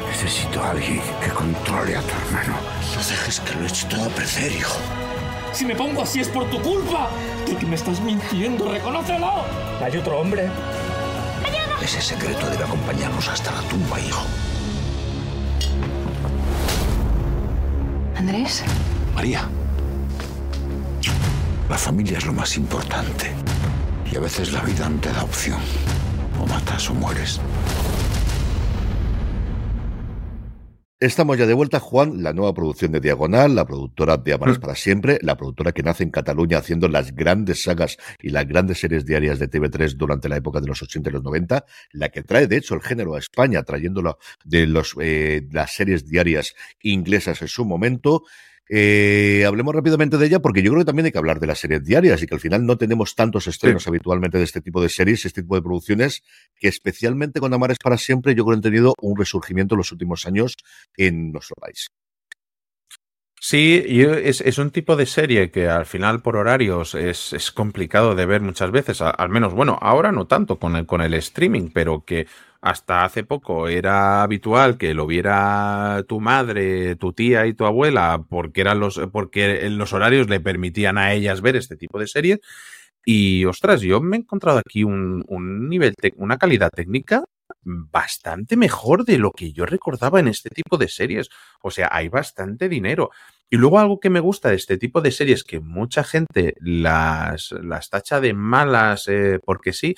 [0.09, 2.55] Necesito a alguien que controle a tu hermano.
[2.95, 4.77] No dejes que lo eche todo a perder, hijo.
[5.51, 7.09] Si me pongo así es por tu culpa.
[7.45, 9.43] Porque me estás mintiendo, reconócelo.
[9.83, 10.49] Hay otro hombre.
[11.81, 14.23] Ese secreto debe acompañarnos hasta la tumba, hijo.
[18.15, 18.63] Andrés,
[19.13, 19.47] María.
[21.69, 23.31] La familia es lo más importante.
[24.11, 25.59] Y a veces la vida no te da opción.
[26.39, 27.41] O matas o mueres.
[30.99, 34.61] Estamos ya de vuelta, Juan, la nueva producción de Diagonal, la productora de Amares Mm.
[34.61, 38.79] para siempre, la productora que nace en Cataluña haciendo las grandes sagas y las grandes
[38.79, 42.23] series diarias de TV3 durante la época de los 80 y los 90, la que
[42.23, 47.41] trae de hecho el género a España, trayéndolo de los, eh, las series diarias inglesas
[47.41, 48.23] en su momento.
[48.67, 51.59] Eh, hablemos rápidamente de ella porque yo creo que también hay que hablar de las
[51.59, 54.89] series diarias y que al final no tenemos tantos estrenos habitualmente de este tipo de
[54.89, 56.23] series, este tipo de producciones,
[56.55, 59.91] que especialmente con Amares para siempre yo creo que han tenido un resurgimiento en los
[59.91, 60.55] últimos años
[60.97, 61.89] en nuestro país.
[63.47, 68.15] Sí, es, es un tipo de serie que al final por horarios es, es complicado
[68.15, 71.69] de ver muchas veces, al menos, bueno, ahora no tanto con el, con el streaming,
[71.71, 72.25] pero que
[72.65, 78.25] hasta hace poco era habitual que lo viera tu madre, tu tía y tu abuela,
[78.27, 82.39] porque eran los, porque los horarios le permitían a ellas ver este tipo de series.
[83.05, 87.23] Y ostras, yo me he encontrado aquí un, un nivel, una calidad técnica
[87.61, 91.29] bastante mejor de lo que yo recordaba en este tipo de series.
[91.61, 93.11] O sea, hay bastante dinero.
[93.47, 97.51] Y luego algo que me gusta de este tipo de series que mucha gente las,
[97.61, 99.95] las tacha de malas eh, porque sí,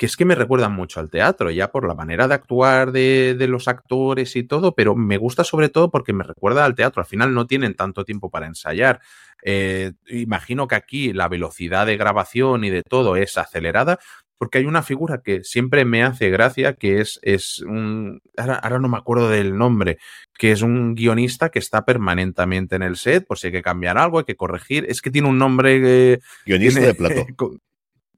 [0.00, 3.36] que es que me recuerdan mucho al teatro, ya por la manera de actuar de,
[3.38, 7.02] de los actores y todo, pero me gusta sobre todo porque me recuerda al teatro.
[7.02, 9.00] Al final no tienen tanto tiempo para ensayar.
[9.42, 13.98] Eh, imagino que aquí la velocidad de grabación y de todo es acelerada,
[14.38, 18.22] porque hay una figura que siempre me hace gracia, que es, es un...
[18.38, 19.98] Ahora, ahora no me acuerdo del nombre,
[20.38, 23.98] que es un guionista que está permanentemente en el set, por si hay que cambiar
[23.98, 24.86] algo, hay que corregir.
[24.88, 26.12] Es que tiene un nombre...
[26.14, 27.26] eh, Guionista tiene- de plató.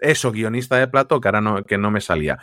[0.03, 2.39] Eso, guionista de plato, que ahora no, que no me salía.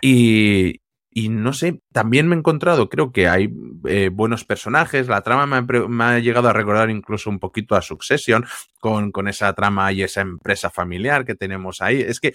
[0.00, 0.80] Y,
[1.10, 3.52] y no sé, también me he encontrado, creo que hay
[3.86, 7.74] eh, buenos personajes, la trama me ha, me ha, llegado a recordar incluso un poquito
[7.74, 8.44] a Succession,
[8.78, 12.00] con, con esa trama y esa empresa familiar que tenemos ahí.
[12.00, 12.34] Es que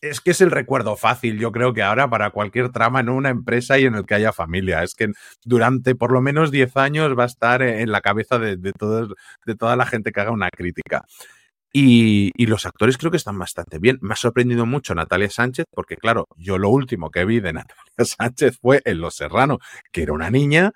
[0.00, 3.30] es que es el recuerdo fácil, yo creo que ahora para cualquier trama en una
[3.30, 4.82] empresa y en el que haya familia.
[4.82, 5.10] Es que
[5.44, 9.14] durante por lo menos 10 años va a estar en la cabeza de, de, todos,
[9.44, 11.04] de toda la gente que haga una crítica.
[11.78, 13.98] Y, los actores creo que están bastante bien.
[14.00, 17.76] Me ha sorprendido mucho Natalia Sánchez, porque claro, yo lo último que vi de Natalia
[17.98, 19.58] Sánchez fue en Los Serrano,
[19.92, 20.72] que era una niña,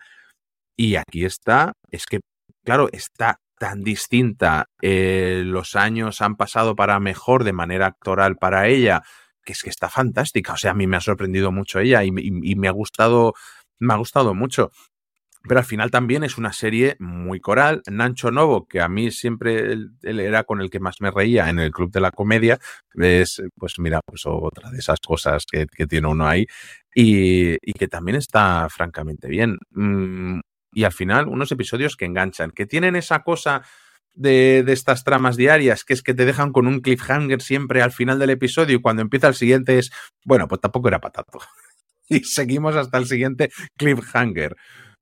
[0.76, 2.20] y aquí está, es que,
[2.64, 8.68] claro, está tan distinta, eh, los años han pasado para mejor de manera actoral para
[8.68, 9.02] ella,
[9.42, 10.52] que es que está fantástica.
[10.52, 13.32] O sea, a mí me ha sorprendido mucho ella y, y, y me ha gustado,
[13.78, 14.70] me ha gustado mucho.
[15.48, 17.82] Pero al final también es una serie muy coral.
[17.90, 21.48] Nancho Novo, que a mí siempre él, él, era con el que más me reía
[21.48, 22.58] en el Club de la Comedia,
[22.94, 26.46] es, pues mira, pues otra de esas cosas que, que tiene uno ahí
[26.94, 29.58] y, y, que también está francamente bien.
[29.70, 30.40] Mm,
[30.72, 33.62] y al final, unos episodios que enganchan, que tienen esa cosa
[34.12, 37.92] de, de, estas tramas diarias, que es que te dejan con un cliffhanger siempre al
[37.92, 39.90] final del episodio y cuando empieza el siguiente es,
[40.24, 41.38] bueno, pues tampoco era patato.
[42.08, 44.56] y seguimos hasta el siguiente cliffhanger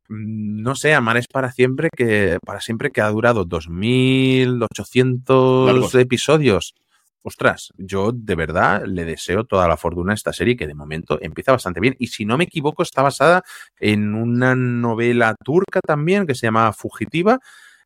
[0.09, 6.75] no sé, Amar es para siempre que para siempre que ha durado 2800 episodios.
[7.23, 11.19] Ostras, yo de verdad le deseo toda la fortuna a esta serie que de momento
[11.21, 13.43] empieza bastante bien y si no me equivoco está basada
[13.79, 17.39] en una novela turca también que se llama Fugitiva.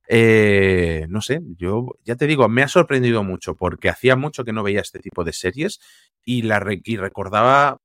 [0.09, 4.53] Eh, no sé, yo ya te digo, me ha sorprendido mucho porque hacía mucho que
[4.53, 5.81] no veía este tipo de series
[6.25, 7.79] y, la y recordaba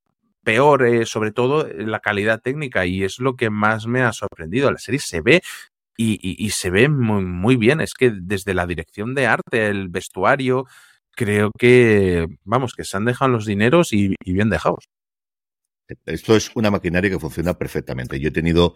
[0.48, 4.72] peor, eh, sobre todo la calidad técnica, y es lo que más me ha sorprendido.
[4.72, 5.42] La serie se ve
[5.98, 7.82] y, se ve muy, muy, bien.
[7.82, 10.66] Es que desde la dirección de arte, el vestuario,
[11.12, 14.86] creo que, vamos, que se han dejado los dineros y bien dejados.
[16.06, 18.20] Esto es una maquinaria que funciona perfectamente.
[18.20, 18.76] Yo he tenido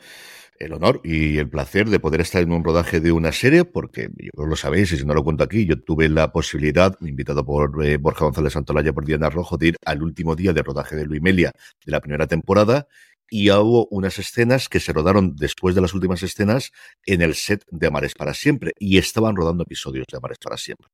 [0.60, 4.10] el honor y el placer de poder estar en un rodaje de una serie, porque
[4.18, 7.84] yo lo sabéis, y si no lo cuento aquí, yo tuve la posibilidad, invitado por
[7.86, 11.06] eh, Borja González Santolaya por Diana Rojo, de ir al último día de rodaje de
[11.06, 11.52] Luimelia
[11.86, 12.88] de la primera temporada,
[13.30, 16.72] y hubo unas escenas que se rodaron después de las últimas escenas
[17.06, 20.88] en el set de Amares para siempre, y estaban rodando episodios de Amares para siempre.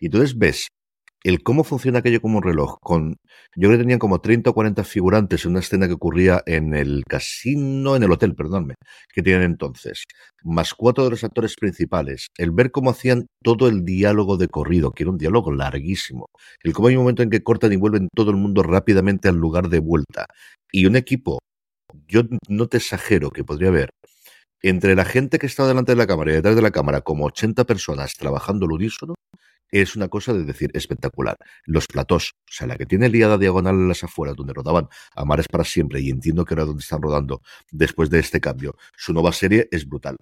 [0.00, 0.68] Y entonces ves
[1.24, 3.16] el cómo funciona aquello como un reloj, con
[3.56, 6.74] yo creo que tenían como 30 o 40 figurantes en una escena que ocurría en
[6.74, 8.74] el casino, en el hotel, perdónme,
[9.12, 10.04] que tienen entonces,
[10.42, 14.92] más cuatro de los actores principales, el ver cómo hacían todo el diálogo de corrido,
[14.92, 16.26] que era un diálogo larguísimo,
[16.62, 19.36] el cómo hay un momento en que cortan y vuelven todo el mundo rápidamente al
[19.36, 20.26] lugar de vuelta,
[20.72, 21.38] y un equipo,
[22.08, 23.90] yo no te exagero que podría haber
[24.62, 27.26] entre la gente que está delante de la cámara y detrás de la cámara, como
[27.26, 29.14] 80 personas trabajando al unísono,
[29.72, 31.36] es una cosa de decir espectacular.
[31.64, 35.48] Los platós, o sea, la que tiene liada diagonal en las afueras, donde rodaban Amares
[35.48, 39.32] para siempre, y entiendo que era donde están rodando después de este cambio, su nueva
[39.32, 40.16] serie es brutal.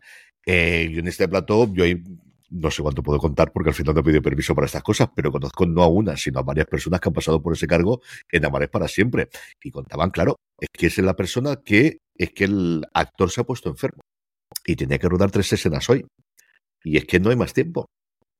[0.46, 2.02] Eh, y en este plató, yo ahí
[2.50, 5.08] no sé cuánto puedo contar porque al final no he pedido permiso para estas cosas,
[5.14, 8.00] pero conozco no a una, sino a varias personas que han pasado por ese cargo
[8.30, 9.28] en Amares para siempre.
[9.62, 13.44] Y contaban, claro, es que es la persona que es que el actor se ha
[13.44, 14.02] puesto enfermo
[14.66, 16.04] y tenía que rodar tres escenas hoy.
[16.84, 17.86] Y es que no hay más tiempo.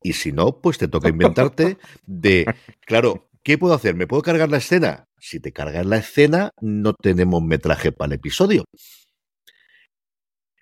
[0.02, 2.46] Y si no, pues te toca inventarte de,
[2.86, 3.94] claro, ¿qué puedo hacer?
[3.94, 5.04] ¿Me puedo cargar la escena?
[5.18, 8.64] Si te cargas la escena, no tenemos metraje para el episodio.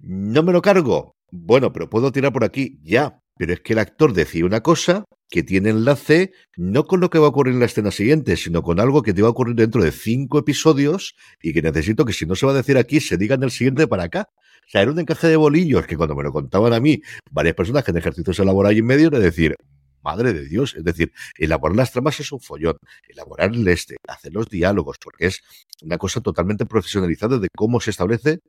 [0.01, 1.13] ¿No me lo cargo?
[1.31, 3.21] Bueno, pero puedo tirar por aquí, ya.
[3.37, 7.19] Pero es que el actor decía una cosa que tiene enlace no con lo que
[7.19, 9.55] va a ocurrir en la escena siguiente, sino con algo que te va a ocurrir
[9.55, 13.01] dentro de cinco episodios y que necesito que si no se va a decir aquí,
[13.01, 14.29] se diga en el siguiente para acá.
[14.69, 17.01] O sea, era un encaje de bolillos que cuando me lo contaban a mí,
[17.31, 19.57] varias personas que en ejercicios elaborar ahí en medio, de decir,
[20.03, 22.77] madre de Dios, es decir, elaborar las tramas es un follón,
[23.09, 25.41] elaborar el este, hacer los diálogos, porque es
[25.83, 28.41] una cosa totalmente profesionalizada de cómo se establece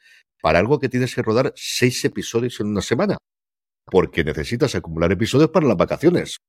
[0.42, 3.18] para algo que tienes que rodar seis episodios en una semana,
[3.86, 6.40] porque necesitas acumular episodios para las vacaciones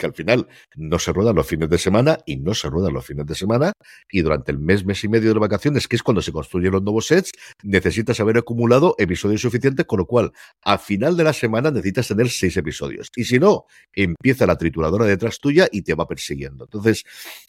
[0.00, 3.04] que al final no se ruedan los fines de semana y no se ruedan los
[3.04, 3.72] fines de semana
[4.10, 6.82] y durante el mes, mes y medio de vacaciones, que es cuando se construyen los
[6.82, 7.30] nuevos sets,
[7.62, 10.32] necesitas haber acumulado episodios suficientes, con lo cual
[10.62, 13.10] al final de la semana necesitas tener seis episodios.
[13.14, 16.64] Y si no, empieza la trituradora detrás tuya y te va persiguiendo.
[16.64, 17.04] Entonces,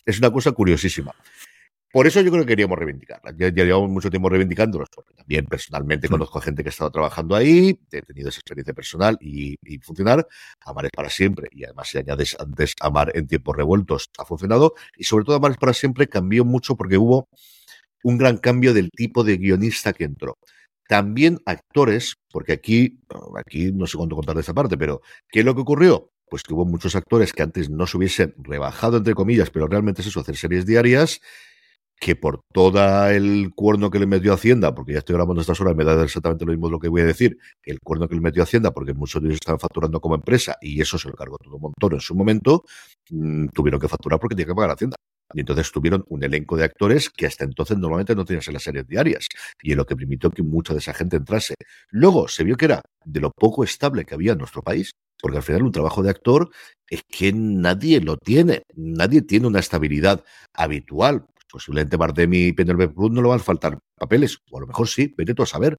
[0.06, 1.16] es una cosa curiosísima.
[1.92, 3.34] Por eso yo creo que queríamos reivindicarla.
[3.38, 6.12] Ya, ya llevamos mucho tiempo reivindicándolos, porque también personalmente mm.
[6.12, 9.78] conozco a gente que ha estado trabajando ahí, he tenido esa experiencia personal y, y,
[9.80, 10.26] funcionar.
[10.62, 11.50] Amar es para siempre.
[11.52, 14.74] Y además, si añades antes Amar en tiempos revueltos, ha funcionado.
[14.96, 17.28] Y sobre todo, Amar es para siempre cambió mucho porque hubo
[18.04, 20.38] un gran cambio del tipo de guionista que entró.
[20.88, 23.02] También actores, porque aquí,
[23.36, 26.10] aquí no sé cuánto contar de esa parte, pero ¿qué es lo que ocurrió?
[26.30, 30.02] Pues que hubo muchos actores que antes no se hubiesen rebajado, entre comillas, pero realmente
[30.02, 31.22] es eso, hacer series diarias
[32.02, 35.76] que por todo el cuerno que le metió Hacienda, porque ya estoy grabando estas horas,
[35.76, 38.42] me da exactamente lo mismo lo que voy a decir, el cuerno que le metió
[38.42, 41.58] Hacienda, porque muchos de ellos estaban facturando como empresa y eso se lo cargó todo
[41.58, 42.66] un montón en su momento,
[43.12, 44.96] mmm, tuvieron que facturar porque tienen que pagar Hacienda.
[45.34, 48.64] Y entonces tuvieron un elenco de actores que hasta entonces normalmente no tenías en las
[48.64, 49.28] series diarias.
[49.62, 51.56] Y en lo que permitió que mucha de esa gente entrase.
[51.90, 54.92] Luego se vio que era de lo poco estable que había en nuestro país.
[55.22, 56.50] Porque al final un trabajo de actor
[56.90, 58.64] es que nadie lo tiene.
[58.76, 60.24] Nadie tiene una estabilidad
[60.54, 61.26] habitual.
[61.52, 64.38] Posiblemente Bardem y Penelope Cruz no le van a faltar papeles.
[64.50, 65.78] O a lo mejor sí, vete tú a saber.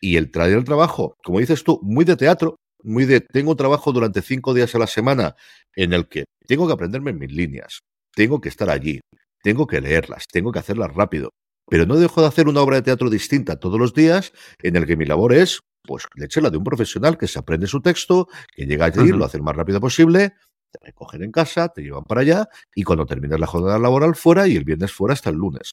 [0.00, 3.92] Y el traer el trabajo, como dices tú, muy de teatro, muy de tengo trabajo
[3.92, 5.36] durante cinco días a la semana
[5.76, 7.80] en el que tengo que aprenderme mis líneas,
[8.14, 9.00] tengo que estar allí,
[9.42, 11.30] tengo que leerlas, tengo que hacerlas rápido.
[11.68, 14.32] Pero no dejo de hacer una obra de teatro distinta todos los días
[14.62, 17.80] en el que mi labor es, pues, la de un profesional que se aprende su
[17.80, 19.16] texto, que llega allí, uh -huh.
[19.18, 20.34] lo hace el más rápido posible,
[20.72, 24.48] te recogen en casa, te llevan para allá y cuando terminas la jornada laboral fuera
[24.48, 25.72] y el viernes fuera hasta el lunes.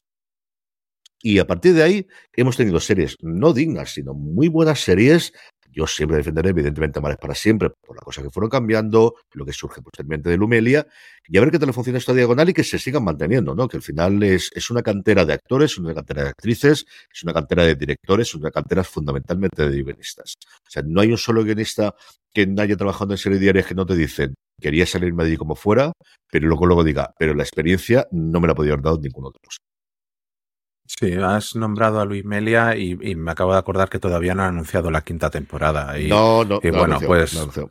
[1.22, 5.32] Y a partir de ahí hemos tenido series no dignas, sino muy buenas series.
[5.72, 9.52] Yo siempre defenderé, evidentemente, Mares para siempre, por la cosa que fueron cambiando, lo que
[9.52, 10.86] surge posteriormente de Lumelia,
[11.28, 13.68] y a ver qué tal funciona esta diagonal y que se sigan manteniendo, ¿no?
[13.68, 17.64] Que al final es, una cantera de actores, una cantera de actrices, es una cantera
[17.64, 20.34] de directores, una cantera fundamentalmente de guionistas.
[20.66, 21.94] O sea, no hay un solo guionista
[22.32, 25.56] que haya trabajado en series diarias que no te dicen, quería salirme de allí como
[25.56, 25.92] fuera,
[26.30, 29.38] pero luego, luego diga, pero la experiencia no me la podía haber dado ninguno de
[29.42, 29.58] los.
[30.86, 34.42] Sí, has nombrado a Luis Melia y, y, me acabo de acordar que todavía no
[34.42, 35.98] ha anunciado la quinta temporada.
[35.98, 37.34] Y, no, no, y no bueno, anunció, pues.
[37.34, 37.70] no.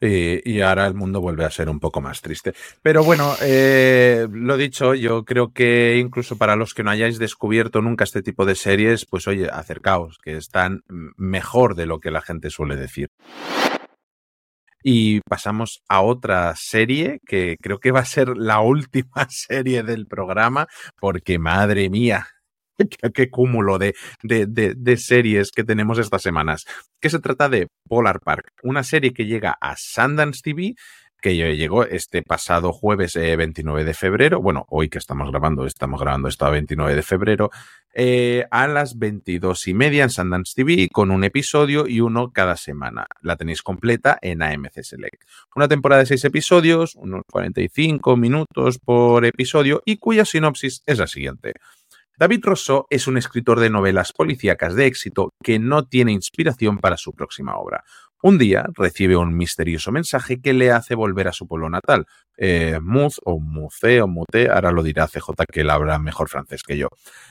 [0.00, 2.54] Y, y, ahora el mundo vuelve a ser un poco más triste.
[2.82, 7.82] Pero bueno, eh, lo dicho, yo creo que incluso para los que no hayáis descubierto
[7.82, 10.82] nunca este tipo de series, pues oye, acercaos, que están
[11.16, 13.08] mejor de lo que la gente suele decir.
[14.90, 20.06] Y pasamos a otra serie que creo que va a ser la última serie del
[20.06, 20.66] programa,
[20.98, 22.26] porque madre mía,
[23.14, 26.64] qué, cúmulo de, de, de, series que tenemos estas semanas.
[27.02, 30.74] Que se trata de Polar Park, una serie que llega a Sundance TV
[31.20, 36.00] que llegó este pasado jueves eh, 29 de febrero, bueno, hoy que estamos grabando, estamos
[36.00, 37.50] grabando esto a 29 de febrero,
[38.00, 42.56] eh, a las 22 y media en Sundance TV, con un episodio y uno cada
[42.56, 43.08] semana.
[43.22, 45.24] La tenéis completa en AMC Select.
[45.56, 51.08] Una temporada de seis episodios, unos 45 minutos por episodio, y cuya sinopsis es la
[51.08, 51.54] siguiente.
[52.16, 56.96] David Rousseau es un escritor de novelas policíacas de éxito que no tiene inspiración para
[56.96, 57.82] su próxima obra.
[58.20, 62.04] Un día recibe un misterioso mensaje que le hace volver a su pueblo natal,
[62.36, 66.64] eh, Muz o Muce o Mute, ahora lo dirá CJ que él habla mejor francés
[66.64, 66.88] que yo,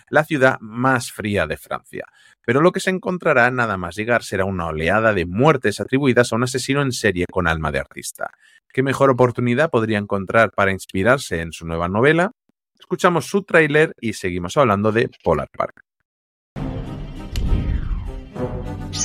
[0.10, 2.06] la ciudad más fría de Francia.
[2.46, 6.38] Pero lo que se encontrará nada más llegar será una oleada de muertes atribuidas a
[6.38, 8.32] un asesino en serie con alma de artista.
[8.72, 12.32] ¿Qué mejor oportunidad podría encontrar para inspirarse en su nueva novela?
[12.80, 15.87] Escuchamos su tráiler y seguimos hablando de Polar Park.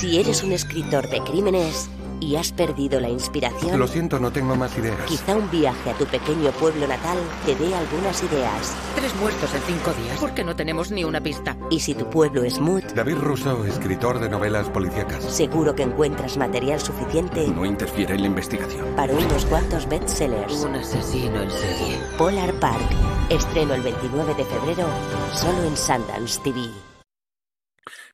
[0.02, 1.88] Si eres un escritor de crímenes
[2.18, 3.78] y has perdido la inspiración...
[3.78, 4.98] Lo siento, no tengo más ideas.
[5.06, 7.16] Quizá un viaje a tu pequeño pueblo natal
[7.46, 8.74] te dé algunas ideas.
[8.96, 10.18] Tres muertos en cinco días.
[10.18, 11.56] ¿Por qué no tenemos ni una pista?
[11.70, 12.82] Y si tu pueblo es Mood...
[12.96, 15.22] David Rousseau, escritor de novelas policíacas.
[15.22, 17.46] Seguro que encuentras material suficiente...
[17.46, 18.84] No interfiere en la investigación.
[18.96, 20.64] Para unos cuantos bestsellers.
[20.64, 22.00] Un asesino en serie.
[22.18, 22.90] Polar Park.
[23.30, 24.88] Estreno el 29 de febrero,
[25.32, 26.91] solo en Sundance TV.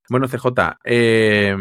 [0.09, 1.56] Bueno, CJ, eh,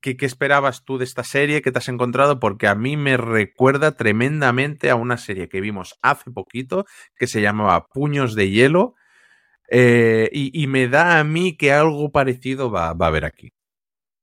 [0.00, 2.40] ¿qué, ¿qué, esperabas tú de esta serie que te has encontrado?
[2.40, 6.86] Porque a mí me recuerda tremendamente a una serie que vimos hace poquito
[7.16, 8.94] que se llamaba Puños de Hielo
[9.70, 13.52] eh, y, me da a mí que algo parecido va, va a haber aquí.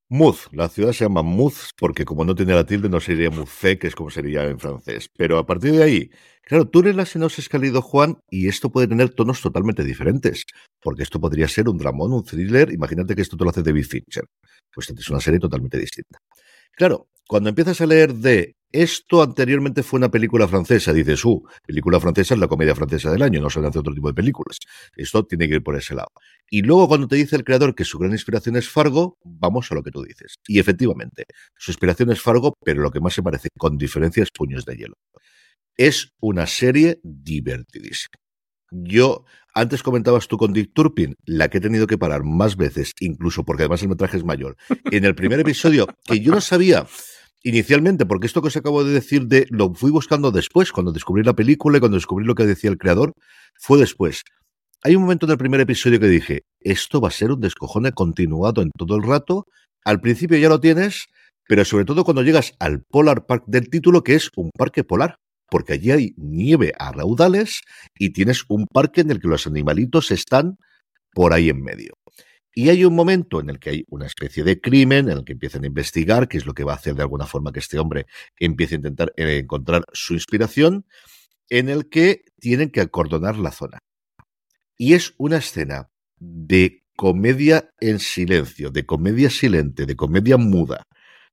[0.09, 3.77] Muz, la ciudad se llama Muz porque como no tiene la tilde no sería Muzé,
[3.77, 5.09] que es como sería en francés.
[5.15, 6.11] Pero a partir de ahí,
[6.47, 10.45] claro, tú ha leído Juan y esto puede tener tonos totalmente diferentes.
[10.81, 12.71] Porque esto podría ser un dramón, un thriller.
[12.71, 14.25] Imagínate que esto te lo hace David Fincher.
[14.73, 16.19] Pues es una serie totalmente distinta.
[16.71, 21.99] Claro, cuando empiezas a leer de esto anteriormente fue una película francesa, dices, uh, película
[21.99, 24.59] francesa es la comedia francesa del año, no se hace otro tipo de películas.
[24.95, 26.09] Esto tiene que ir por ese lado.
[26.49, 29.75] Y luego cuando te dice el creador que su gran inspiración es Fargo, vamos a
[29.75, 30.35] lo que tú dices.
[30.47, 31.25] Y efectivamente,
[31.57, 34.75] su inspiración es Fargo, pero lo que más se parece, con diferencia, es Puños de
[34.75, 34.95] Hielo.
[35.77, 38.15] Es una serie divertidísima.
[38.71, 39.23] Yo,
[39.53, 43.45] antes comentabas tú con Dick Turpin, la que he tenido que parar más veces, incluso
[43.45, 44.57] porque además el metraje es mayor.
[44.91, 46.85] En el primer episodio, que yo no sabía
[47.43, 51.23] inicialmente, porque esto que os acabo de decir de lo fui buscando después, cuando descubrí
[51.23, 53.13] la película y cuando descubrí lo que decía el creador,
[53.57, 54.23] fue después.
[54.83, 57.91] Hay un momento en el primer episodio que dije, esto va a ser un descojone
[57.93, 59.45] continuado en todo el rato.
[59.85, 61.05] Al principio ya lo tienes,
[61.47, 65.17] pero sobre todo cuando llegas al Polar Park del título, que es un parque polar.
[65.49, 67.61] Porque allí hay nieve a raudales
[67.97, 70.57] y tienes un parque en el que los animalitos están
[71.13, 71.93] por ahí en medio.
[72.53, 75.33] Y hay un momento en el que hay una especie de crimen, en el que
[75.33, 77.77] empiezan a investigar, que es lo que va a hacer de alguna forma que este
[77.77, 78.07] hombre
[78.39, 80.85] empiece a intentar eh, encontrar su inspiración,
[81.49, 83.77] en el que tienen que acordonar la zona.
[84.75, 90.83] Y es una escena de comedia en silencio, de comedia silente, de comedia muda,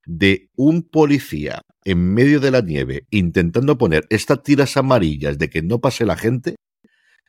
[0.05, 5.63] de un policía en medio de la nieve intentando poner estas tiras amarillas de que
[5.63, 6.57] no pase la gente,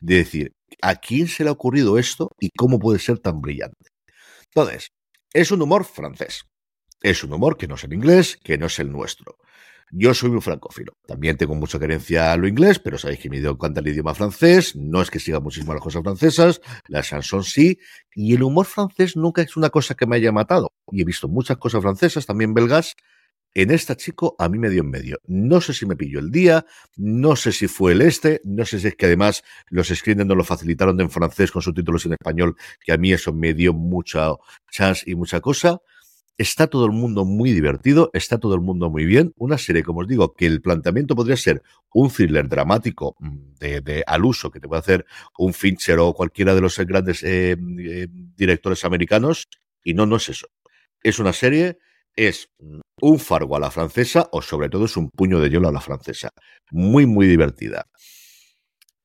[0.00, 0.52] de decir,
[0.82, 3.90] ¿a quién se le ha ocurrido esto y cómo puede ser tan brillante?
[4.54, 4.88] Entonces,
[5.32, 6.44] es un humor francés.
[7.02, 9.36] Es un humor que no es el inglés, que no es el nuestro.
[9.92, 10.94] Yo soy un francófilo.
[11.06, 14.74] También tengo mucha querencia a lo inglés, pero sabéis que me encanta el idioma francés.
[14.74, 16.60] No es que siga muchísimo las cosas francesas.
[16.88, 17.78] La chanson sí.
[18.14, 20.72] Y el humor francés nunca es una cosa que me haya matado.
[20.90, 22.94] Y he visto muchas cosas francesas, también belgas.
[23.56, 25.18] En esta chico a mí me dio en medio.
[25.26, 28.78] No sé si me pilló el día, no sé si fue el este, no sé
[28.78, 32.54] si es que además los screeners no lo facilitaron en francés con subtítulos en español,
[32.84, 34.28] que a mí eso me dio mucha
[34.70, 35.80] chance y mucha cosa.
[36.36, 39.32] Está todo el mundo muy divertido, está todo el mundo muy bien.
[39.38, 41.62] Una serie, como os digo, que el planteamiento podría ser
[41.94, 45.06] un thriller dramático mm, de, al uso que te puede hacer
[45.38, 49.48] un Fincher o cualquiera de los grandes eh, eh, directores americanos,
[49.82, 50.48] y no, no es eso.
[51.02, 51.78] Es una serie,
[52.16, 52.48] es
[53.00, 55.80] un fargo a la francesa o sobre todo es un puño de hielo a la
[55.80, 56.30] francesa.
[56.70, 57.86] Muy, muy divertida.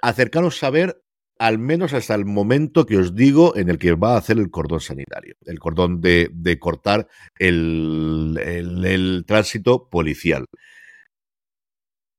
[0.01, 1.01] Acercaros a ver
[1.41, 4.51] al menos hasta el momento que os digo en el que va a hacer el
[4.51, 7.07] cordón sanitario, el cordón de, cortar
[7.39, 10.45] el, el, tránsito policial.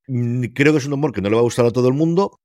[0.09, 1.95] Mm, creo que es un humor que no le va a gustar a todo el
[1.95, 2.41] mundo,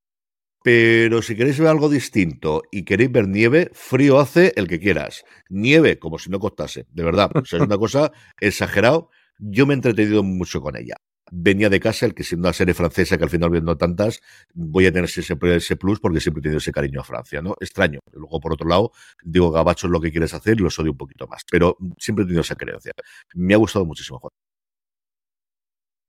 [0.68, 5.24] pero si queréis ver algo distinto y queréis ver nieve, frío hace el que quieras.
[5.48, 7.32] Nieve, como si no costase, de verdad.
[7.42, 8.12] es una cosa
[8.42, 9.10] exagerado.
[9.40, 10.96] Yo me he entretenido mucho con ella
[11.32, 14.22] venía de casa, el que siendo una serie francesa que al final viendo tantas,
[14.54, 17.54] voy a tener ese, ese plus porque siempre he tenido ese cariño a Francia, ¿no?
[17.60, 18.00] Extraño.
[18.14, 18.92] Luego, por otro lado,
[19.24, 22.24] digo, Gabacho es lo que quieres hacer y los odio un poquito más, pero siempre
[22.24, 22.94] he tenido esa creencia.
[23.36, 24.32] Me ha gustado muchísimo, Juan.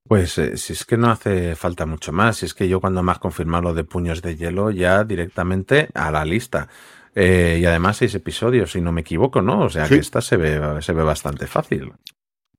[0.09, 3.03] Pues eh, si es que no hace falta mucho más, si es que yo cuando
[3.03, 6.67] más confirmado lo de puños de hielo, ya directamente a la lista.
[7.13, 9.59] Eh, y además seis episodios, si no me equivoco, ¿no?
[9.59, 11.93] O sea que esta se ve, se ve bastante fácil.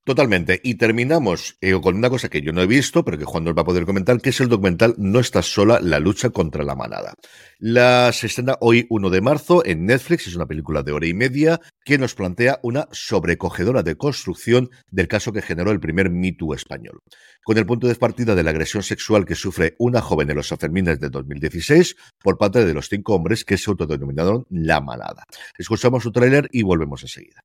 [0.02, 0.58] Totalmente.
[0.64, 3.54] Y terminamos eh, con una cosa que yo no he visto, pero que Juan nos
[3.54, 6.74] va a poder comentar, que es el documental No estás sola, la lucha contra la
[6.74, 7.12] manada.
[7.58, 11.12] La se estrena hoy 1 de marzo en Netflix, es una película de hora y
[11.12, 16.32] media que nos plantea una sobrecogedora de construcción del caso que generó el primer Me
[16.32, 17.00] Too español.
[17.44, 20.48] Con el punto de partida de la agresión sexual que sufre una joven en los
[20.48, 25.24] Sanfermines de 2016 por parte de los cinco hombres que se autodenominaron La Manada.
[25.58, 27.44] Escuchamos su tráiler y volvemos enseguida.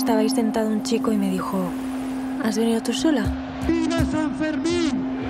[0.00, 1.62] Estaba ahí sentado un chico y me dijo,
[2.42, 3.22] ¿has venido tú sola?
[3.68, 5.20] ¡Viva San Fermín!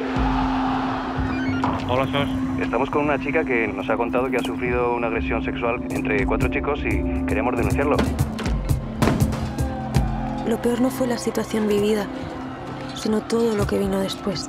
[1.88, 2.28] Hola, Sos.
[2.62, 6.24] Estamos con una chica que nos ha contado que ha sufrido una agresión sexual entre
[6.24, 7.96] cuatro chicos y queremos denunciarlo.
[10.46, 12.06] Lo peor no fue la situación vivida,
[12.94, 14.48] sino todo lo que vino después.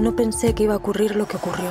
[0.00, 1.68] No pensé que iba a ocurrir lo que ocurrió.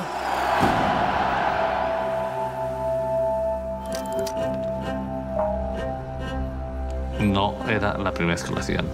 [7.20, 8.86] No era la primera escalación.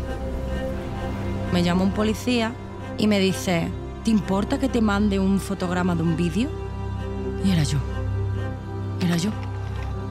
[1.53, 2.53] Me llama un policía
[2.99, 3.69] y me dice,
[4.05, 6.49] ¿te importa que te mande un fotograma de un vídeo?
[7.45, 7.79] Y era yo.
[9.01, 9.31] Era yo.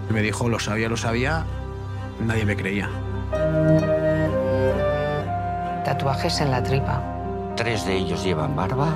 [0.10, 1.46] Me dijo, lo sabía, lo sabía.
[2.20, 2.90] Nadie me creía.
[5.86, 7.02] Tatuajes en la tripa.
[7.56, 8.94] Tres de ellos llevan barba.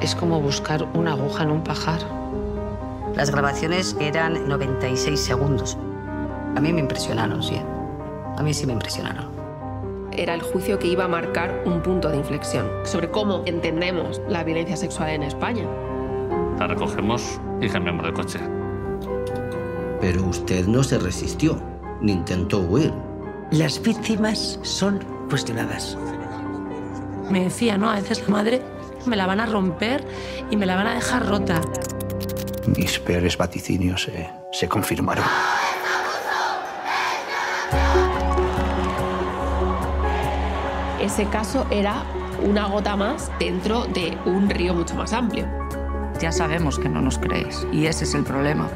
[0.00, 2.00] Es como buscar una aguja en un pajar.
[3.14, 5.76] Las grabaciones eran 96 segundos.
[6.56, 7.60] A mí me impresionaron, sí.
[8.38, 9.26] A mí sí me impresionaron.
[10.12, 14.42] Era el juicio que iba a marcar un punto de inflexión sobre cómo entendemos la
[14.42, 15.64] violencia sexual en España.
[16.58, 18.40] La recogemos y cambiamos de coche.
[20.00, 21.60] Pero usted no se resistió,
[22.00, 22.90] ni intentó huir.
[23.50, 25.98] Las víctimas son cuestionadas.
[27.30, 27.90] Me decía, ¿no?
[27.90, 28.62] A veces la madre
[29.04, 30.02] me la van a romper
[30.50, 31.60] y me la van a dejar rota.
[32.66, 34.10] Mis peores vaticinios
[34.52, 35.24] se confirmaron.
[41.06, 42.02] Ese caso era
[42.42, 45.46] una gota más dentro de un río mucho más amplio.
[46.20, 48.68] Ya sabemos que no nos crees y ese es el problema.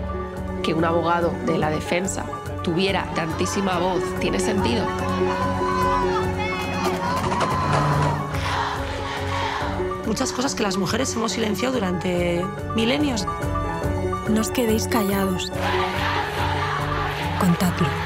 [0.62, 2.24] Que un abogado de la defensa
[2.62, 4.86] tuviera tantísima voz tiene sentido.
[10.07, 12.44] Muchas cosas que las mujeres hemos silenciado durante
[12.77, 13.27] milenios.
[14.28, 15.51] No os quedéis callados.
[17.40, 18.00] Contadlo.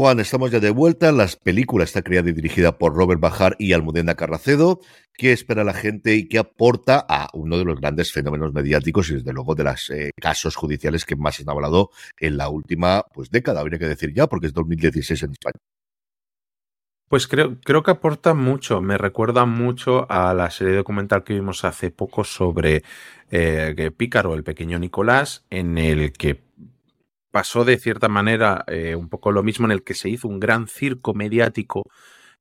[0.00, 1.12] Juan, estamos ya de vuelta.
[1.12, 4.80] La película está creada y dirigida por Robert Bajar y Almudena Carracedo.
[5.12, 9.16] ¿Qué espera la gente y qué aporta a uno de los grandes fenómenos mediáticos y
[9.16, 13.04] desde luego de los eh, casos judiciales que más se han hablado en la última
[13.12, 15.60] pues, década, habría que decir ya, porque es 2016 en España?
[17.10, 18.80] Pues creo, creo que aporta mucho.
[18.80, 22.84] Me recuerda mucho a la serie documental que vimos hace poco sobre
[23.30, 26.40] eh, Pícaro, el pequeño Nicolás, en el que
[27.30, 30.40] pasó de cierta manera eh, un poco lo mismo, en el que se hizo un
[30.40, 31.84] gran circo mediático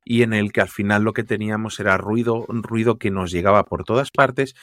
[0.06, 3.32] y en el que al final lo que teníamos era ruido, un ruido que nos
[3.32, 4.56] llegaba por todas partes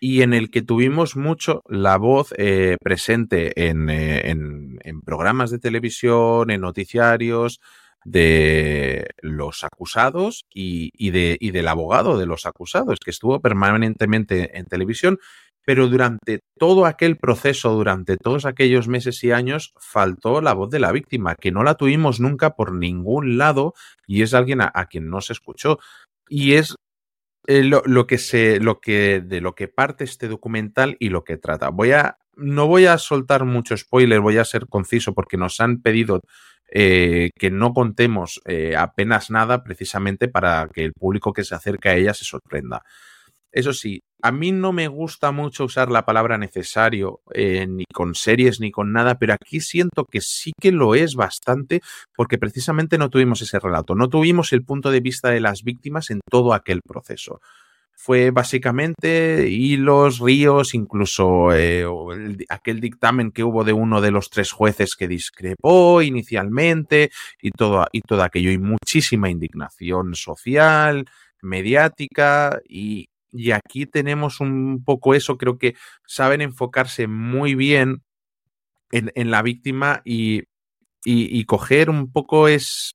[0.00, 5.58] y en el que tuvimos mucho la voz eh, presente en, en, en programas de
[5.58, 7.60] televisión, en noticiarios,
[8.04, 14.56] de los acusados y, y, de, y, del abogado de los acusados, que estuvo permanentemente
[14.58, 15.18] en televisión,
[15.68, 20.78] pero durante todo aquel proceso, durante todos aquellos meses y años, faltó la voz de
[20.78, 23.74] la víctima, que no la tuvimos nunca por ningún lado
[24.06, 25.78] y es alguien a, quien no se escuchó.
[26.26, 26.74] Y es
[27.46, 31.22] eh, lo, lo, que se, lo que, de lo que parte este documental y lo
[31.22, 31.68] que trata.
[31.68, 35.82] Voy a, no voy a soltar mucho spoiler, voy a ser conciso porque nos han
[35.82, 36.22] pedido
[36.72, 41.90] eh, que no contemos eh, apenas nada precisamente para que el público que se acerca
[41.90, 42.82] a ella se sorprenda.
[43.58, 48.14] Eso sí, a mí no me gusta mucho usar la palabra necesario eh, ni con
[48.14, 51.80] series ni con nada, pero aquí siento que sí que lo es bastante
[52.14, 56.10] porque precisamente no tuvimos ese relato, no tuvimos el punto de vista de las víctimas
[56.10, 57.40] en todo aquel proceso.
[57.96, 64.30] Fue básicamente hilos, ríos, incluso eh, el, aquel dictamen que hubo de uno de los
[64.30, 67.10] tres jueces que discrepó inicialmente
[67.42, 71.06] y todo, y todo aquello, y muchísima indignación social,
[71.42, 75.74] mediática, y, y aquí tenemos un poco eso, creo que
[76.06, 78.02] saben enfocarse muy bien
[78.90, 80.40] en, en la víctima y,
[81.04, 82.92] y, y, coger un poco es...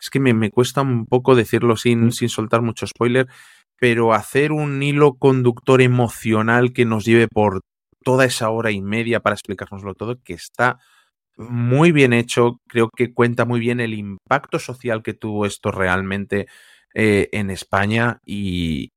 [0.00, 3.26] Es que me, me cuesta un poco decirlo sin, sin soltar mucho spoiler,
[3.78, 7.60] pero hacer un hilo conductor emocional que nos lleve por
[8.02, 10.78] toda esa hora y media para explicárnoslo todo, que está
[11.36, 16.46] muy bien hecho, creo que cuenta muy bien el impacto social que tuvo esto realmente
[16.94, 18.90] eh, en España y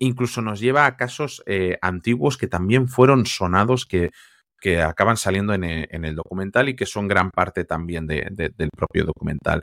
[0.00, 4.10] incluso nos lleva a casos eh, antiguos que también fueron sonados, que,
[4.60, 8.50] que acaban saliendo en, en, el documental y que son gran parte también de, de,
[8.56, 9.62] del propio documental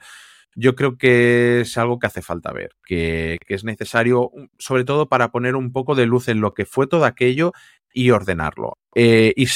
[0.59, 5.07] yo creo que es algo que hace falta ver, que, que, es necesario, sobre todo
[5.07, 7.53] para poner un poco de luz en lo que fue todo aquello
[7.93, 8.73] y ordenarlo.
[8.95, 9.47] Eh, y,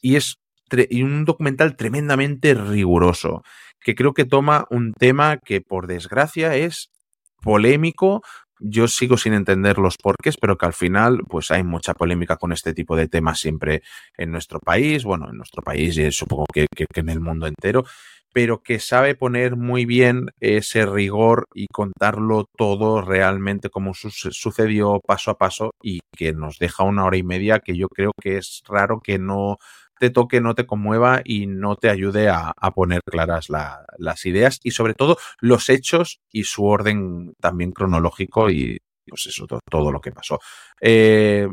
[0.00, 0.38] y, es
[0.70, 3.42] y un documental tremendamente riguroso,
[3.80, 6.90] que creo que toma un tema que por desgracia es
[7.42, 8.22] polémico.
[8.58, 12.52] Yo sigo sin entender los porqués, pero que al final pues hay mucha polémica con
[12.52, 13.82] este tipo de temas siempre
[14.16, 17.84] en nuestro país, bueno, en nuestro país y supongo que, que, en el mundo entero
[18.36, 25.00] pero que sabe poner muy bien ese rigor y contarlo todo realmente como su sucedió
[25.00, 28.36] paso a paso y que nos deja una hora y media que yo creo que
[28.36, 29.56] es raro que no
[29.98, 34.26] te toque, no te conmueva y no te ayude a, a poner claras la, las
[34.26, 38.78] ideas y sobre todo los hechos y su orden también cronológico y
[39.08, 40.40] pues eso, todo, todo lo que pasó.
[40.80, 41.48] Eh,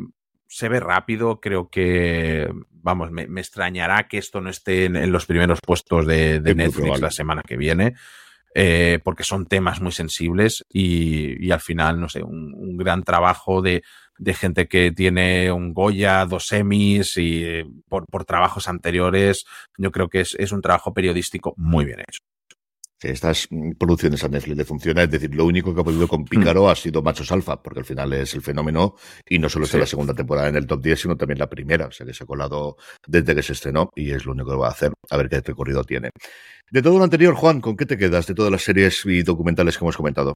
[0.47, 5.11] se ve rápido, creo que, vamos, me, me extrañará que esto no esté en, en
[5.11, 7.95] los primeros puestos de, de Netflix la semana que viene,
[8.53, 13.03] eh, porque son temas muy sensibles y, y al final, no sé, un, un gran
[13.03, 13.83] trabajo de,
[14.17, 19.45] de, gente que tiene un Goya, dos Emmys y eh, por, por trabajos anteriores,
[19.77, 22.19] yo creo que es, es un trabajo periodístico muy bien hecho
[23.03, 25.03] estas producciones a Netflix le funciona.
[25.03, 26.69] Es decir, lo único que ha podido con Pícaro mm.
[26.69, 28.95] ha sido Machos Alfa, porque al final es el fenómeno
[29.27, 29.81] y no solo está sí.
[29.81, 31.87] la segunda temporada en el top 10, sino también la primera.
[31.87, 32.77] O sea, que se ha colado
[33.07, 34.93] desde que se estrenó y es lo único que va a hacer.
[35.09, 36.09] A ver qué recorrido tiene.
[36.71, 39.77] De todo lo anterior, Juan, ¿con qué te quedas de todas las series y documentales
[39.77, 40.35] que hemos comentado?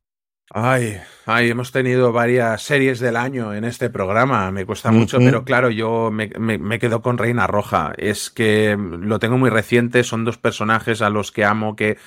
[0.49, 4.49] Ay, ay, hemos tenido varias series del año en este programa.
[4.51, 5.25] Me cuesta mucho, uh -huh.
[5.25, 7.93] pero claro, yo me, me, me, quedo con Reina Roja.
[7.97, 11.97] Es que lo tengo muy reciente, son dos personajes a los que amo, que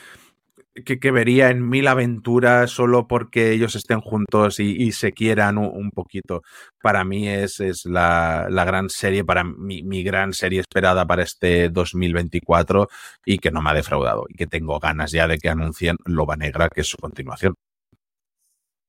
[0.85, 5.59] que, que, vería en mil aventuras solo porque ellos estén juntos y, y se quieran
[5.59, 6.43] un, un, poquito.
[6.81, 11.23] Para mí es, es la, la, gran serie, para mi, mi, gran serie esperada para
[11.25, 12.89] este 2024
[13.25, 16.37] y que no me ha defraudado y que tengo ganas ya de que anuncien Loba
[16.37, 17.55] Negra, que es su continuación.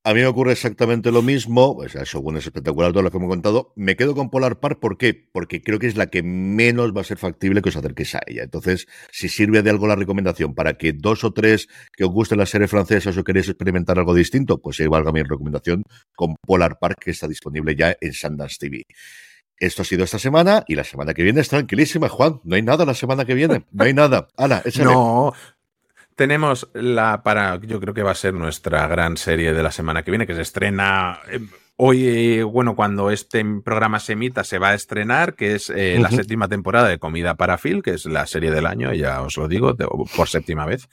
[0.04, 3.30] A mí me ocurre exactamente lo mismo, pues Shogun es espectacular todo lo que hemos
[3.30, 3.72] contado.
[3.76, 5.14] Me quedo con Polar Park, ¿por qué?
[5.14, 8.22] Porque creo que es la que menos va a ser factible que os acerquéis a
[8.26, 8.42] ella.
[8.42, 12.40] Entonces, si sirve de algo la recomendación para que dos o tres que os gusten
[12.40, 15.84] las series francesas o queréis experimentar algo distinto, pues ahí valga mi recomendación
[16.16, 18.86] con Polar Park, que está disponible ya en Sundance TV.
[19.56, 22.42] Esto ha sido esta semana y la semana que viene es tranquilísima, Juan.
[22.44, 23.68] No hay nada la semana que viene.
[23.72, 24.28] No hay nada.
[24.36, 24.86] Ana, échale.
[24.86, 25.32] No,
[26.22, 30.04] tenemos la para, yo creo que va a ser nuestra gran serie de la semana
[30.04, 31.40] que viene, que se estrena eh,
[31.78, 36.12] hoy, bueno, cuando este programa se emita, se va a estrenar, que es eh, la
[36.12, 39.48] séptima temporada de Comida para Phil, que es la serie del año, ya os lo
[39.48, 39.76] digo,
[40.16, 40.90] por séptima vez.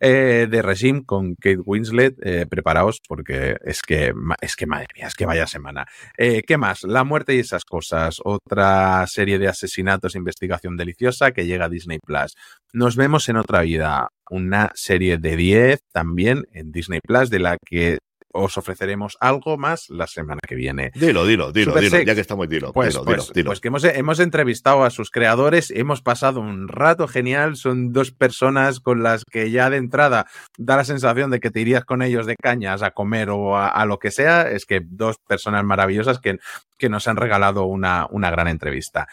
[0.00, 5.06] Eh, de Regime con Kate Winslet, eh, preparaos porque es que, es que madre mía,
[5.06, 5.86] es que vaya semana.
[6.18, 6.82] Eh, ¿Qué más?
[6.82, 11.68] La muerte y esas cosas, otra serie de asesinatos e investigación deliciosa que llega a
[11.68, 12.34] Disney Plus.
[12.72, 17.56] Nos vemos en otra vida, una serie de 10 también en Disney Plus, de la
[17.64, 17.98] que
[18.36, 20.90] os ofreceremos algo más la semana que viene.
[20.94, 23.48] Dilo, dilo, dilo, Super dilo, ya que estamos, dilo, Pues, dilo, pues, dilo, dilo.
[23.50, 28.10] pues que hemos, hemos entrevistado a sus creadores, hemos pasado un rato genial, son dos
[28.12, 30.26] personas con las que ya de entrada
[30.58, 33.68] da la sensación de que te irías con ellos de cañas a comer o a,
[33.68, 36.38] a lo que sea, es que dos personas maravillosas que,
[36.78, 39.08] que nos han regalado una, una gran entrevista.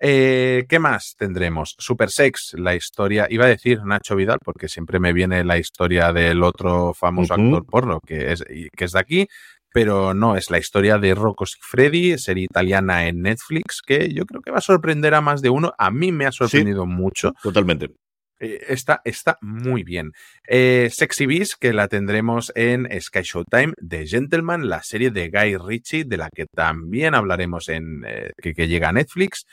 [0.00, 1.74] Eh, ¿Qué más tendremos?
[1.78, 6.12] Super Sex, la historia, iba a decir Nacho Vidal, porque siempre me viene la historia
[6.12, 9.26] del otro famoso actor porno que es, y- que es de aquí,
[9.72, 14.40] pero no, es la historia de Rocco Freddy, serie italiana en Netflix, que yo creo
[14.42, 15.72] que va a sorprender a más de uno.
[15.78, 17.32] A mí me ha sorprendido mucho.
[17.42, 17.90] Totalmente.
[18.38, 20.12] Eh, está, está muy bien.
[20.46, 25.56] Eh, Sexy Beast, que la tendremos en Sky Showtime, de Gentleman, la serie de Guy
[25.56, 29.46] Ritchie, de la que también hablaremos en eh, que, que llega a Netflix.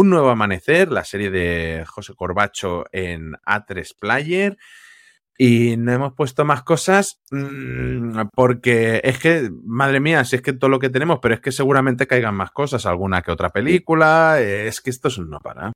[0.00, 4.56] Un nuevo amanecer, la serie de José Corbacho en A3 Player.
[5.36, 10.52] Y no hemos puesto más cosas mm, porque es que, madre mía, si es que
[10.52, 14.40] todo lo que tenemos, pero es que seguramente caigan más cosas, alguna que otra película,
[14.40, 15.72] es que esto es un no para.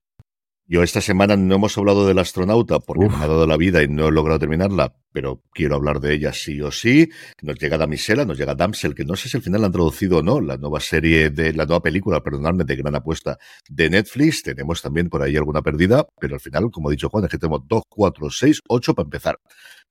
[0.68, 3.88] Yo esta semana no hemos hablado del astronauta porque me ha dado la vida y
[3.88, 7.10] no he logrado terminarla, pero quiero hablar de ella sí o sí.
[7.42, 10.18] Nos llega Damisela, nos llega Damsel, que no sé si al final la han traducido
[10.18, 14.44] o no, la nueva serie de la nueva película, perdonadme, de gran apuesta de Netflix.
[14.44, 17.38] Tenemos también por ahí alguna perdida, pero al final, como ha dicho Juan, es que
[17.38, 19.40] tenemos dos, cuatro, seis, ocho para empezar.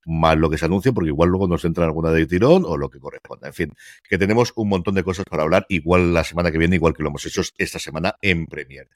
[0.06, 2.90] Más lo que se anuncia, porque igual luego nos entra alguna de tirón o lo
[2.90, 3.48] que corresponda.
[3.48, 3.74] En fin,
[4.10, 7.04] que tenemos un montón de cosas para hablar, igual la semana que viene, igual que
[7.04, 8.88] lo hemos hecho esta semana en Premier.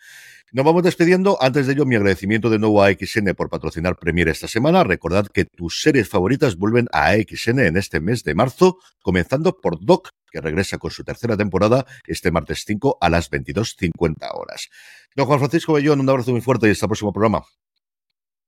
[0.52, 1.38] Nos vamos despidiendo.
[1.42, 4.84] Antes de ello, mi agradecimiento de nuevo a AXN por patrocinar Premier esta semana.
[4.84, 9.84] Recordad que tus series favoritas vuelven a AXN en este mes de marzo, comenzando por
[9.84, 14.70] Doc, que regresa con su tercera temporada este martes 5 a las 22.50 horas.
[15.16, 17.44] Don Juan Francisco Bellón, un abrazo muy fuerte y hasta el próximo programa.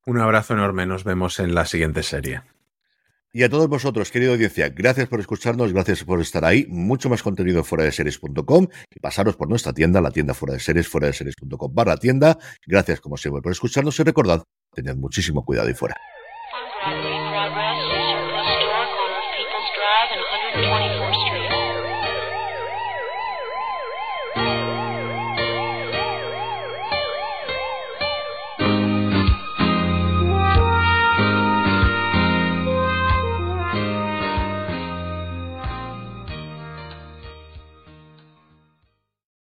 [0.08, 2.40] Un abrazo enorme, nos vemos en la siguiente serie.
[3.30, 6.64] Y a todos vosotros, querida audiencia, gracias por escucharnos, gracias por estar ahí.
[6.70, 10.54] Mucho más contenido en fuera de series.com y pasaros por nuestra tienda, la tienda fuera
[10.54, 12.38] de series, fuera de series.com barra tienda.
[12.66, 15.96] Gracias como siempre por escucharnos y recordad, tened muchísimo cuidado y fuera.